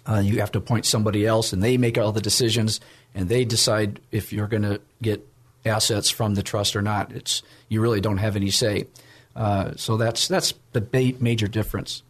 Uh, 0.05 0.18
you 0.18 0.40
have 0.40 0.51
to 0.53 0.59
appoint 0.59 0.85
somebody 0.85 1.27
else, 1.27 1.53
and 1.53 1.62
they 1.62 1.77
make 1.77 1.96
all 1.96 2.12
the 2.12 2.20
decisions, 2.20 2.81
and 3.14 3.29
they 3.29 3.44
decide 3.44 4.01
if 4.11 4.33
you're 4.33 4.48
going 4.48 4.62
to 4.64 4.81
get 5.01 5.27
assets 5.64 6.11
from 6.11 6.35
the 6.35 6.42
trust 6.42 6.77
or 6.77 6.83
not. 6.83 7.12
It's 7.12 7.42
you 7.68 7.81
really 7.81 8.01
don't 8.01 8.18
have 8.18 8.37
any 8.37 8.51
say. 8.51 8.87
Uh, 9.35 9.72
so 9.77 9.96
that's 9.96 10.29
that's 10.29 10.55
the 10.72 11.16
major 11.20 11.48
difference. 11.48 12.03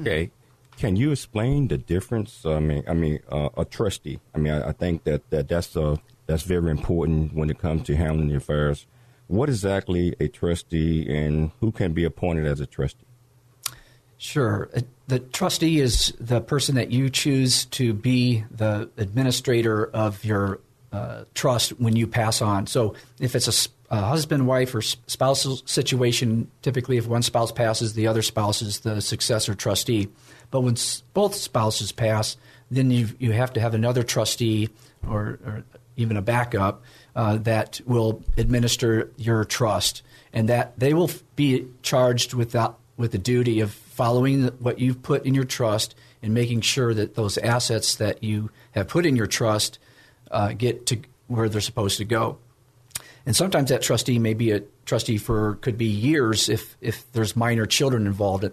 Okay, 0.00 0.30
can 0.76 0.96
you 0.96 1.10
explain 1.12 1.68
the 1.68 1.78
difference? 1.78 2.44
I 2.44 2.60
mean, 2.60 2.84
I 2.86 2.92
mean, 2.92 3.20
uh, 3.30 3.48
a 3.56 3.64
trustee. 3.64 4.20
I 4.34 4.38
mean, 4.38 4.52
I, 4.52 4.68
I 4.68 4.72
think 4.72 5.04
that, 5.04 5.28
that 5.30 5.48
that's 5.48 5.76
uh, 5.76 5.96
that's 6.26 6.42
very 6.42 6.70
important 6.70 7.34
when 7.34 7.48
it 7.48 7.58
comes 7.58 7.84
to 7.84 7.96
handling 7.96 8.28
the 8.28 8.36
affairs. 8.36 8.86
What 9.28 9.48
exactly 9.48 10.14
a 10.20 10.28
trustee, 10.28 11.08
and 11.08 11.50
who 11.60 11.72
can 11.72 11.92
be 11.92 12.04
appointed 12.04 12.46
as 12.46 12.60
a 12.60 12.66
trustee? 12.66 13.06
Sure. 14.18 14.70
The 15.08 15.18
trustee 15.18 15.80
is 15.80 16.12
the 16.18 16.40
person 16.40 16.74
that 16.76 16.90
you 16.90 17.10
choose 17.10 17.66
to 17.66 17.92
be 17.92 18.44
the 18.50 18.88
administrator 18.96 19.86
of 19.86 20.24
your 20.24 20.60
uh, 20.96 21.24
trust 21.34 21.70
when 21.78 21.94
you 21.96 22.06
pass 22.06 22.40
on. 22.40 22.66
So 22.66 22.94
if 23.20 23.34
it's 23.34 23.68
a, 23.90 23.94
a 23.94 24.00
husband, 24.00 24.46
wife, 24.46 24.74
or 24.74 24.82
spousal 24.82 25.56
situation, 25.66 26.50
typically 26.62 26.96
if 26.96 27.06
one 27.06 27.22
spouse 27.22 27.52
passes, 27.52 27.92
the 27.92 28.06
other 28.06 28.22
spouse 28.22 28.62
is 28.62 28.80
the 28.80 29.00
successor 29.00 29.54
trustee. 29.54 30.08
But 30.50 30.62
when 30.62 30.76
both 31.12 31.34
spouses 31.34 31.92
pass, 31.92 32.36
then 32.70 32.90
you 32.90 33.08
you 33.18 33.32
have 33.32 33.52
to 33.52 33.60
have 33.60 33.74
another 33.74 34.02
trustee 34.02 34.70
or, 35.06 35.38
or 35.44 35.64
even 35.96 36.16
a 36.16 36.22
backup 36.22 36.82
uh, 37.14 37.36
that 37.38 37.80
will 37.86 38.22
administer 38.36 39.10
your 39.16 39.44
trust, 39.44 40.02
and 40.32 40.48
that 40.48 40.78
they 40.78 40.94
will 40.94 41.10
be 41.36 41.66
charged 41.82 42.34
with 42.34 42.52
that 42.52 42.74
with 42.96 43.12
the 43.12 43.18
duty 43.18 43.60
of 43.60 43.70
following 43.72 44.46
what 44.60 44.78
you've 44.78 45.02
put 45.02 45.26
in 45.26 45.34
your 45.34 45.44
trust 45.44 45.94
and 46.22 46.32
making 46.32 46.62
sure 46.62 46.94
that 46.94 47.14
those 47.14 47.38
assets 47.38 47.96
that 47.96 48.24
you 48.24 48.50
have 48.72 48.88
put 48.88 49.04
in 49.04 49.16
your 49.16 49.26
trust 49.26 49.78
uh, 50.30 50.52
get 50.52 50.86
to 50.86 51.00
where 51.28 51.48
they're 51.48 51.60
supposed 51.60 51.98
to 51.98 52.04
go. 52.04 52.38
And 53.24 53.34
sometimes 53.34 53.70
that 53.70 53.82
trustee 53.82 54.18
may 54.18 54.34
be 54.34 54.52
a 54.52 54.62
trustee 54.84 55.18
for 55.18 55.56
could 55.56 55.76
be 55.76 55.86
years 55.86 56.48
if 56.48 56.76
if 56.80 57.10
there's 57.12 57.34
minor 57.34 57.66
children 57.66 58.06
involved. 58.06 58.44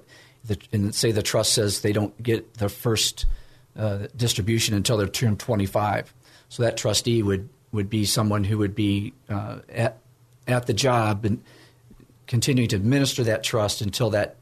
and 0.71 0.93
say 0.95 1.11
the 1.11 1.21
trust 1.21 1.53
says 1.53 1.81
they 1.81 1.93
don't 1.93 2.21
get 2.21 2.55
the 2.55 2.69
first 2.69 3.25
uh, 3.77 4.07
distribution 4.15 4.75
until 4.75 4.97
they're 4.97 5.07
turned 5.07 5.39
25. 5.39 6.13
So 6.49 6.63
that 6.63 6.77
trustee 6.77 7.23
would, 7.23 7.49
would 7.71 7.89
be 7.89 8.05
someone 8.05 8.43
who 8.43 8.57
would 8.59 8.75
be 8.75 9.13
uh, 9.29 9.59
at 9.69 9.97
at 10.47 10.65
the 10.65 10.73
job 10.73 11.25
and 11.25 11.41
continuing 12.27 12.69
to 12.69 12.75
administer 12.75 13.23
that 13.23 13.43
trust 13.43 13.81
until 13.81 14.09
that 14.11 14.35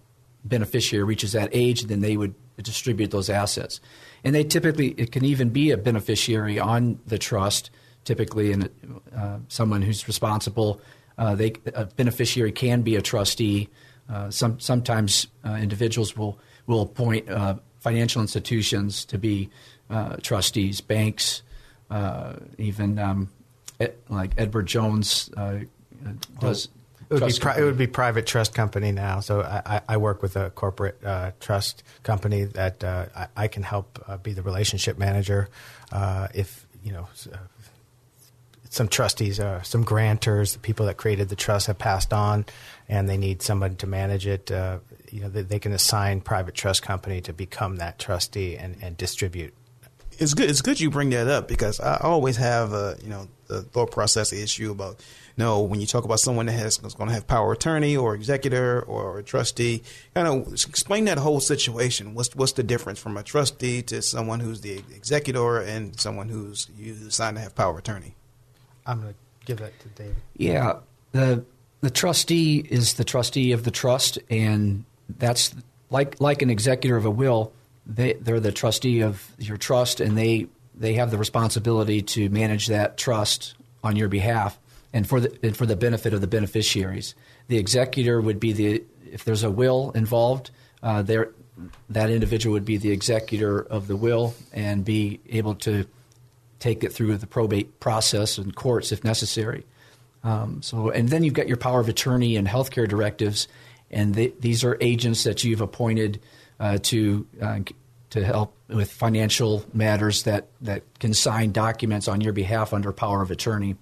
beneficiary 0.44 1.04
reaches 1.04 1.34
that 1.34 1.50
age, 1.52 1.84
then 1.84 2.00
they 2.00 2.17
would 2.17 2.34
distribute 2.58 3.12
those 3.12 3.30
assets. 3.30 3.80
And 4.24 4.36
they 4.36 4.43
typically, 4.43 4.89
it 4.97 5.12
can 5.12 5.26
even 5.26 5.49
be 5.49 5.72
a 5.72 5.78
beneficiary 5.78 6.60
on 6.60 6.99
the 7.08 7.18
trust, 7.18 7.72
typically, 8.04 8.52
and 8.52 8.70
uh, 9.16 9.38
someone 9.47 9.82
who's 9.82 10.08
responsible. 10.08 10.82
Uh, 11.18 11.36
they, 11.36 11.54
a 11.74 11.86
beneficiary 11.86 12.52
can 12.52 12.82
be 12.82 12.95
a 12.95 13.02
trustee. 13.02 13.70
Uh, 14.10 14.30
some, 14.30 14.60
sometimes 14.60 15.28
uh, 15.45 15.54
individuals 15.54 16.18
will, 16.18 16.39
will 16.68 16.82
appoint 16.82 17.30
uh, 17.30 17.56
financial 17.80 18.22
institutions 18.22 19.06
to 19.06 19.18
be 19.18 19.49
trustees, 20.22 20.80
banks, 20.80 21.41
even 22.58 22.97
um, 22.97 23.30
like 24.08 24.32
Edward 24.38 24.66
Jones 24.66 25.30
does. 26.39 26.70
It 27.12 27.16
would, 27.20 27.28
be 27.28 27.39
pri- 27.39 27.57
it 27.57 27.64
would 27.64 27.78
be 27.78 27.88
private 27.88 28.26
trust 28.26 28.55
company 28.55 28.93
now. 28.93 29.20
So 29.20 29.41
I, 29.41 29.82
I 29.88 29.97
work 29.97 30.22
with 30.22 30.38
a 30.38 30.49
corporate 30.49 31.03
uh, 31.03 31.32
trust 31.41 31.84
company 32.03 32.45
that 32.45 32.82
uh, 32.86 33.07
I, 33.14 33.28
I, 33.36 33.47
can 33.49 33.64
help 33.64 34.01
uh, 34.07 34.16
be 34.16 34.32
the 34.32 34.41
relationship 34.41 34.97
manager. 34.97 35.49
Uh, 35.91 36.30
if 36.34 36.66
you 36.82 36.93
know 36.93 37.09
uh, 37.34 37.38
some 38.70 38.88
trustees, 38.88 39.41
uh, 39.41 39.62
some 39.62 39.84
grantors, 39.84 40.53
the 40.53 40.59
people 40.59 40.86
that 40.86 40.95
created 40.95 41.28
the 41.28 41.36
trust 41.36 41.68
have 41.68 41.78
passed 41.78 42.14
on, 42.14 42.45
and 42.88 43.09
they 43.09 43.18
need 43.18 43.41
someone 43.41 43.76
to 43.76 43.88
manage 43.88 44.26
it. 44.26 44.49
you 45.12 45.20
know, 45.20 45.28
they, 45.28 45.41
they, 45.41 45.59
can 45.59 45.74
assign 45.74 46.22
private 46.22 46.55
trust 46.55 46.82
company 46.82 47.20
to 47.20 47.34
become 47.34 47.76
that 47.76 47.99
trustee 47.99 48.55
and, 48.55 48.78
and 48.82 48.95
distribute. 48.95 49.53
It's 50.18 50.34
good. 50.34 50.49
It's 50.49 50.62
good 50.62 50.80
you 50.80 50.89
bring 50.89 51.09
that 51.09 51.28
up 51.28 51.49
because 51.49 51.82
I 51.82 51.97
always 51.97 52.38
have 52.38 52.72
a 52.72 52.95
you 53.03 53.09
know 53.09 53.28
the 53.47 53.64
thought 53.64 53.91
process 53.91 54.32
issue 54.32 54.72
about 54.72 55.03
no, 55.38 55.62
when 55.62 55.80
you 55.80 55.88
talk 55.88 56.04
about 56.04 56.20
someone 56.20 56.46
that 56.48 56.54
has 56.54 56.80
is 56.80 56.94
going 56.94 57.10
to 57.10 57.14
have 57.14 57.28
power 57.28 57.52
attorney 57.52 57.96
or 57.96 58.16
executor 58.16 58.82
or 58.82 59.20
a 59.20 59.24
trustee, 59.24 59.84
kind 60.14 60.28
of 60.28 60.54
explain 60.54 61.06
that 61.06 61.18
whole 61.18 61.40
situation. 61.40 62.14
What's 62.14 62.36
what's 62.36 62.54
the 62.54 62.64
difference 62.64 63.00
from 63.00 63.18
a 63.18 63.24
trustee 63.24 63.82
to 63.84 64.02
someone 64.02 64.40
who's 64.40 64.62
the 64.62 64.84
executor 64.96 65.60
and 65.60 66.00
someone 66.00 66.30
who's 66.30 66.68
you 66.78 66.96
assigned 67.08 67.38
to 67.38 67.44
have 67.44 67.56
power 67.56 67.78
attorney? 67.78 68.16
I'm 68.86 69.02
going 69.02 69.14
to 69.14 69.20
give 69.46 69.60
that 69.60 69.80
to 69.80 69.88
David. 69.90 70.16
Yeah, 70.36 70.80
the 71.12 71.46
the 71.82 71.90
trustee 71.90 72.60
is 72.60 72.96
the 72.96 73.04
trustee 73.04 73.52
of 73.52 73.64
the 73.64 73.72
trust, 73.72 74.20
and 74.30 74.86
that's 75.18 75.54
like 75.90 76.20
like 76.20 76.42
an 76.42 76.50
executor 76.50 76.98
of 76.98 77.06
a 77.06 77.12
will. 77.12 77.54
They 77.86 78.14
they're 78.14 78.40
the 78.40 78.52
trustee 78.52 79.02
of 79.02 79.32
your 79.40 79.58
trust, 79.58 80.00
and 80.02 80.18
they 80.18 80.48
they 80.76 80.94
have 80.94 81.12
the 81.12 81.18
responsibility 81.18 82.02
to 82.02 82.30
manage 82.30 82.68
that 82.68 82.98
trust 82.98 83.56
on 83.84 83.96
your 83.96 84.08
behalf 84.08 84.58
and 84.94 85.08
for 85.08 85.20
the 85.20 85.38
and 85.44 85.56
for 85.56 85.66
the 85.66 85.76
benefit 85.76 86.14
of 86.14 86.22
the 86.22 86.28
beneficiaries. 86.28 87.16
The 87.48 87.58
executor 87.58 88.22
would 88.22 88.39
be 88.39 88.54
the 88.54 88.84
if 89.12 89.26
there's 89.26 89.44
a 89.44 89.52
will 89.52 89.92
involved, 89.92 90.52
uh, 90.84 91.02
there 91.02 91.32
that 91.89 92.10
individual 92.10 92.54
would 92.54 92.66
be 92.66 92.78
the 92.78 92.92
executor 92.92 93.60
of 93.60 93.88
the 93.88 93.96
will 93.96 94.34
and 94.54 94.84
be 94.84 95.20
able 95.30 95.56
to 95.56 95.86
take 96.60 96.84
it 96.84 96.94
through 96.94 97.18
the 97.18 97.28
probate 97.28 97.80
process 97.80 98.38
and 98.38 98.56
courts 98.56 98.92
if 98.92 99.04
necessary. 99.04 99.66
Um, 100.24 100.62
so, 100.62 100.89
and 100.92 101.10
then 101.10 101.24
you've 101.24 101.34
got 101.34 101.48
your 101.48 101.58
power 101.58 101.80
of 101.80 101.89
attorney 101.89 102.36
and 102.36 102.48
healthcare 102.48 102.88
directives, 102.88 103.48
and 103.89 104.14
these 104.14 104.64
are 104.64 104.78
agents 104.80 105.24
that 105.24 105.44
you've 105.44 105.62
appointed 105.62 106.22
uh, 106.60 106.78
to 106.84 107.26
uh, 107.42 107.60
to 108.12 108.24
help 108.24 108.56
with 108.68 108.92
financial 108.92 109.66
matters 109.74 110.24
that 110.24 110.48
that 110.62 110.84
can 111.00 111.14
sign 111.14 111.52
documents 111.52 112.08
on 112.08 112.22
your 112.22 112.34
behalf 112.34 112.74
under 112.74 112.92
power 112.92 113.22
of 113.22 113.32
attorney 113.32 113.76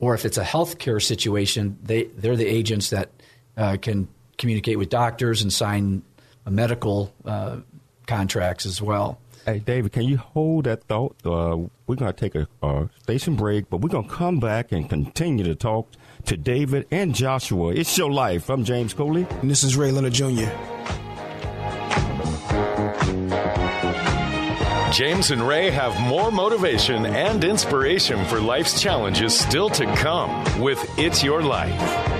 or 0.00 0.14
if 0.14 0.24
it's 0.24 0.38
a 0.38 0.44
healthcare 0.44 1.00
situation, 1.00 1.78
they 1.82 2.04
they're 2.04 2.36
the 2.36 2.46
agents 2.46 2.90
that 2.90 3.10
uh, 3.56 3.76
can 3.80 4.08
communicate 4.38 4.78
with 4.78 4.88
doctors 4.88 5.42
and 5.42 5.52
sign 5.52 6.02
medical 6.48 7.12
uh, 7.24 7.58
contracts 8.06 8.66
as 8.66 8.82
well. 8.82 9.18
Hey, 9.46 9.58
David, 9.58 9.92
can 9.92 10.02
you 10.02 10.18
hold 10.18 10.64
that 10.64 10.84
thought? 10.84 11.16
Uh, 11.24 11.56
we're 11.86 11.96
going 11.96 12.12
to 12.12 12.18
take 12.18 12.34
a, 12.34 12.46
a, 12.62 12.88
station 13.02 13.36
break, 13.36 13.70
but 13.70 13.78
we're 13.78 13.88
going 13.88 14.08
to 14.08 14.14
come 14.14 14.38
back 14.38 14.70
and 14.72 14.88
continue 14.88 15.44
to 15.44 15.54
talk 15.54 15.88
to 16.26 16.36
David 16.36 16.86
and 16.90 17.14
Joshua. 17.14 17.72
It's 17.72 17.96
your 17.96 18.10
life. 18.10 18.50
I'm 18.50 18.64
James 18.64 18.92
Cooley. 18.92 19.26
And 19.40 19.50
this 19.50 19.64
is 19.64 19.76
Ray 19.76 19.92
Leonard 19.92 20.12
Jr. 20.12 20.50
James 24.92 25.30
and 25.30 25.46
Ray 25.46 25.70
have 25.70 25.98
more 26.00 26.32
motivation 26.32 27.06
and 27.06 27.44
inspiration 27.44 28.24
for 28.24 28.40
life's 28.40 28.80
challenges 28.80 29.38
still 29.38 29.70
to 29.70 29.86
come 29.96 30.60
with 30.60 30.84
It's 30.98 31.22
Your 31.22 31.42
Life. 31.42 32.19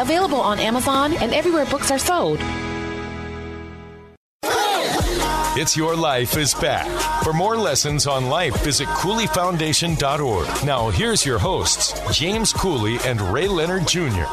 available 0.00 0.40
on 0.40 0.58
Amazon 0.58 1.12
and 1.14 1.32
everywhere 1.32 1.66
books 1.66 1.90
are 1.90 1.98
sold. 1.98 2.40
It's 5.58 5.74
Your 5.74 5.96
Life 5.96 6.36
is 6.36 6.52
back. 6.52 6.86
For 7.24 7.32
more 7.32 7.56
lessons 7.56 8.06
on 8.06 8.26
life, 8.26 8.62
visit 8.62 8.86
CooleyFoundation.org. 8.88 10.66
Now, 10.66 10.90
here's 10.90 11.24
your 11.24 11.38
hosts, 11.38 11.94
James 12.14 12.52
Cooley 12.52 12.98
and 13.06 13.18
Ray 13.22 13.48
Leonard 13.48 13.88
Jr. 13.88 14.26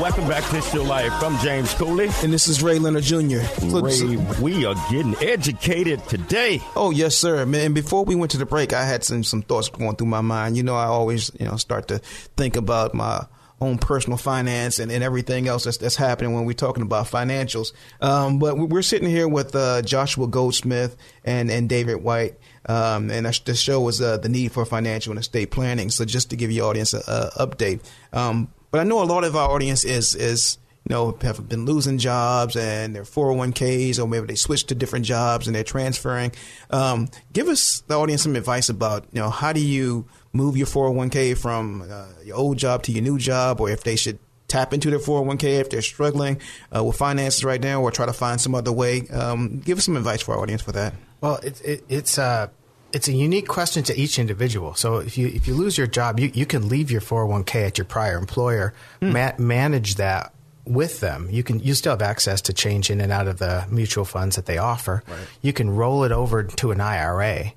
Welcome 0.00 0.26
back 0.26 0.42
to 0.50 0.58
It's 0.58 0.74
Your 0.74 0.84
Life. 0.84 1.12
I'm 1.22 1.38
James 1.38 1.72
Cooley. 1.74 2.08
And 2.24 2.32
this 2.32 2.48
is 2.48 2.64
Ray 2.64 2.80
Leonard 2.80 3.04
Jr. 3.04 3.42
Ray, 3.62 4.16
we 4.42 4.64
are 4.64 4.74
getting 4.90 5.14
educated 5.20 6.02
today. 6.08 6.60
Oh, 6.74 6.90
yes, 6.90 7.14
sir. 7.14 7.46
Man, 7.46 7.72
before 7.72 8.04
we 8.04 8.16
went 8.16 8.32
to 8.32 8.38
the 8.38 8.44
break, 8.46 8.72
I 8.72 8.84
had 8.84 9.04
some, 9.04 9.22
some 9.22 9.42
thoughts 9.42 9.68
going 9.68 9.94
through 9.94 10.08
my 10.08 10.20
mind. 10.20 10.56
You 10.56 10.64
know, 10.64 10.74
I 10.74 10.86
always, 10.86 11.30
you 11.38 11.46
know, 11.46 11.54
start 11.58 11.86
to 11.88 12.00
think 12.36 12.56
about 12.56 12.92
my 12.92 13.24
own 13.60 13.78
personal 13.78 14.18
finance 14.18 14.78
and, 14.78 14.92
and 14.92 15.02
everything 15.02 15.48
else 15.48 15.64
that's, 15.64 15.78
that's 15.78 15.96
happening 15.96 16.34
when 16.34 16.44
we're 16.44 16.52
talking 16.52 16.82
about 16.82 17.06
financials. 17.06 17.72
Um, 18.00 18.38
but 18.38 18.56
we're 18.58 18.82
sitting 18.82 19.08
here 19.08 19.28
with 19.28 19.54
uh, 19.56 19.82
Joshua 19.82 20.26
Goldsmith 20.26 20.96
and, 21.24 21.50
and 21.50 21.68
David 21.68 21.96
Wight. 21.96 22.38
Um, 22.68 23.10
and 23.10 23.26
the 23.26 23.54
show 23.54 23.80
was 23.80 24.02
uh, 24.02 24.18
the 24.18 24.28
need 24.28 24.52
for 24.52 24.64
financial 24.64 25.12
and 25.12 25.20
estate 25.20 25.50
planning. 25.50 25.90
So 25.90 26.04
just 26.04 26.30
to 26.30 26.36
give 26.36 26.50
your 26.50 26.68
audience 26.68 26.92
an 26.92 27.00
update. 27.00 27.80
Um, 28.12 28.52
but 28.70 28.80
I 28.80 28.84
know 28.84 29.02
a 29.02 29.04
lot 29.04 29.24
of 29.24 29.36
our 29.36 29.50
audience 29.50 29.84
is 29.84 30.14
is 30.14 30.58
you 30.88 30.94
know, 30.94 31.18
have 31.22 31.48
been 31.48 31.64
losing 31.64 31.98
jobs 31.98 32.54
and 32.54 32.94
their 32.94 33.02
401ks, 33.02 33.98
or 33.98 34.06
maybe 34.06 34.26
they 34.26 34.36
switched 34.36 34.68
to 34.68 34.74
different 34.76 35.04
jobs 35.04 35.48
and 35.48 35.56
they're 35.56 35.64
transferring. 35.64 36.30
Um, 36.70 37.08
give 37.32 37.48
us 37.48 37.80
the 37.88 37.98
audience 37.98 38.22
some 38.22 38.36
advice 38.36 38.68
about, 38.68 39.04
you 39.10 39.20
know, 39.20 39.28
how 39.28 39.52
do 39.52 39.60
you 39.60 40.06
move 40.32 40.56
your 40.56 40.68
401k 40.68 41.36
from 41.36 41.82
uh, 41.90 42.06
your 42.24 42.36
old 42.36 42.58
job 42.58 42.84
to 42.84 42.92
your 42.92 43.02
new 43.02 43.18
job, 43.18 43.60
or 43.60 43.68
if 43.68 43.82
they 43.82 43.96
should 43.96 44.20
tap 44.46 44.72
into 44.72 44.90
their 44.90 45.00
401k 45.00 45.58
if 45.58 45.70
they're 45.70 45.82
struggling 45.82 46.40
uh, 46.74 46.84
with 46.84 46.96
finances 46.96 47.42
right 47.42 47.60
now, 47.60 47.82
or 47.82 47.90
try 47.90 48.06
to 48.06 48.12
find 48.12 48.40
some 48.40 48.54
other 48.54 48.70
way. 48.70 49.08
Um, 49.08 49.58
give 49.58 49.78
us 49.78 49.86
some 49.86 49.96
advice 49.96 50.22
for 50.22 50.36
our 50.36 50.40
audience 50.40 50.62
for 50.62 50.70
that. 50.72 50.94
Well, 51.20 51.36
it, 51.42 51.60
it, 51.62 51.84
it's 51.88 52.16
uh, 52.16 52.46
it's 52.92 53.08
a 53.08 53.12
unique 53.12 53.48
question 53.48 53.82
to 53.84 54.00
each 54.00 54.20
individual. 54.20 54.74
So 54.74 54.98
if 54.98 55.18
you 55.18 55.26
if 55.26 55.48
you 55.48 55.54
lose 55.54 55.76
your 55.76 55.88
job, 55.88 56.20
you, 56.20 56.30
you 56.32 56.46
can 56.46 56.68
leave 56.68 56.92
your 56.92 57.00
401k 57.00 57.66
at 57.66 57.78
your 57.78 57.86
prior 57.86 58.16
employer, 58.16 58.72
mm. 59.02 59.12
ma- 59.12 59.44
manage 59.44 59.96
that 59.96 60.32
with 60.66 61.00
them. 61.00 61.28
You 61.30 61.42
can 61.42 61.60
you 61.60 61.74
still 61.74 61.92
have 61.92 62.02
access 62.02 62.40
to 62.42 62.52
change 62.52 62.90
in 62.90 63.00
and 63.00 63.12
out 63.12 63.28
of 63.28 63.38
the 63.38 63.66
mutual 63.70 64.04
funds 64.04 64.36
that 64.36 64.46
they 64.46 64.58
offer. 64.58 65.02
Right. 65.06 65.18
You 65.42 65.52
can 65.52 65.70
roll 65.70 66.04
it 66.04 66.12
over 66.12 66.42
to 66.42 66.70
an 66.72 66.80
IRA 66.80 67.52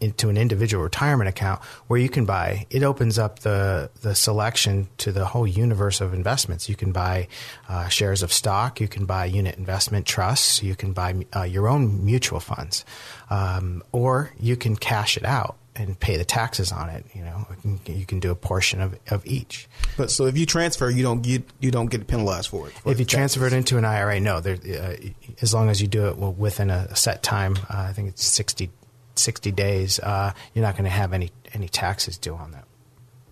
into 0.00 0.28
an 0.28 0.36
individual 0.36 0.82
retirement 0.82 1.28
account 1.28 1.62
where 1.88 1.98
you 1.98 2.08
can 2.08 2.24
buy 2.24 2.66
it 2.70 2.82
opens 2.82 3.18
up 3.18 3.40
the 3.40 3.90
the 4.02 4.14
selection 4.14 4.88
to 4.96 5.10
the 5.10 5.24
whole 5.24 5.46
universe 5.46 6.00
of 6.00 6.14
investments 6.14 6.68
you 6.68 6.76
can 6.76 6.92
buy 6.92 7.26
uh, 7.68 7.88
shares 7.88 8.22
of 8.22 8.32
stock 8.32 8.80
you 8.80 8.88
can 8.88 9.04
buy 9.06 9.24
unit 9.24 9.56
investment 9.56 10.06
trusts 10.06 10.62
you 10.62 10.76
can 10.76 10.92
buy 10.92 11.14
uh, 11.34 11.42
your 11.42 11.68
own 11.68 12.04
mutual 12.04 12.40
funds 12.40 12.84
um, 13.30 13.82
or 13.92 14.30
you 14.38 14.56
can 14.56 14.76
cash 14.76 15.16
it 15.16 15.24
out 15.24 15.56
and 15.74 15.98
pay 15.98 16.16
the 16.16 16.24
taxes 16.24 16.70
on 16.70 16.88
it. 16.90 17.04
You 17.14 17.22
know, 17.22 17.46
you 17.86 18.04
can 18.04 18.20
do 18.20 18.30
a 18.30 18.34
portion 18.34 18.80
of, 18.80 18.98
of 19.10 19.24
each. 19.26 19.68
But 19.96 20.10
so 20.10 20.26
if 20.26 20.36
you 20.36 20.46
transfer, 20.46 20.90
you 20.90 21.02
don't 21.02 21.22
get 21.22 21.44
you 21.60 21.70
don't 21.70 21.90
get 21.90 22.06
penalized 22.06 22.50
for 22.50 22.68
it. 22.68 22.72
For 22.74 22.92
if 22.92 22.98
you 22.98 23.04
taxes. 23.04 23.34
transfer 23.34 23.46
it 23.46 23.52
into 23.52 23.78
an 23.78 23.84
IRA, 23.84 24.20
no. 24.20 24.40
There, 24.40 24.54
uh, 24.54 24.96
as 25.40 25.54
long 25.54 25.70
as 25.70 25.80
you 25.80 25.88
do 25.88 26.08
it 26.08 26.16
within 26.16 26.70
a 26.70 26.94
set 26.94 27.22
time, 27.22 27.56
uh, 27.70 27.86
I 27.88 27.92
think 27.92 28.08
it's 28.08 28.24
60, 28.24 28.70
60 29.14 29.52
days. 29.52 29.98
Uh, 30.00 30.32
you're 30.54 30.64
not 30.64 30.74
going 30.74 30.84
to 30.84 30.90
have 30.90 31.12
any 31.12 31.30
any 31.54 31.68
taxes 31.68 32.18
due 32.18 32.34
on 32.34 32.52
that. 32.52 32.64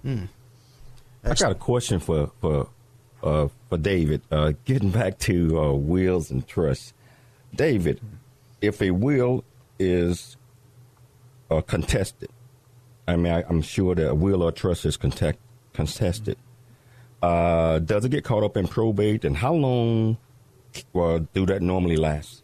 Hmm. 0.03 0.24
I 1.24 1.34
got 1.34 1.53
a 1.53 1.57
question 1.57 2.01
for 2.01 2.30
for 2.41 2.68
uh, 3.22 3.49
for 3.68 3.76
David. 3.76 4.22
Uh, 4.30 4.53
getting 4.64 4.91
back 4.91 5.18
to 5.20 5.61
uh, 5.61 5.72
wills 5.72 6.30
and 6.30 6.47
trusts, 6.47 6.95
David, 7.55 8.01
if 8.61 8.80
a 8.80 8.93
will 8.93 9.45
is 9.78 10.36
uh, 11.51 11.61
contested. 11.63 12.31
I 13.09 13.17
mean, 13.17 13.33
I, 13.33 13.43
am 13.49 13.63
sure 13.63 13.95
that 13.95 14.11
a 14.11 14.15
will 14.15 14.43
or 14.43 14.53
trust 14.53 14.85
is 14.85 14.97
contest, 14.97 15.39
contested. 15.73 16.37
Uh, 17.23 17.79
does 17.81 18.05
it 18.05 18.11
get 18.11 18.25
caught 18.25 18.43
up 18.43 18.57
in 18.57 18.69
probate, 18.69 19.25
and 19.25 19.37
how 19.37 19.53
long 19.53 20.17
uh, 20.95 21.21
do 21.35 21.45
that 21.47 21.61
normally 21.61 21.97
last? 21.97 22.43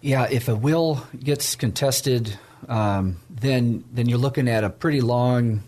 Yeah, 0.00 0.26
if 0.30 0.48
a 0.48 0.54
will 0.54 1.06
gets 1.18 1.54
contested, 1.54 2.38
um, 2.68 3.16
then 3.28 3.84
then 3.92 4.08
you're 4.08 4.18
looking 4.18 4.48
at 4.48 4.64
a 4.64 4.70
pretty 4.70 5.00
long 5.00 5.62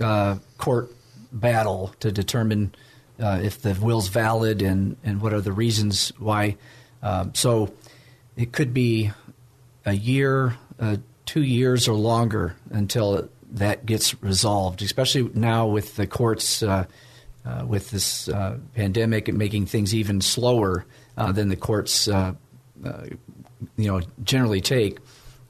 uh, 0.00 0.36
court 0.56 0.90
battle 1.32 1.94
to 2.00 2.10
determine 2.10 2.74
uh, 3.20 3.40
if 3.42 3.60
the 3.60 3.76
will's 3.80 4.08
valid 4.08 4.62
and, 4.62 4.96
and 5.04 5.20
what 5.20 5.32
are 5.32 5.40
the 5.40 5.52
reasons 5.52 6.12
why. 6.18 6.56
Um, 7.02 7.34
so 7.34 7.72
it 8.36 8.52
could 8.52 8.72
be 8.72 9.10
a 9.84 9.92
year, 9.92 10.56
uh, 10.80 10.96
two 11.26 11.42
years, 11.42 11.88
or 11.88 11.94
longer 11.94 12.56
until 12.70 13.28
that 13.52 13.86
gets 13.86 14.20
resolved. 14.22 14.82
Especially 14.82 15.30
now 15.34 15.66
with 15.66 15.96
the 15.96 16.06
courts, 16.06 16.62
uh, 16.62 16.84
uh, 17.44 17.64
with 17.66 17.90
this 17.90 18.28
uh, 18.28 18.58
pandemic 18.74 19.28
and 19.28 19.38
making 19.38 19.66
things 19.66 19.94
even 19.94 20.20
slower 20.20 20.84
uh, 21.16 21.32
than 21.32 21.48
the 21.48 21.56
courts, 21.56 22.08
uh, 22.08 22.34
you 23.76 23.86
know, 23.86 24.00
generally 24.22 24.60
take. 24.60 24.98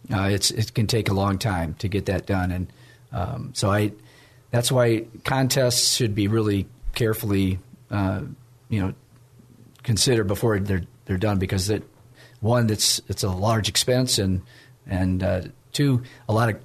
it's 0.08 0.50
it 0.50 0.74
can 0.74 0.86
take 0.86 1.08
a 1.08 1.14
long 1.14 1.38
time 1.38 1.74
to 1.74 1.88
get 1.88 2.06
that 2.06 2.26
done, 2.26 2.50
and 2.50 2.72
um, 3.12 3.50
so 3.54 3.70
I. 3.70 3.92
That's 4.50 4.72
why 4.72 5.04
contests 5.26 5.94
should 5.94 6.14
be 6.14 6.26
really 6.26 6.66
carefully, 6.94 7.58
you 7.90 8.80
know, 8.80 8.94
considered 9.82 10.26
before 10.26 10.58
they're 10.58 10.84
they're 11.04 11.18
done 11.18 11.38
because 11.38 11.68
it 11.68 11.82
one, 12.40 12.70
it's 12.70 13.00
it's 13.08 13.22
a 13.22 13.30
large 13.30 13.68
expense, 13.68 14.18
and 14.18 14.42
and 14.88 15.22
uh, 15.22 15.42
two, 15.72 16.02
a 16.28 16.32
lot 16.32 16.48
of 16.48 16.60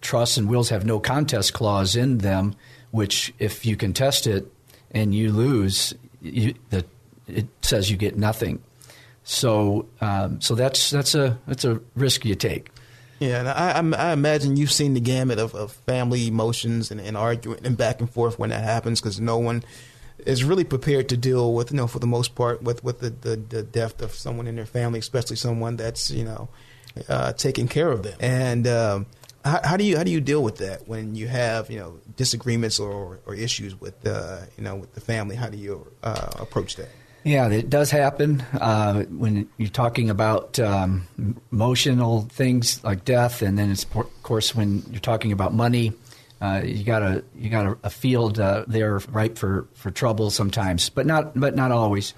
trusts 0.00 0.36
and 0.36 0.48
wills 0.48 0.68
have 0.68 0.84
no 0.84 1.00
contest 1.00 1.54
clause 1.54 1.96
in 1.96 2.18
them, 2.18 2.54
which 2.90 3.32
if 3.38 3.64
you 3.64 3.76
contest 3.76 4.26
it 4.26 4.52
and 4.90 5.14
you 5.14 5.32
lose, 5.32 5.94
you, 6.20 6.54
the, 6.70 6.84
it 7.26 7.46
says 7.62 7.90
you 7.90 7.96
get 7.96 8.16
nothing. 8.16 8.62
So 9.24 9.86
um, 10.00 10.40
so 10.40 10.54
that's 10.54 10.90
that's 10.90 11.14
a 11.14 11.38
that's 11.46 11.64
a 11.64 11.80
risk 11.94 12.24
you 12.24 12.34
take. 12.34 12.70
Yeah, 13.20 13.38
and 13.38 13.94
I, 13.96 14.08
I, 14.08 14.12
imagine 14.12 14.56
you've 14.56 14.72
seen 14.72 14.94
the 14.94 15.00
gamut 15.00 15.38
of, 15.38 15.54
of 15.54 15.70
family 15.70 16.26
emotions 16.26 16.90
and, 16.90 17.00
and 17.00 17.16
arguing 17.16 17.60
and 17.64 17.76
back 17.76 18.00
and 18.00 18.10
forth 18.10 18.36
when 18.36 18.50
that 18.50 18.64
happens 18.64 19.00
because 19.00 19.20
no 19.20 19.38
one 19.38 19.62
is 20.26 20.42
really 20.42 20.64
prepared 20.64 21.08
to 21.10 21.16
deal 21.16 21.54
with, 21.54 21.70
you 21.70 21.76
know, 21.76 21.86
for 21.86 22.00
the 22.00 22.06
most 22.06 22.34
part, 22.34 22.64
with 22.64 22.82
with 22.82 22.98
the, 22.98 23.10
the, 23.10 23.36
the 23.36 23.62
death 23.62 24.02
of 24.02 24.12
someone 24.12 24.48
in 24.48 24.56
their 24.56 24.66
family, 24.66 24.98
especially 24.98 25.36
someone 25.36 25.76
that's 25.76 26.10
you 26.10 26.24
know 26.24 26.48
uh, 27.08 27.32
taking 27.32 27.68
care 27.68 27.90
of 27.90 28.02
them. 28.02 28.16
And 28.20 28.66
um, 28.66 29.06
how, 29.44 29.60
how, 29.64 29.76
do 29.76 29.84
you 29.84 29.96
how 29.96 30.04
do 30.04 30.10
you 30.10 30.20
deal 30.20 30.42
with 30.42 30.58
that 30.58 30.86
when 30.88 31.14
you 31.14 31.28
have 31.28 31.70
you 31.70 31.78
know 31.78 31.98
disagreements 32.16 32.78
or, 32.78 33.20
or 33.26 33.34
issues 33.34 33.78
with 33.80 34.06
uh, 34.06 34.40
you 34.56 34.64
know 34.64 34.76
with 34.76 34.94
the 34.94 35.00
family? 35.00 35.36
How 35.36 35.48
do 35.48 35.56
you 35.56 35.86
uh, 36.02 36.30
approach 36.38 36.76
that? 36.76 36.88
Yeah, 37.24 37.48
it 37.50 37.70
does 37.70 37.92
happen 37.92 38.40
uh, 38.60 39.04
when 39.04 39.48
you're 39.56 39.68
talking 39.68 40.10
about 40.10 40.58
um, 40.58 41.06
emotional 41.52 42.22
things 42.22 42.82
like 42.82 43.04
death, 43.04 43.42
and 43.42 43.56
then 43.56 43.70
of 43.70 44.22
course 44.22 44.54
when 44.54 44.82
you're 44.90 45.00
talking 45.00 45.30
about 45.30 45.54
money 45.54 45.92
uh, 46.42 46.60
you 46.64 46.82
got 46.82 47.02
a 47.02 47.22
you 47.36 47.48
got 47.48 47.66
a, 47.66 47.78
a 47.84 47.90
field 47.90 48.40
uh, 48.40 48.64
there 48.66 48.98
ripe 49.10 49.38
for, 49.38 49.68
for 49.74 49.92
trouble 49.92 50.28
sometimes, 50.28 50.90
but 50.90 51.06
not 51.06 51.38
but 51.38 51.54
not 51.54 51.70
always. 51.70 52.14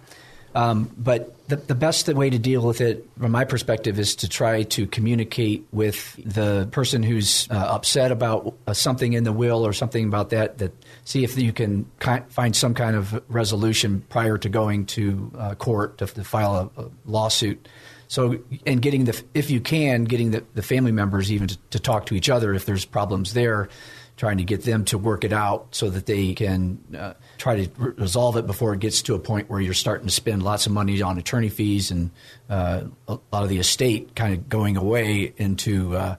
Um, 0.55 0.90
but 0.96 1.34
the, 1.48 1.57
the 1.57 1.74
best 1.74 2.09
way 2.09 2.30
to 2.30 2.38
deal 2.38 2.62
with 2.62 2.80
it, 2.80 3.09
from 3.18 3.32
my 3.32 3.44
perspective, 3.44 3.98
is 3.98 4.14
to 4.16 4.28
try 4.28 4.62
to 4.62 4.86
communicate 4.86 5.66
with 5.72 6.18
the 6.24 6.68
person 6.70 7.02
who's 7.02 7.48
uh, 7.50 7.55
upset 7.55 8.12
about 8.12 8.55
uh, 8.66 8.72
something 8.72 9.14
in 9.14 9.24
the 9.24 9.32
will 9.32 9.66
or 9.66 9.72
something 9.72 10.07
about 10.07 10.30
that. 10.30 10.59
That 10.59 10.72
see 11.05 11.24
if 11.24 11.36
you 11.36 11.52
can 11.52 11.90
ki- 12.00 12.22
find 12.28 12.55
some 12.55 12.72
kind 12.74 12.94
of 12.94 13.22
resolution 13.28 14.05
prior 14.09 14.38
to 14.38 14.48
going 14.48 14.86
to 14.86 15.32
uh, 15.36 15.55
court 15.57 15.98
to, 15.98 16.07
to 16.07 16.24
file 16.24 16.72
a, 16.76 16.82
a, 16.82 16.90
lawsuit. 17.05 17.68
So, 18.07 18.38
and 18.64 18.80
getting 18.80 19.05
the 19.05 19.20
if 19.34 19.50
you 19.50 19.61
can, 19.61 20.05
getting 20.05 20.30
the, 20.30 20.44
the 20.55 20.62
family 20.62 20.92
members 20.92 21.32
even 21.32 21.48
to, 21.48 21.59
to 21.70 21.80
talk 21.80 22.07
to 22.07 22.14
each 22.14 22.30
other 22.30 22.55
if 22.55 22.64
there's 22.64 22.84
problems 22.84 23.34
there 23.34 23.68
trying 24.16 24.38
to 24.38 24.44
get 24.44 24.62
them 24.62 24.84
to 24.84 24.98
work 24.98 25.24
it 25.24 25.32
out 25.32 25.74
so 25.74 25.90
that 25.90 26.06
they 26.06 26.34
can 26.34 26.78
uh, 26.96 27.14
try 27.36 27.64
to 27.64 27.70
re- 27.76 27.92
resolve 27.96 28.36
it 28.36 28.46
before 28.46 28.72
it 28.72 28.80
gets 28.80 29.02
to 29.02 29.14
a 29.14 29.18
point 29.18 29.50
where 29.50 29.60
you're 29.60 29.74
starting 29.74 30.06
to 30.06 30.12
spend 30.12 30.42
lots 30.42 30.66
of 30.66 30.72
money 30.72 31.02
on 31.02 31.18
attorney 31.18 31.48
fees 31.48 31.90
and 31.90 32.10
uh, 32.48 32.82
a 33.08 33.18
lot 33.32 33.42
of 33.42 33.48
the 33.48 33.58
estate 33.58 34.14
kind 34.14 34.34
of 34.34 34.48
going 34.48 34.76
away 34.76 35.32
into 35.36 35.96
uh, 35.96 36.16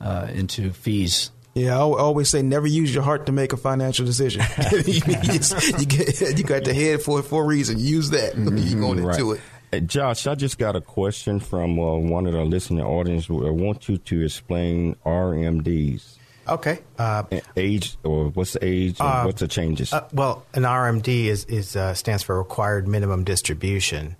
uh 0.00 0.28
into 0.32 0.72
fees. 0.72 1.30
Yeah, 1.54 1.76
I 1.76 1.80
always 1.80 2.28
say 2.28 2.42
never 2.42 2.66
use 2.66 2.94
your 2.94 3.02
heart 3.02 3.26
to 3.26 3.32
make 3.32 3.52
a 3.52 3.56
financial 3.56 4.06
decision. 4.06 4.42
you, 4.72 5.00
just, 5.00 5.78
you, 5.78 5.86
get, 5.86 6.38
you, 6.38 6.44
got 6.44 6.64
the 6.64 6.74
head 6.74 7.02
for 7.02 7.22
for 7.22 7.42
a 7.42 7.46
reason. 7.46 7.78
Use 7.78 8.10
that. 8.10 8.34
Mm-hmm, 8.34 8.56
you 8.58 8.80
going 8.80 9.02
right. 9.02 9.18
into 9.18 9.32
it. 9.32 9.40
Hey, 9.72 9.80
Josh, 9.80 10.26
I 10.26 10.34
just 10.34 10.58
got 10.58 10.76
a 10.76 10.80
question 10.80 11.40
from 11.40 11.78
uh, 11.78 11.96
one 11.96 12.26
of 12.26 12.32
the 12.32 12.44
listening 12.44 12.84
audience. 12.84 13.28
I 13.28 13.34
want 13.34 13.88
you 13.88 13.98
to 13.98 14.24
explain 14.24 14.94
RMDs. 15.04 16.17
Okay. 16.48 16.78
Uh, 16.98 17.24
age 17.56 17.96
or 18.04 18.28
what's 18.30 18.54
the 18.54 18.64
age? 18.64 18.96
Uh, 19.00 19.22
what's 19.24 19.40
the 19.40 19.48
changes? 19.48 19.92
Uh, 19.92 20.08
well, 20.12 20.44
an 20.54 20.62
RMD 20.62 21.26
is 21.26 21.44
is 21.44 21.76
uh, 21.76 21.94
stands 21.94 22.22
for 22.22 22.38
required 22.38 22.88
minimum 22.88 23.24
distribution, 23.24 24.16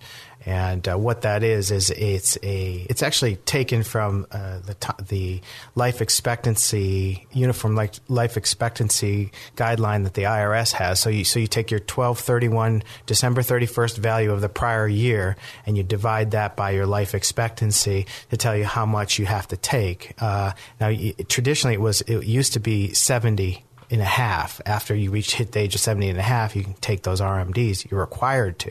and 0.49 0.89
uh, 0.89 0.97
what 0.97 1.21
that 1.23 1.43
is 1.43 1.71
is 1.71 1.91
it's 1.91 2.39
a 2.43 2.87
it's 2.89 3.03
actually 3.03 3.37
taken 3.37 3.83
from 3.83 4.27
uh, 4.33 4.61
the 4.61 4.73
t- 4.73 5.05
the 5.07 5.41
life 5.75 6.01
expectancy 6.01 7.27
uniform 7.35 7.75
life, 7.75 8.01
life 8.09 8.39
expectancy 8.39 9.31
guideline 9.57 10.05
that 10.05 10.15
the 10.15 10.23
IRS 10.23 10.73
has. 10.73 11.01
So 11.01 11.11
you 11.11 11.25
so 11.25 11.39
you 11.39 11.49
take 11.49 11.71
your 11.71 11.81
1231 11.81 12.83
December 13.05 13.43
31st 13.43 13.99
value 13.99 14.33
of 14.33 14.41
the 14.41 14.49
prior 14.49 14.89
year 14.89 15.37
and 15.67 15.77
you 15.77 15.83
divide 15.83 16.31
that 16.31 16.57
by 16.57 16.71
your 16.71 16.87
life 16.87 17.15
expectancy 17.15 18.07
to 18.31 18.39
tell 18.39 18.57
you 18.57 18.65
how 18.65 18.87
much 18.87 19.19
you 19.19 19.27
have 19.27 19.49
to 19.49 19.57
take. 19.59 20.15
Uh, 20.19 20.53
now 20.81 20.91
traditionally 21.29 21.75
it 21.75 21.81
was 21.83 22.01
it 22.03 22.25
used 22.25 22.55
to 22.55 22.61
be 22.61 22.95
70 22.95 23.63
and 23.91 24.01
a 24.01 24.05
half 24.07 24.63
after 24.65 24.95
you 24.95 25.11
reach 25.11 25.35
hit 25.35 25.53
the 25.53 25.61
age 25.61 25.75
of 25.75 25.83
70 25.83 26.09
and 26.09 26.19
a 26.19 26.23
half 26.23 26.57
you 26.57 26.63
can 26.63 26.73
take 26.75 27.03
those 27.03 27.21
RMDs 27.21 27.91
you're 27.91 28.01
required 28.01 28.59
to 28.61 28.71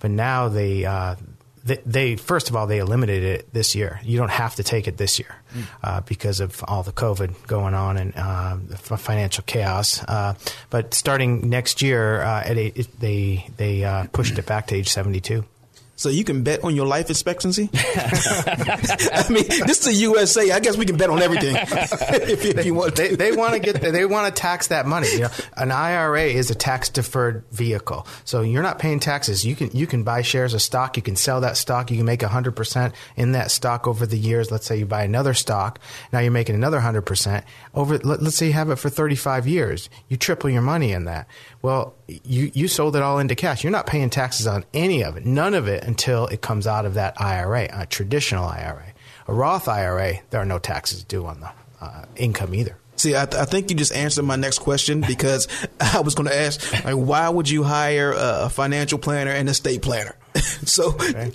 but 0.00 0.10
now 0.10 0.48
the 0.48 0.86
uh, 0.86 1.16
they, 1.64 1.80
they, 1.86 2.16
first 2.16 2.50
of 2.50 2.56
all 2.56 2.66
they 2.66 2.78
eliminated 2.78 3.40
it 3.40 3.52
this 3.52 3.74
year. 3.74 3.98
You 4.02 4.18
don't 4.18 4.30
have 4.30 4.54
to 4.56 4.62
take 4.62 4.86
it 4.86 4.98
this 4.98 5.18
year 5.18 5.34
mm. 5.54 5.64
uh, 5.82 6.00
because 6.02 6.40
of 6.40 6.62
all 6.68 6.82
the 6.82 6.92
COVID 6.92 7.46
going 7.46 7.74
on 7.74 7.96
and 7.96 8.12
uh, 8.16 8.58
the 8.60 8.76
financial 8.76 9.44
chaos. 9.46 10.02
Uh, 10.04 10.34
but 10.68 10.92
starting 10.92 11.48
next 11.48 11.80
year, 11.80 12.20
uh, 12.20 12.42
at 12.44 12.58
a, 12.58 12.70
they 13.00 13.46
they 13.56 13.84
uh, 13.84 14.06
pushed 14.12 14.38
it 14.38 14.46
back 14.46 14.66
to 14.68 14.74
age 14.74 14.88
seventy 14.88 15.20
two. 15.20 15.44
So 15.96 16.08
you 16.08 16.24
can 16.24 16.42
bet 16.42 16.64
on 16.64 16.74
your 16.74 16.86
life 16.86 17.08
expectancy. 17.10 17.70
I 17.74 19.26
mean, 19.30 19.46
this 19.66 19.78
is 19.78 19.84
the 19.84 19.94
USA. 19.94 20.50
I 20.50 20.60
guess 20.60 20.76
we 20.76 20.86
can 20.86 20.96
bet 20.96 21.10
on 21.10 21.22
everything 21.22 21.56
if, 21.60 22.44
if, 22.44 22.66
you 22.66 22.74
want. 22.74 22.96
They, 22.96 23.14
they 23.14 23.32
want 23.32 23.54
to 23.54 23.60
get. 23.60 23.80
They 23.80 24.04
want 24.04 24.34
to 24.34 24.40
tax 24.40 24.68
that 24.68 24.86
money. 24.86 25.08
You 25.12 25.20
know, 25.20 25.30
an 25.56 25.70
IRA 25.70 26.24
is 26.24 26.50
a 26.50 26.54
tax 26.54 26.88
deferred 26.88 27.44
vehicle, 27.52 28.06
so 28.24 28.40
you're 28.40 28.62
not 28.62 28.78
paying 28.78 28.98
taxes. 28.98 29.44
You 29.44 29.54
can 29.54 29.70
you 29.72 29.86
can 29.86 30.02
buy 30.02 30.22
shares 30.22 30.54
of 30.54 30.62
stock. 30.62 30.96
You 30.96 31.02
can 31.02 31.16
sell 31.16 31.40
that 31.42 31.56
stock. 31.56 31.90
You 31.90 31.96
can 31.96 32.06
make 32.06 32.22
hundred 32.22 32.56
percent 32.56 32.94
in 33.16 33.32
that 33.32 33.50
stock 33.50 33.86
over 33.86 34.06
the 34.06 34.18
years. 34.18 34.50
Let's 34.50 34.66
say 34.66 34.76
you 34.76 34.86
buy 34.86 35.04
another 35.04 35.34
stock. 35.34 35.78
Now 36.12 36.20
you're 36.20 36.32
making 36.32 36.54
another 36.56 36.80
hundred 36.80 37.02
percent 37.02 37.44
over. 37.74 37.98
Let, 37.98 38.22
let's 38.22 38.36
say 38.36 38.46
you 38.46 38.52
have 38.54 38.70
it 38.70 38.76
for 38.76 38.88
35 38.88 39.46
years. 39.46 39.90
You 40.08 40.16
triple 40.16 40.50
your 40.50 40.62
money 40.62 40.92
in 40.92 41.04
that. 41.04 41.28
Well, 41.64 41.94
you, 42.06 42.50
you 42.52 42.68
sold 42.68 42.94
it 42.94 43.00
all 43.00 43.18
into 43.18 43.34
cash. 43.34 43.64
You're 43.64 43.70
not 43.70 43.86
paying 43.86 44.10
taxes 44.10 44.46
on 44.46 44.66
any 44.74 45.02
of 45.02 45.16
it, 45.16 45.24
none 45.24 45.54
of 45.54 45.66
it 45.66 45.82
until 45.82 46.26
it 46.26 46.42
comes 46.42 46.66
out 46.66 46.84
of 46.84 46.92
that 46.92 47.18
IRA, 47.18 47.70
a 47.72 47.86
traditional 47.86 48.44
IRA. 48.44 48.92
A 49.28 49.32
Roth 49.32 49.66
IRA, 49.66 50.16
there 50.28 50.42
are 50.42 50.44
no 50.44 50.58
taxes 50.58 51.04
due 51.04 51.24
on 51.24 51.40
the 51.40 51.50
uh, 51.80 52.04
income 52.16 52.54
either. 52.54 52.76
See, 52.96 53.16
I, 53.16 53.24
th- 53.24 53.40
I, 53.40 53.46
think 53.46 53.70
you 53.70 53.76
just 53.76 53.94
answered 53.94 54.24
my 54.26 54.36
next 54.36 54.58
question 54.58 55.00
because 55.00 55.48
I 55.80 56.00
was 56.00 56.14
going 56.14 56.28
to 56.28 56.36
ask, 56.36 56.84
like, 56.84 56.96
why 56.96 57.30
would 57.30 57.48
you 57.48 57.62
hire 57.62 58.12
a, 58.14 58.50
financial 58.50 58.98
planner 58.98 59.30
and 59.30 59.48
a 59.48 59.52
estate 59.52 59.80
planner? 59.80 60.16
so, 60.36 60.88
okay. 60.88 61.32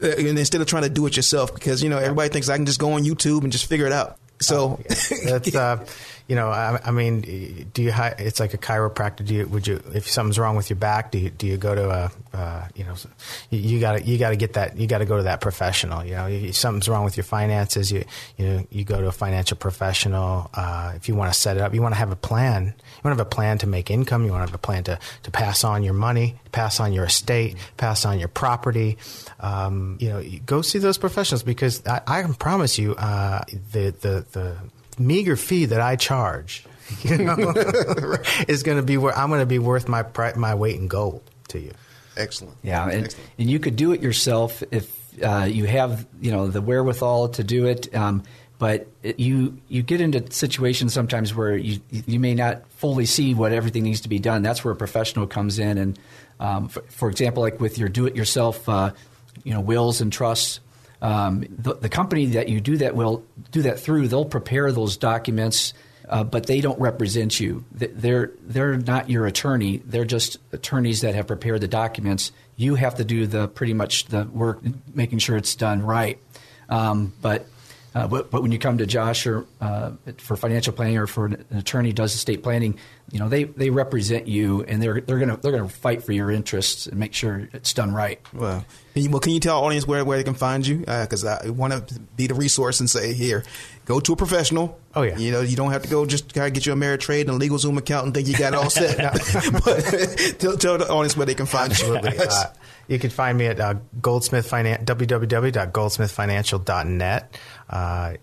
instead 0.00 0.60
of 0.60 0.68
trying 0.68 0.84
to 0.84 0.88
do 0.88 1.04
it 1.06 1.16
yourself, 1.16 1.52
because 1.52 1.82
you 1.82 1.88
know 1.90 1.98
everybody 1.98 2.28
thinks 2.28 2.48
I 2.48 2.54
can 2.54 2.64
just 2.64 2.78
go 2.78 2.92
on 2.92 3.02
YouTube 3.02 3.42
and 3.42 3.50
just 3.50 3.66
figure 3.66 3.86
it 3.86 3.92
out. 3.92 4.18
So, 4.40 4.78
oh, 4.78 4.94
yeah. 5.10 5.30
that's 5.38 5.56
uh, 5.56 5.84
you 6.28 6.36
know, 6.36 6.50
I, 6.50 6.78
I, 6.84 6.90
mean, 6.90 7.22
do 7.72 7.82
you? 7.82 7.92
It's 7.96 8.38
like 8.38 8.52
a 8.52 8.58
chiropractor. 8.58 9.24
Do 9.24 9.34
you? 9.34 9.46
Would 9.46 9.66
you? 9.66 9.82
If 9.94 10.06
something's 10.06 10.38
wrong 10.38 10.56
with 10.56 10.68
your 10.68 10.76
back, 10.76 11.10
do 11.10 11.18
you? 11.18 11.30
Do 11.30 11.46
you 11.46 11.56
go 11.56 11.74
to 11.74 11.90
a? 11.90 12.12
Uh, 12.36 12.68
you 12.74 12.84
know, 12.84 12.94
you 13.48 13.80
got 13.80 13.92
to 13.92 14.04
you 14.04 14.18
got 14.18 14.30
to 14.30 14.36
get 14.36 14.52
that. 14.52 14.76
You 14.76 14.86
got 14.86 14.98
to 14.98 15.06
go 15.06 15.16
to 15.16 15.22
that 15.22 15.40
professional. 15.40 16.04
You 16.04 16.16
know, 16.16 16.26
if 16.26 16.54
something's 16.54 16.86
wrong 16.86 17.04
with 17.04 17.16
your 17.16 17.24
finances. 17.24 17.90
You 17.90 18.04
you 18.36 18.46
know, 18.46 18.66
you 18.70 18.84
go 18.84 19.00
to 19.00 19.06
a 19.06 19.12
financial 19.12 19.56
professional. 19.56 20.50
Uh, 20.52 20.92
if 20.96 21.08
you 21.08 21.14
want 21.14 21.32
to 21.32 21.38
set 21.38 21.56
it 21.56 21.62
up, 21.62 21.72
you 21.72 21.80
want 21.80 21.94
to 21.94 21.98
have 21.98 22.12
a 22.12 22.16
plan. 22.16 22.66
You 22.66 23.00
want 23.02 23.16
to 23.16 23.20
have 23.20 23.20
a 23.20 23.24
plan 23.24 23.56
to 23.58 23.66
make 23.66 23.90
income. 23.90 24.26
You 24.26 24.32
want 24.32 24.42
to 24.42 24.50
have 24.50 24.54
a 24.54 24.58
plan 24.58 24.84
to 24.84 24.98
to 25.22 25.30
pass 25.30 25.64
on 25.64 25.82
your 25.82 25.94
money, 25.94 26.34
pass 26.52 26.78
on 26.78 26.92
your 26.92 27.06
estate, 27.06 27.56
pass 27.78 28.04
on 28.04 28.18
your 28.18 28.28
property. 28.28 28.98
Um, 29.40 29.96
you 29.98 30.10
know, 30.10 30.22
go 30.44 30.60
see 30.60 30.78
those 30.78 30.98
professionals 30.98 31.42
because 31.42 31.86
I, 31.86 32.02
I 32.06 32.20
can 32.20 32.34
promise 32.34 32.78
you, 32.78 32.94
uh, 32.96 33.44
the 33.72 33.94
the 33.98 34.26
the 34.32 34.58
meager 34.98 35.36
fee 35.36 35.66
that 35.66 35.80
I 35.80 35.96
charge, 35.96 36.64
you 37.02 37.18
know, 37.18 37.36
is 38.48 38.62
going 38.62 38.78
to 38.78 38.84
be 38.84 38.96
where 38.96 39.16
I'm 39.16 39.28
going 39.28 39.40
to 39.40 39.46
be 39.46 39.58
worth 39.58 39.88
my 39.88 40.04
my 40.36 40.54
weight 40.54 40.76
in 40.76 40.88
gold 40.88 41.22
to 41.48 41.58
you. 41.58 41.72
Excellent. 42.16 42.56
Yeah, 42.62 42.84
and, 42.88 43.04
Excellent. 43.04 43.30
and 43.38 43.50
you 43.50 43.58
could 43.58 43.76
do 43.76 43.92
it 43.92 44.02
yourself 44.02 44.62
if 44.70 45.22
uh, 45.22 45.46
you 45.48 45.64
have 45.64 46.06
you 46.20 46.30
know 46.30 46.48
the 46.48 46.60
wherewithal 46.60 47.30
to 47.30 47.44
do 47.44 47.66
it. 47.66 47.94
Um, 47.94 48.22
but 48.58 48.88
it, 49.04 49.20
you 49.20 49.56
you 49.68 49.82
get 49.82 50.00
into 50.00 50.30
situations 50.32 50.92
sometimes 50.92 51.34
where 51.34 51.56
you 51.56 51.80
you 51.90 52.18
may 52.18 52.34
not 52.34 52.68
fully 52.72 53.06
see 53.06 53.34
what 53.34 53.52
everything 53.52 53.84
needs 53.84 54.00
to 54.02 54.08
be 54.08 54.18
done. 54.18 54.42
That's 54.42 54.64
where 54.64 54.72
a 54.72 54.76
professional 54.76 55.26
comes 55.26 55.58
in, 55.58 55.78
and 55.78 55.98
um, 56.40 56.68
for, 56.68 56.82
for, 56.82 57.08
example, 57.08 57.42
like 57.42 57.60
with 57.60 57.78
your 57.78 57.88
do-it-yourself, 57.88 58.68
uh, 58.68 58.92
you 59.44 59.52
know, 59.52 59.60
wills 59.60 60.00
and 60.00 60.12
trusts 60.12 60.60
um, 61.00 61.44
the, 61.48 61.74
the, 61.74 61.88
company 61.88 62.26
that 62.26 62.48
you 62.48 62.60
do 62.60 62.78
that 62.78 62.96
will 62.96 63.24
do 63.52 63.62
that 63.62 63.78
through. 63.78 64.08
They'll 64.08 64.24
prepare 64.24 64.72
those 64.72 64.96
documents, 64.96 65.72
uh, 66.08 66.24
but 66.24 66.46
they 66.46 66.60
don't 66.60 66.80
represent 66.80 67.38
you. 67.38 67.64
They're 67.72 68.32
they're 68.42 68.76
not 68.76 69.08
your 69.08 69.26
attorney. 69.26 69.78
They're 69.84 70.04
just 70.04 70.38
attorneys 70.52 71.02
that 71.02 71.14
have 71.14 71.28
prepared 71.28 71.60
the 71.60 71.68
documents. 71.68 72.32
You 72.56 72.74
have 72.74 72.96
to 72.96 73.04
do 73.04 73.26
the 73.26 73.46
pretty 73.46 73.74
much 73.74 74.06
the 74.06 74.24
work, 74.24 74.60
making 74.92 75.20
sure 75.20 75.36
it's 75.36 75.54
done 75.54 75.82
right. 75.82 76.18
Um, 76.68 77.12
but 77.22 77.46
uh, 77.94 78.06
but, 78.06 78.30
but, 78.30 78.42
when 78.42 78.52
you 78.52 78.58
come 78.58 78.78
to 78.78 78.86
Josh 78.86 79.26
or 79.26 79.46
uh, 79.60 79.92
for 80.18 80.36
financial 80.36 80.72
planning 80.72 80.98
or 80.98 81.06
for 81.06 81.26
an 81.26 81.46
attorney 81.50 81.92
does 81.92 82.14
estate 82.14 82.42
planning, 82.42 82.78
you 83.10 83.18
know 83.18 83.28
they, 83.28 83.44
they 83.44 83.70
represent 83.70 84.28
you 84.28 84.62
and 84.64 84.82
they're 84.82 85.00
they're 85.00 85.18
gonna 85.18 85.36
they're 85.38 85.52
gonna 85.52 85.68
fight 85.68 86.04
for 86.04 86.12
your 86.12 86.30
interests 86.30 86.86
and 86.86 86.98
make 86.98 87.14
sure 87.14 87.48
it's 87.52 87.72
done 87.72 87.92
right. 87.94 88.20
Well, 88.34 88.64
can 88.94 89.02
you, 89.02 89.10
well, 89.10 89.20
can 89.20 89.32
you 89.32 89.40
tell 89.40 89.58
our 89.58 89.64
audience 89.64 89.86
where, 89.86 90.04
where 90.04 90.18
they 90.18 90.24
can 90.24 90.34
find 90.34 90.66
you? 90.66 90.78
Because 90.78 91.24
uh, 91.24 91.40
I 91.44 91.50
want 91.50 91.88
to 91.88 92.00
be 92.16 92.26
the 92.26 92.34
resource 92.34 92.80
and 92.80 92.90
say 92.90 93.14
here, 93.14 93.44
go 93.88 93.98
to 93.98 94.12
a 94.12 94.16
professional. 94.16 94.78
Oh 94.94 95.02
yeah, 95.02 95.16
you 95.16 95.32
know 95.32 95.40
you 95.40 95.56
don't 95.56 95.72
have 95.72 95.82
to 95.82 95.88
go 95.88 96.06
just 96.06 96.32
kind 96.34 96.46
of 96.46 96.52
get 96.52 96.66
you 96.66 96.74
a 96.74 96.98
trade 96.98 97.28
and 97.28 97.42
a 97.42 97.48
LegalZoom 97.48 97.78
account 97.78 98.04
and 98.04 98.14
think 98.14 98.28
you 98.28 98.36
got 98.36 98.52
it 98.52 98.56
all 98.56 98.70
set. 98.70 98.98
but 99.64 99.80
tell, 100.38 100.56
tell, 100.58 100.78
the 100.78 100.88
audience 100.88 101.16
where 101.16 101.26
they 101.26 101.34
can 101.34 101.46
find 101.46 101.76
you. 101.78 101.98
Uh, 102.28 102.44
you 102.88 102.98
can 102.98 103.08
find 103.10 103.38
me 103.38 103.46
at 103.46 103.60
uh, 103.60 103.74
Goldsmith 104.00 104.50
Finan- 104.50 104.84
www.goldsmithfinancial.net 104.84 107.38
uh, 107.70 108.14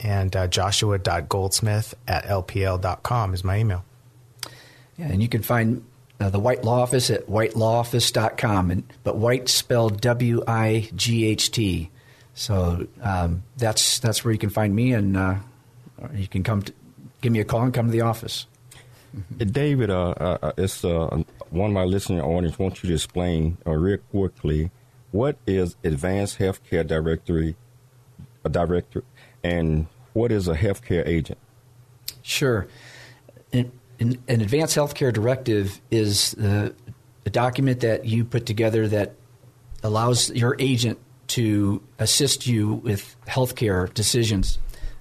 and 0.00 0.36
uh, 0.36 0.46
joshua.goldsmith 0.46 1.94
at 2.06 2.24
lpl.com 2.24 3.34
is 3.34 3.42
my 3.44 3.58
email. 3.58 3.84
Yeah, 4.98 5.06
and 5.06 5.20
you 5.22 5.28
can 5.28 5.42
find 5.42 5.84
uh, 6.20 6.30
the 6.30 6.38
Wight 6.38 6.64
Law 6.64 6.82
Office 6.82 7.10
at 7.10 7.26
wightlawoffice.com, 7.26 8.70
and, 8.70 8.84
but 9.04 9.16
White 9.16 9.48
spelled 9.48 10.00
W 10.00 10.44
I 10.46 10.88
G 10.94 11.26
H 11.26 11.50
T. 11.50 11.90
So 12.40 12.86
um, 13.02 13.42
that's 13.58 13.98
that's 13.98 14.24
where 14.24 14.32
you 14.32 14.38
can 14.38 14.48
find 14.48 14.74
me, 14.74 14.94
and 14.94 15.14
uh, 15.14 15.34
you 16.14 16.26
can 16.26 16.42
come 16.42 16.62
to, 16.62 16.72
give 17.20 17.32
me 17.32 17.40
a 17.40 17.44
call 17.44 17.64
and 17.64 17.74
come 17.74 17.84
to 17.88 17.92
the 17.92 18.00
office. 18.00 18.46
David, 19.36 19.90
uh, 19.90 20.14
uh, 20.18 20.38
uh 20.42 20.52
it's 20.56 20.82
uh, 20.82 21.22
one 21.50 21.68
of 21.68 21.74
my 21.74 21.84
listening 21.84 22.22
audience 22.22 22.58
wants 22.58 22.82
you 22.82 22.88
to 22.88 22.94
explain 22.94 23.58
uh, 23.66 23.72
real 23.72 23.98
quickly 24.10 24.70
what 25.10 25.36
is 25.46 25.76
Advanced 25.84 26.38
Healthcare 26.38 26.86
Directory, 26.86 27.56
a 28.42 28.48
director, 28.48 29.04
and 29.44 29.86
what 30.14 30.32
is 30.32 30.48
a 30.48 30.54
healthcare 30.54 31.06
agent? 31.06 31.38
Sure. 32.22 32.66
An, 33.52 33.70
an 34.00 34.18
Advanced 34.28 34.74
Healthcare 34.74 35.12
Directive 35.12 35.78
is 35.90 36.30
the, 36.30 36.74
a 37.26 37.30
document 37.30 37.80
that 37.80 38.06
you 38.06 38.24
put 38.24 38.46
together 38.46 38.88
that 38.88 39.16
allows 39.82 40.30
your 40.30 40.56
agent 40.58 40.98
to 41.30 41.82
assist 41.98 42.46
you 42.46 42.74
with 42.74 43.16
healthcare 43.26 43.92
decisions. 43.94 44.58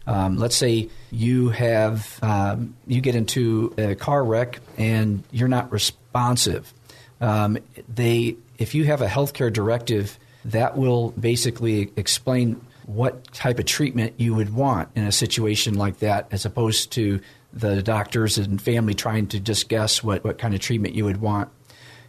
Um, 0.07 0.37
let's 0.37 0.55
say 0.55 0.89
you 1.11 1.49
have 1.49 2.17
um, 2.23 2.75
you 2.87 3.01
get 3.01 3.15
into 3.15 3.73
a 3.77 3.95
car 3.95 4.23
wreck 4.23 4.59
and 4.77 5.23
you're 5.31 5.47
not 5.47 5.71
responsive. 5.71 6.73
Um, 7.21 7.59
they, 7.93 8.37
if 8.57 8.73
you 8.73 8.85
have 8.85 9.01
a 9.01 9.07
healthcare 9.07 9.51
directive, 9.51 10.17
that 10.45 10.77
will 10.77 11.11
basically 11.11 11.91
explain 11.95 12.61
what 12.85 13.31
type 13.33 13.59
of 13.59 13.65
treatment 13.65 14.13
you 14.17 14.33
would 14.33 14.53
want 14.53 14.89
in 14.95 15.03
a 15.05 15.11
situation 15.11 15.75
like 15.75 15.99
that, 15.99 16.27
as 16.31 16.45
opposed 16.45 16.91
to 16.93 17.19
the 17.53 17.83
doctors 17.83 18.37
and 18.37 18.61
family 18.61 18.93
trying 18.93 19.27
to 19.27 19.39
just 19.39 19.69
guess 19.69 20.03
what, 20.03 20.23
what 20.23 20.37
kind 20.37 20.53
of 20.53 20.59
treatment 20.59 20.95
you 20.95 21.05
would 21.05 21.21
want. 21.21 21.49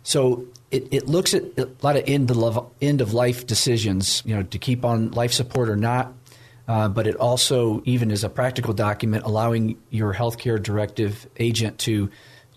So 0.03 0.47
it, 0.71 0.89
it 0.93 1.09
looks 1.09 1.35
at 1.35 1.43
a 1.59 1.69
lot 1.83 1.97
of 1.97 2.05
end 2.07 2.31
of, 2.31 2.71
end 2.81 3.01
of 3.01 3.13
life 3.13 3.47
decisions, 3.47 4.23
you 4.25 4.35
know, 4.35 4.43
to 4.45 4.59
keep 4.59 4.85
on 4.85 5.11
life 5.11 5.33
support 5.33 5.69
or 5.69 5.77
not, 5.77 6.13
uh, 6.69 6.89
but 6.89 7.07
it 7.07 7.17
also, 7.17 7.83
even 7.85 8.13
as 8.13 8.23
a 8.23 8.29
practical 8.29 8.73
document, 8.73 9.25
allowing 9.25 9.77
your 9.91 10.15
healthcare 10.15 10.63
directive 10.63 11.27
agent 11.39 11.79
to 11.79 12.09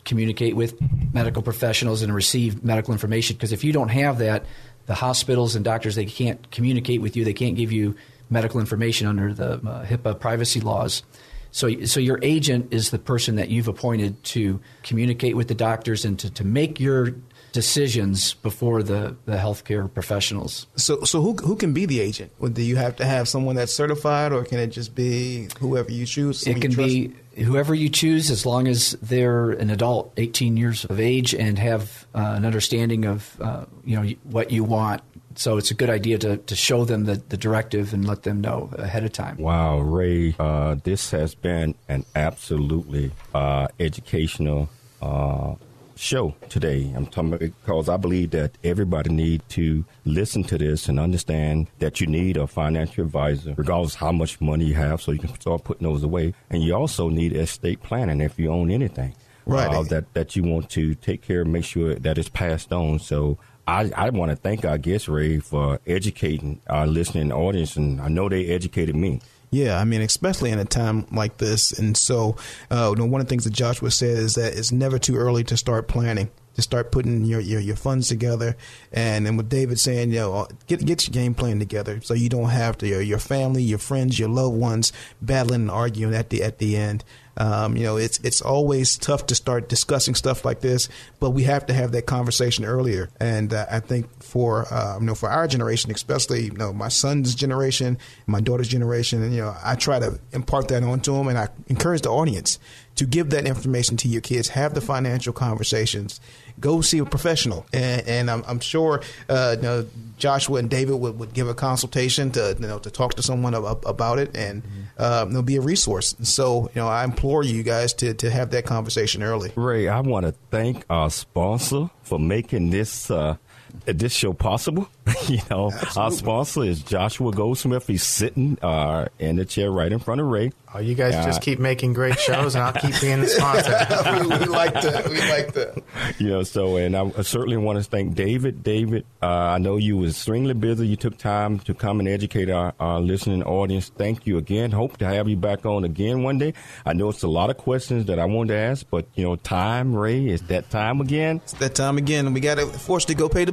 communicate 0.05 0.55
with 0.55 0.79
medical 1.13 1.41
professionals 1.41 2.01
and 2.01 2.13
receive 2.13 2.63
medical 2.63 2.93
information. 2.93 3.35
Because 3.35 3.51
if 3.51 3.63
you 3.63 3.73
don't 3.73 3.89
have 3.89 4.19
that, 4.19 4.45
the 4.85 4.93
hospitals 4.93 5.55
and 5.55 5.63
doctors 5.63 5.95
they 5.95 6.05
can't 6.05 6.51
communicate 6.51 7.01
with 7.01 7.15
you. 7.15 7.23
They 7.23 7.33
can't 7.33 7.55
give 7.55 7.71
you 7.71 7.95
medical 8.29 8.59
information 8.59 9.07
under 9.07 9.33
the 9.33 9.53
uh, 9.53 9.85
HIPAA 9.85 10.19
privacy 10.19 10.59
laws. 10.59 11.03
So, 11.51 11.85
so 11.85 11.99
your 11.99 12.19
agent 12.21 12.73
is 12.73 12.89
the 12.89 12.99
person 12.99 13.35
that 13.35 13.49
you've 13.49 13.67
appointed 13.67 14.21
to 14.25 14.59
communicate 14.81 15.35
with 15.35 15.47
the 15.47 15.55
doctors 15.55 16.03
and 16.03 16.19
to, 16.19 16.29
to 16.31 16.43
make 16.43 16.79
your 16.79 17.13
decisions 17.53 18.33
before 18.33 18.83
the, 18.83 19.15
the 19.25 19.37
healthcare 19.37 19.91
professionals. 19.91 20.67
So, 20.75 21.03
so 21.03 21.21
who, 21.21 21.35
who 21.35 21.55
can 21.55 21.71
be 21.71 21.85
the 21.85 22.01
agent? 22.01 22.31
Do 22.53 22.61
you 22.61 22.75
have 22.75 22.97
to 22.97 23.05
have 23.05 23.29
someone 23.29 23.55
that's 23.55 23.73
certified, 23.73 24.33
or 24.33 24.43
can 24.43 24.59
it 24.59 24.67
just 24.67 24.93
be 24.93 25.47
whoever 25.59 25.91
you 25.91 26.05
choose? 26.05 26.45
It 26.45 26.59
can 26.59 26.73
be 26.73 27.13
whoever 27.37 27.73
you 27.73 27.89
choose, 27.89 28.29
as 28.29 28.45
long 28.45 28.67
as 28.67 28.91
they're 29.01 29.51
an 29.51 29.69
adult, 29.69 30.11
18 30.17 30.57
years 30.57 30.83
of 30.85 30.99
age, 30.99 31.33
and 31.33 31.57
have 31.59 32.05
uh, 32.13 32.33
an 32.35 32.45
understanding 32.45 33.05
of 33.05 33.39
uh, 33.39 33.65
you 33.85 33.95
know 33.95 34.09
what 34.23 34.51
you 34.51 34.63
want. 34.63 35.01
So 35.35 35.57
it's 35.57 35.71
a 35.71 35.73
good 35.73 35.89
idea 35.89 36.19
to, 36.19 36.37
to 36.37 36.55
show 36.55 36.85
them 36.85 37.05
the, 37.05 37.15
the 37.15 37.37
directive 37.37 37.91
and 37.91 38.07
let 38.07 38.21
them 38.21 38.41
know 38.41 38.69
ahead 38.73 39.03
of 39.03 39.13
time. 39.13 39.37
Wow, 39.37 39.79
Ray, 39.79 40.35
uh, 40.37 40.75
this 40.83 41.09
has 41.09 41.33
been 41.33 41.73
an 41.87 42.05
absolutely 42.15 43.11
uh, 43.33 43.67
educational 43.79 44.69
uh, 45.01 45.55
show 45.95 46.35
today. 46.49 46.91
I'm 46.95 47.05
talking 47.05 47.33
about 47.33 47.39
because 47.39 47.89
I 47.89 47.97
believe 47.97 48.31
that 48.31 48.57
everybody 48.63 49.11
need 49.11 49.41
to 49.49 49.85
listen 50.05 50.43
to 50.45 50.57
this 50.57 50.87
and 50.87 50.99
understand 50.99 51.67
that 51.79 52.01
you 52.01 52.07
need 52.07 52.37
a 52.37 52.47
financial 52.47 53.05
advisor, 53.05 53.53
regardless 53.57 53.95
how 53.95 54.11
much 54.11 54.41
money 54.41 54.65
you 54.65 54.73
have, 54.73 55.01
so 55.01 55.11
you 55.11 55.19
can 55.19 55.33
start 55.39 55.63
putting 55.63 55.87
those 55.87 56.03
away. 56.03 56.33
And 56.49 56.63
you 56.63 56.75
also 56.75 57.09
need 57.09 57.35
estate 57.35 57.81
planning 57.83 58.21
if 58.21 58.39
you 58.39 58.51
own 58.51 58.71
anything. 58.71 59.15
Right. 59.45 59.67
Uh, 59.67 59.83
that 59.83 60.13
that 60.13 60.35
you 60.35 60.43
want 60.43 60.69
to 60.71 60.95
take 60.95 61.21
care 61.21 61.41
of, 61.41 61.47
make 61.47 61.65
sure 61.65 61.95
that 61.95 62.17
it's 62.17 62.29
passed 62.29 62.71
on. 62.71 62.99
So 62.99 63.37
I, 63.67 63.91
I 63.95 64.09
want 64.09 64.29
to 64.31 64.35
thank 64.35 64.65
our 64.65 64.77
guest 64.77 65.07
Ray 65.07 65.39
for 65.39 65.79
educating 65.87 66.61
our 66.67 66.87
listening 66.87 67.31
audience, 67.31 67.75
and 67.75 68.01
I 68.01 68.07
know 68.07 68.29
they 68.29 68.47
educated 68.47 68.95
me. 68.95 69.21
Yeah, 69.53 69.79
I 69.79 69.83
mean, 69.83 70.01
especially 70.01 70.49
in 70.49 70.57
a 70.57 70.65
time 70.65 71.05
like 71.11 71.37
this. 71.37 71.77
And 71.77 71.95
so, 71.95 72.37
uh, 72.71 72.89
you 72.89 72.95
know, 72.95 73.05
one 73.05 73.21
of 73.21 73.27
the 73.27 73.29
things 73.29 73.43
that 73.43 73.53
Joshua 73.53 73.91
said 73.91 74.17
is 74.17 74.33
that 74.33 74.57
it's 74.57 74.71
never 74.71 74.97
too 74.97 75.15
early 75.15 75.43
to 75.43 75.55
start 75.55 75.87
planning, 75.87 76.31
to 76.55 76.61
start 76.61 76.91
putting 76.91 77.25
your, 77.25 77.39
your, 77.39 77.59
your 77.59 77.75
funds 77.75 78.07
together. 78.07 78.55
And 78.91 79.25
then 79.25 79.37
with 79.37 79.49
David 79.49 79.79
saying, 79.79 80.11
you 80.11 80.19
know, 80.19 80.47
get, 80.67 80.85
get 80.85 81.07
your 81.07 81.13
game 81.13 81.33
plan 81.33 81.59
together 81.59 82.01
so 82.01 82.13
you 82.13 82.29
don't 82.29 82.49
have 82.49 82.77
to, 82.79 82.87
your, 82.87 83.01
your 83.01 83.19
family, 83.19 83.63
your 83.63 83.79
friends, 83.79 84.19
your 84.19 84.29
loved 84.29 84.55
ones 84.55 84.93
battling 85.21 85.61
and 85.61 85.71
arguing 85.71 86.13
at 86.13 86.29
the, 86.29 86.43
at 86.43 86.59
the 86.59 86.77
end. 86.77 87.03
Um, 87.35 87.75
you 87.75 87.83
know, 87.83 87.97
it's 87.97 88.19
it's 88.19 88.41
always 88.41 88.95
tough 88.97 89.25
to 89.27 89.35
start 89.35 89.67
discussing 89.67 90.13
stuff 90.13 90.45
like 90.45 90.59
this, 90.59 90.87
but 91.19 91.31
we 91.31 91.43
have 91.43 91.65
to 91.65 91.73
have 91.73 91.91
that 91.93 92.05
conversation 92.05 92.63
earlier. 92.63 93.09
And 93.19 93.53
uh, 93.53 93.65
I 93.71 93.79
think 93.79 94.21
for 94.21 94.71
uh, 94.71 94.99
you 94.99 95.05
know 95.05 95.15
for 95.15 95.29
our 95.29 95.47
generation, 95.47 95.89
especially 95.91 96.45
you 96.45 96.51
know 96.51 96.71
my 96.73 96.89
son's 96.89 97.33
generation, 97.33 97.97
my 98.27 98.39
daughter's 98.39 98.67
generation, 98.67 99.23
and 99.23 99.33
you 99.33 99.41
know 99.41 99.55
I 99.63 99.75
try 99.75 99.97
to 99.97 100.19
impart 100.31 100.67
that 100.67 100.83
onto 100.83 101.13
them, 101.15 101.27
and 101.27 101.37
I 101.37 101.49
encourage 101.67 102.01
the 102.01 102.11
audience 102.11 102.59
to 102.95 103.05
give 103.05 103.31
that 103.31 103.47
information 103.47 103.97
to 103.97 104.07
your 104.07 104.21
kids. 104.21 104.49
Have 104.49 104.75
the 104.75 104.81
financial 104.81 105.33
conversations. 105.33 106.21
Go 106.59 106.81
see 106.81 106.99
a 106.99 107.05
professional, 107.05 107.65
and, 107.73 108.07
and 108.07 108.31
I'm, 108.31 108.43
I'm, 108.47 108.59
sure 108.59 109.01
uh, 109.27 109.55
you 109.57 109.63
know, 109.63 109.87
Joshua 110.17 110.59
and 110.59 110.69
David 110.69 110.95
would, 110.95 111.19
would 111.19 111.33
give 111.33 111.47
a 111.47 111.53
consultation 111.53 112.31
to 112.31 112.55
you 112.59 112.67
know 112.67 112.79
to 112.79 112.91
talk 112.91 113.15
to 113.15 113.23
someone 113.23 113.53
about, 113.53 113.83
about 113.85 114.19
it, 114.19 114.35
and 114.35 114.63
mm-hmm. 114.63 114.81
uh, 114.97 115.25
there'll 115.25 115.41
be 115.41 115.57
a 115.57 115.61
resource. 115.61 116.15
So 116.23 116.69
you 116.73 116.81
know, 116.81 116.87
I 116.87 117.03
implore 117.03 117.43
you 117.43 117.63
guys 117.63 117.93
to 117.95 118.13
to 118.13 118.29
have 118.29 118.51
that 118.51 118.65
conversation 118.65 119.23
early. 119.23 119.51
Ray, 119.55 119.87
I 119.87 119.99
want 119.99 120.25
to 120.25 120.33
thank 120.51 120.85
our 120.89 121.09
sponsor 121.09 121.89
for 122.03 122.19
making 122.19 122.69
this. 122.69 123.09
Uh, 123.09 123.37
this 123.85 124.13
show 124.13 124.33
possible. 124.33 124.89
you 125.27 125.39
know, 125.49 125.71
Absolutely. 125.71 126.01
our 126.01 126.11
sponsor 126.11 126.63
is 126.63 126.81
Joshua 126.81 127.31
Goldsmith. 127.31 127.87
He's 127.87 128.03
sitting 128.03 128.57
uh, 128.61 129.07
in 129.19 129.35
the 129.35 129.45
chair 129.45 129.71
right 129.71 129.91
in 129.91 129.99
front 129.99 130.21
of 130.21 130.27
Ray. 130.27 130.51
Oh, 130.75 130.79
you 130.79 130.95
guys 130.95 131.13
uh, 131.13 131.23
just 131.23 131.41
keep 131.41 131.59
making 131.59 131.93
great 131.93 132.17
shows, 132.19 132.55
and 132.55 132.63
I'll 132.63 132.73
keep 132.73 132.99
being 132.99 133.21
the 133.21 133.27
sponsor. 133.27 133.71
we, 134.11 134.27
we, 134.27 134.45
like 134.45 134.73
that. 134.73 135.07
We 135.07 135.19
like 135.19 135.53
that. 135.53 135.83
You 136.19 136.29
know, 136.29 136.43
so 136.43 136.77
and 136.77 136.95
I 136.95 137.09
certainly 137.21 137.57
want 137.57 137.77
to 137.77 137.83
thank 137.83 138.15
David. 138.15 138.63
David, 138.63 139.05
uh, 139.21 139.25
I 139.27 139.57
know 139.57 139.77
you 139.77 139.97
was 139.97 140.11
extremely 140.11 140.53
busy. 140.53 140.87
You 140.87 140.95
took 140.95 141.17
time 141.17 141.59
to 141.59 141.73
come 141.73 141.99
and 141.99 142.07
educate 142.07 142.49
our, 142.49 142.73
our 142.79 142.99
listening 142.99 143.43
audience. 143.43 143.89
Thank 143.89 144.25
you 144.27 144.37
again. 144.37 144.71
Hope 144.71 144.97
to 144.97 145.05
have 145.05 145.27
you 145.27 145.37
back 145.37 145.65
on 145.65 145.83
again 145.83 146.23
one 146.23 146.37
day. 146.37 146.53
I 146.85 146.93
know 146.93 147.09
it's 147.09 147.23
a 147.23 147.27
lot 147.27 147.49
of 147.49 147.57
questions 147.57 148.05
that 148.07 148.19
I 148.19 148.25
wanted 148.25 148.53
to 148.53 148.59
ask, 148.59 148.85
but 148.89 149.07
you 149.15 149.23
know, 149.23 149.35
time, 149.35 149.95
Ray, 149.95 150.27
is 150.27 150.41
that 150.43 150.69
time 150.69 151.01
again. 151.01 151.37
It's 151.43 151.53
that 151.53 151.75
time 151.75 151.97
again. 151.97 152.25
and 152.25 152.33
We 152.33 152.41
got 152.41 152.55
to 152.55 152.65
force 152.65 153.05
to 153.05 153.15
go 153.15 153.27
pay 153.29 153.45
the 153.45 153.51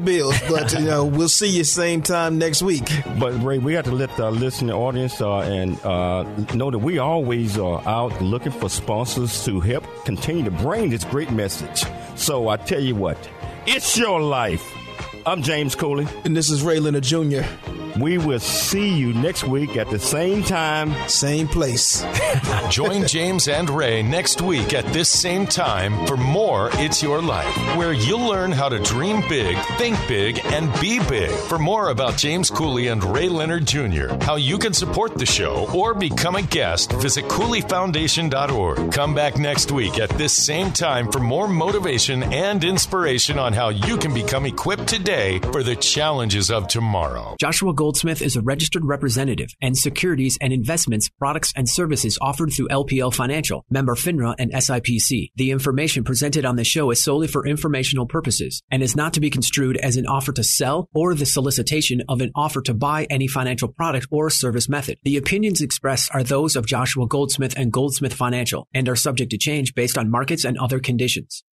but 0.48 0.72
you 0.72 0.80
know, 0.80 1.04
we'll 1.04 1.28
see 1.28 1.48
you 1.48 1.64
same 1.64 2.02
time 2.02 2.38
next 2.38 2.62
week. 2.62 2.88
But 3.18 3.32
Ray, 3.42 3.58
we 3.58 3.72
got 3.72 3.84
to 3.86 3.92
let 3.92 4.16
the 4.16 4.30
listening 4.30 4.74
audience 4.74 5.20
uh, 5.20 5.40
and 5.40 5.80
uh, 5.84 6.22
know 6.54 6.70
that 6.70 6.78
we 6.78 6.98
always 6.98 7.58
are 7.58 7.86
out 7.86 8.20
looking 8.20 8.52
for 8.52 8.68
sponsors 8.68 9.44
to 9.44 9.60
help 9.60 9.84
continue 10.04 10.44
to 10.44 10.50
bring 10.50 10.90
this 10.90 11.04
great 11.04 11.30
message. 11.30 11.84
So 12.16 12.48
I 12.48 12.56
tell 12.56 12.80
you 12.80 12.94
what, 12.94 13.18
it's 13.66 13.96
your 13.96 14.20
life. 14.20 14.79
I'm 15.26 15.42
James 15.42 15.74
Cooley. 15.74 16.06
And 16.24 16.34
this 16.34 16.50
is 16.50 16.62
Ray 16.62 16.80
Leonard 16.80 17.04
Jr. 17.04 17.42
We 17.98 18.16
will 18.18 18.38
see 18.38 18.96
you 18.96 19.12
next 19.12 19.44
week 19.44 19.76
at 19.76 19.90
the 19.90 19.98
same 19.98 20.42
time, 20.42 20.94
same 21.08 21.48
place. 21.48 22.06
Join 22.70 23.06
James 23.06 23.48
and 23.48 23.68
Ray 23.68 24.02
next 24.02 24.40
week 24.40 24.72
at 24.72 24.86
this 24.92 25.08
same 25.10 25.44
time 25.44 26.06
for 26.06 26.16
more 26.16 26.70
It's 26.74 27.02
Your 27.02 27.20
Life, 27.20 27.54
where 27.76 27.92
you'll 27.92 28.26
learn 28.26 28.52
how 28.52 28.68
to 28.68 28.78
dream 28.78 29.22
big, 29.28 29.58
think 29.76 29.98
big, 30.08 30.40
and 30.46 30.72
be 30.80 31.00
big. 31.08 31.30
For 31.30 31.58
more 31.58 31.90
about 31.90 32.16
James 32.16 32.48
Cooley 32.48 32.86
and 32.86 33.02
Ray 33.04 33.28
Leonard 33.28 33.66
Jr., 33.66 34.14
how 34.22 34.36
you 34.36 34.56
can 34.56 34.72
support 34.72 35.16
the 35.16 35.26
show 35.26 35.68
or 35.74 35.92
become 35.92 36.36
a 36.36 36.42
guest, 36.42 36.92
visit 36.92 37.24
CooleyFoundation.org. 37.26 38.92
Come 38.92 39.14
back 39.14 39.36
next 39.36 39.72
week 39.72 39.98
at 39.98 40.10
this 40.10 40.32
same 40.32 40.72
time 40.72 41.10
for 41.10 41.18
more 41.18 41.48
motivation 41.48 42.22
and 42.22 42.62
inspiration 42.64 43.38
on 43.38 43.52
how 43.52 43.68
you 43.68 43.96
can 43.96 44.14
become 44.14 44.46
equipped 44.46 44.86
today 45.20 45.50
for 45.52 45.62
the 45.62 45.76
challenges 45.76 46.50
of 46.50 46.68
tomorrow. 46.68 47.36
Joshua 47.38 47.74
Goldsmith 47.74 48.22
is 48.22 48.36
a 48.36 48.40
registered 48.40 48.84
representative 48.84 49.48
and 49.60 49.76
securities 49.76 50.38
and 50.40 50.52
investments, 50.52 51.08
products 51.08 51.52
and 51.56 51.68
services 51.68 52.18
offered 52.20 52.52
through 52.52 52.68
LPL 52.68 53.14
Financial, 53.14 53.64
member 53.70 53.94
FINRA 53.94 54.34
and 54.38 54.52
SIPC. 54.52 55.30
The 55.36 55.50
information 55.50 56.04
presented 56.04 56.44
on 56.44 56.56
the 56.56 56.64
show 56.64 56.90
is 56.90 57.02
solely 57.02 57.28
for 57.28 57.46
informational 57.46 58.06
purposes 58.06 58.62
and 58.70 58.82
is 58.82 58.96
not 58.96 59.12
to 59.14 59.20
be 59.20 59.30
construed 59.30 59.76
as 59.76 59.96
an 59.96 60.06
offer 60.06 60.32
to 60.32 60.44
sell 60.44 60.88
or 60.94 61.14
the 61.14 61.26
solicitation 61.26 62.02
of 62.08 62.20
an 62.20 62.32
offer 62.34 62.62
to 62.62 62.74
buy 62.74 63.06
any 63.10 63.26
financial 63.26 63.68
product 63.68 64.06
or 64.10 64.30
service 64.30 64.68
method. 64.68 64.98
The 65.02 65.16
opinions 65.16 65.60
expressed 65.60 66.10
are 66.14 66.22
those 66.22 66.56
of 66.56 66.66
Joshua 66.66 67.06
Goldsmith 67.06 67.54
and 67.56 67.72
Goldsmith 67.72 68.14
Financial 68.14 68.66
and 68.72 68.88
are 68.88 68.96
subject 68.96 69.30
to 69.32 69.38
change 69.38 69.74
based 69.74 69.98
on 69.98 70.10
markets 70.10 70.44
and 70.44 70.58
other 70.58 70.80
conditions. 70.80 71.44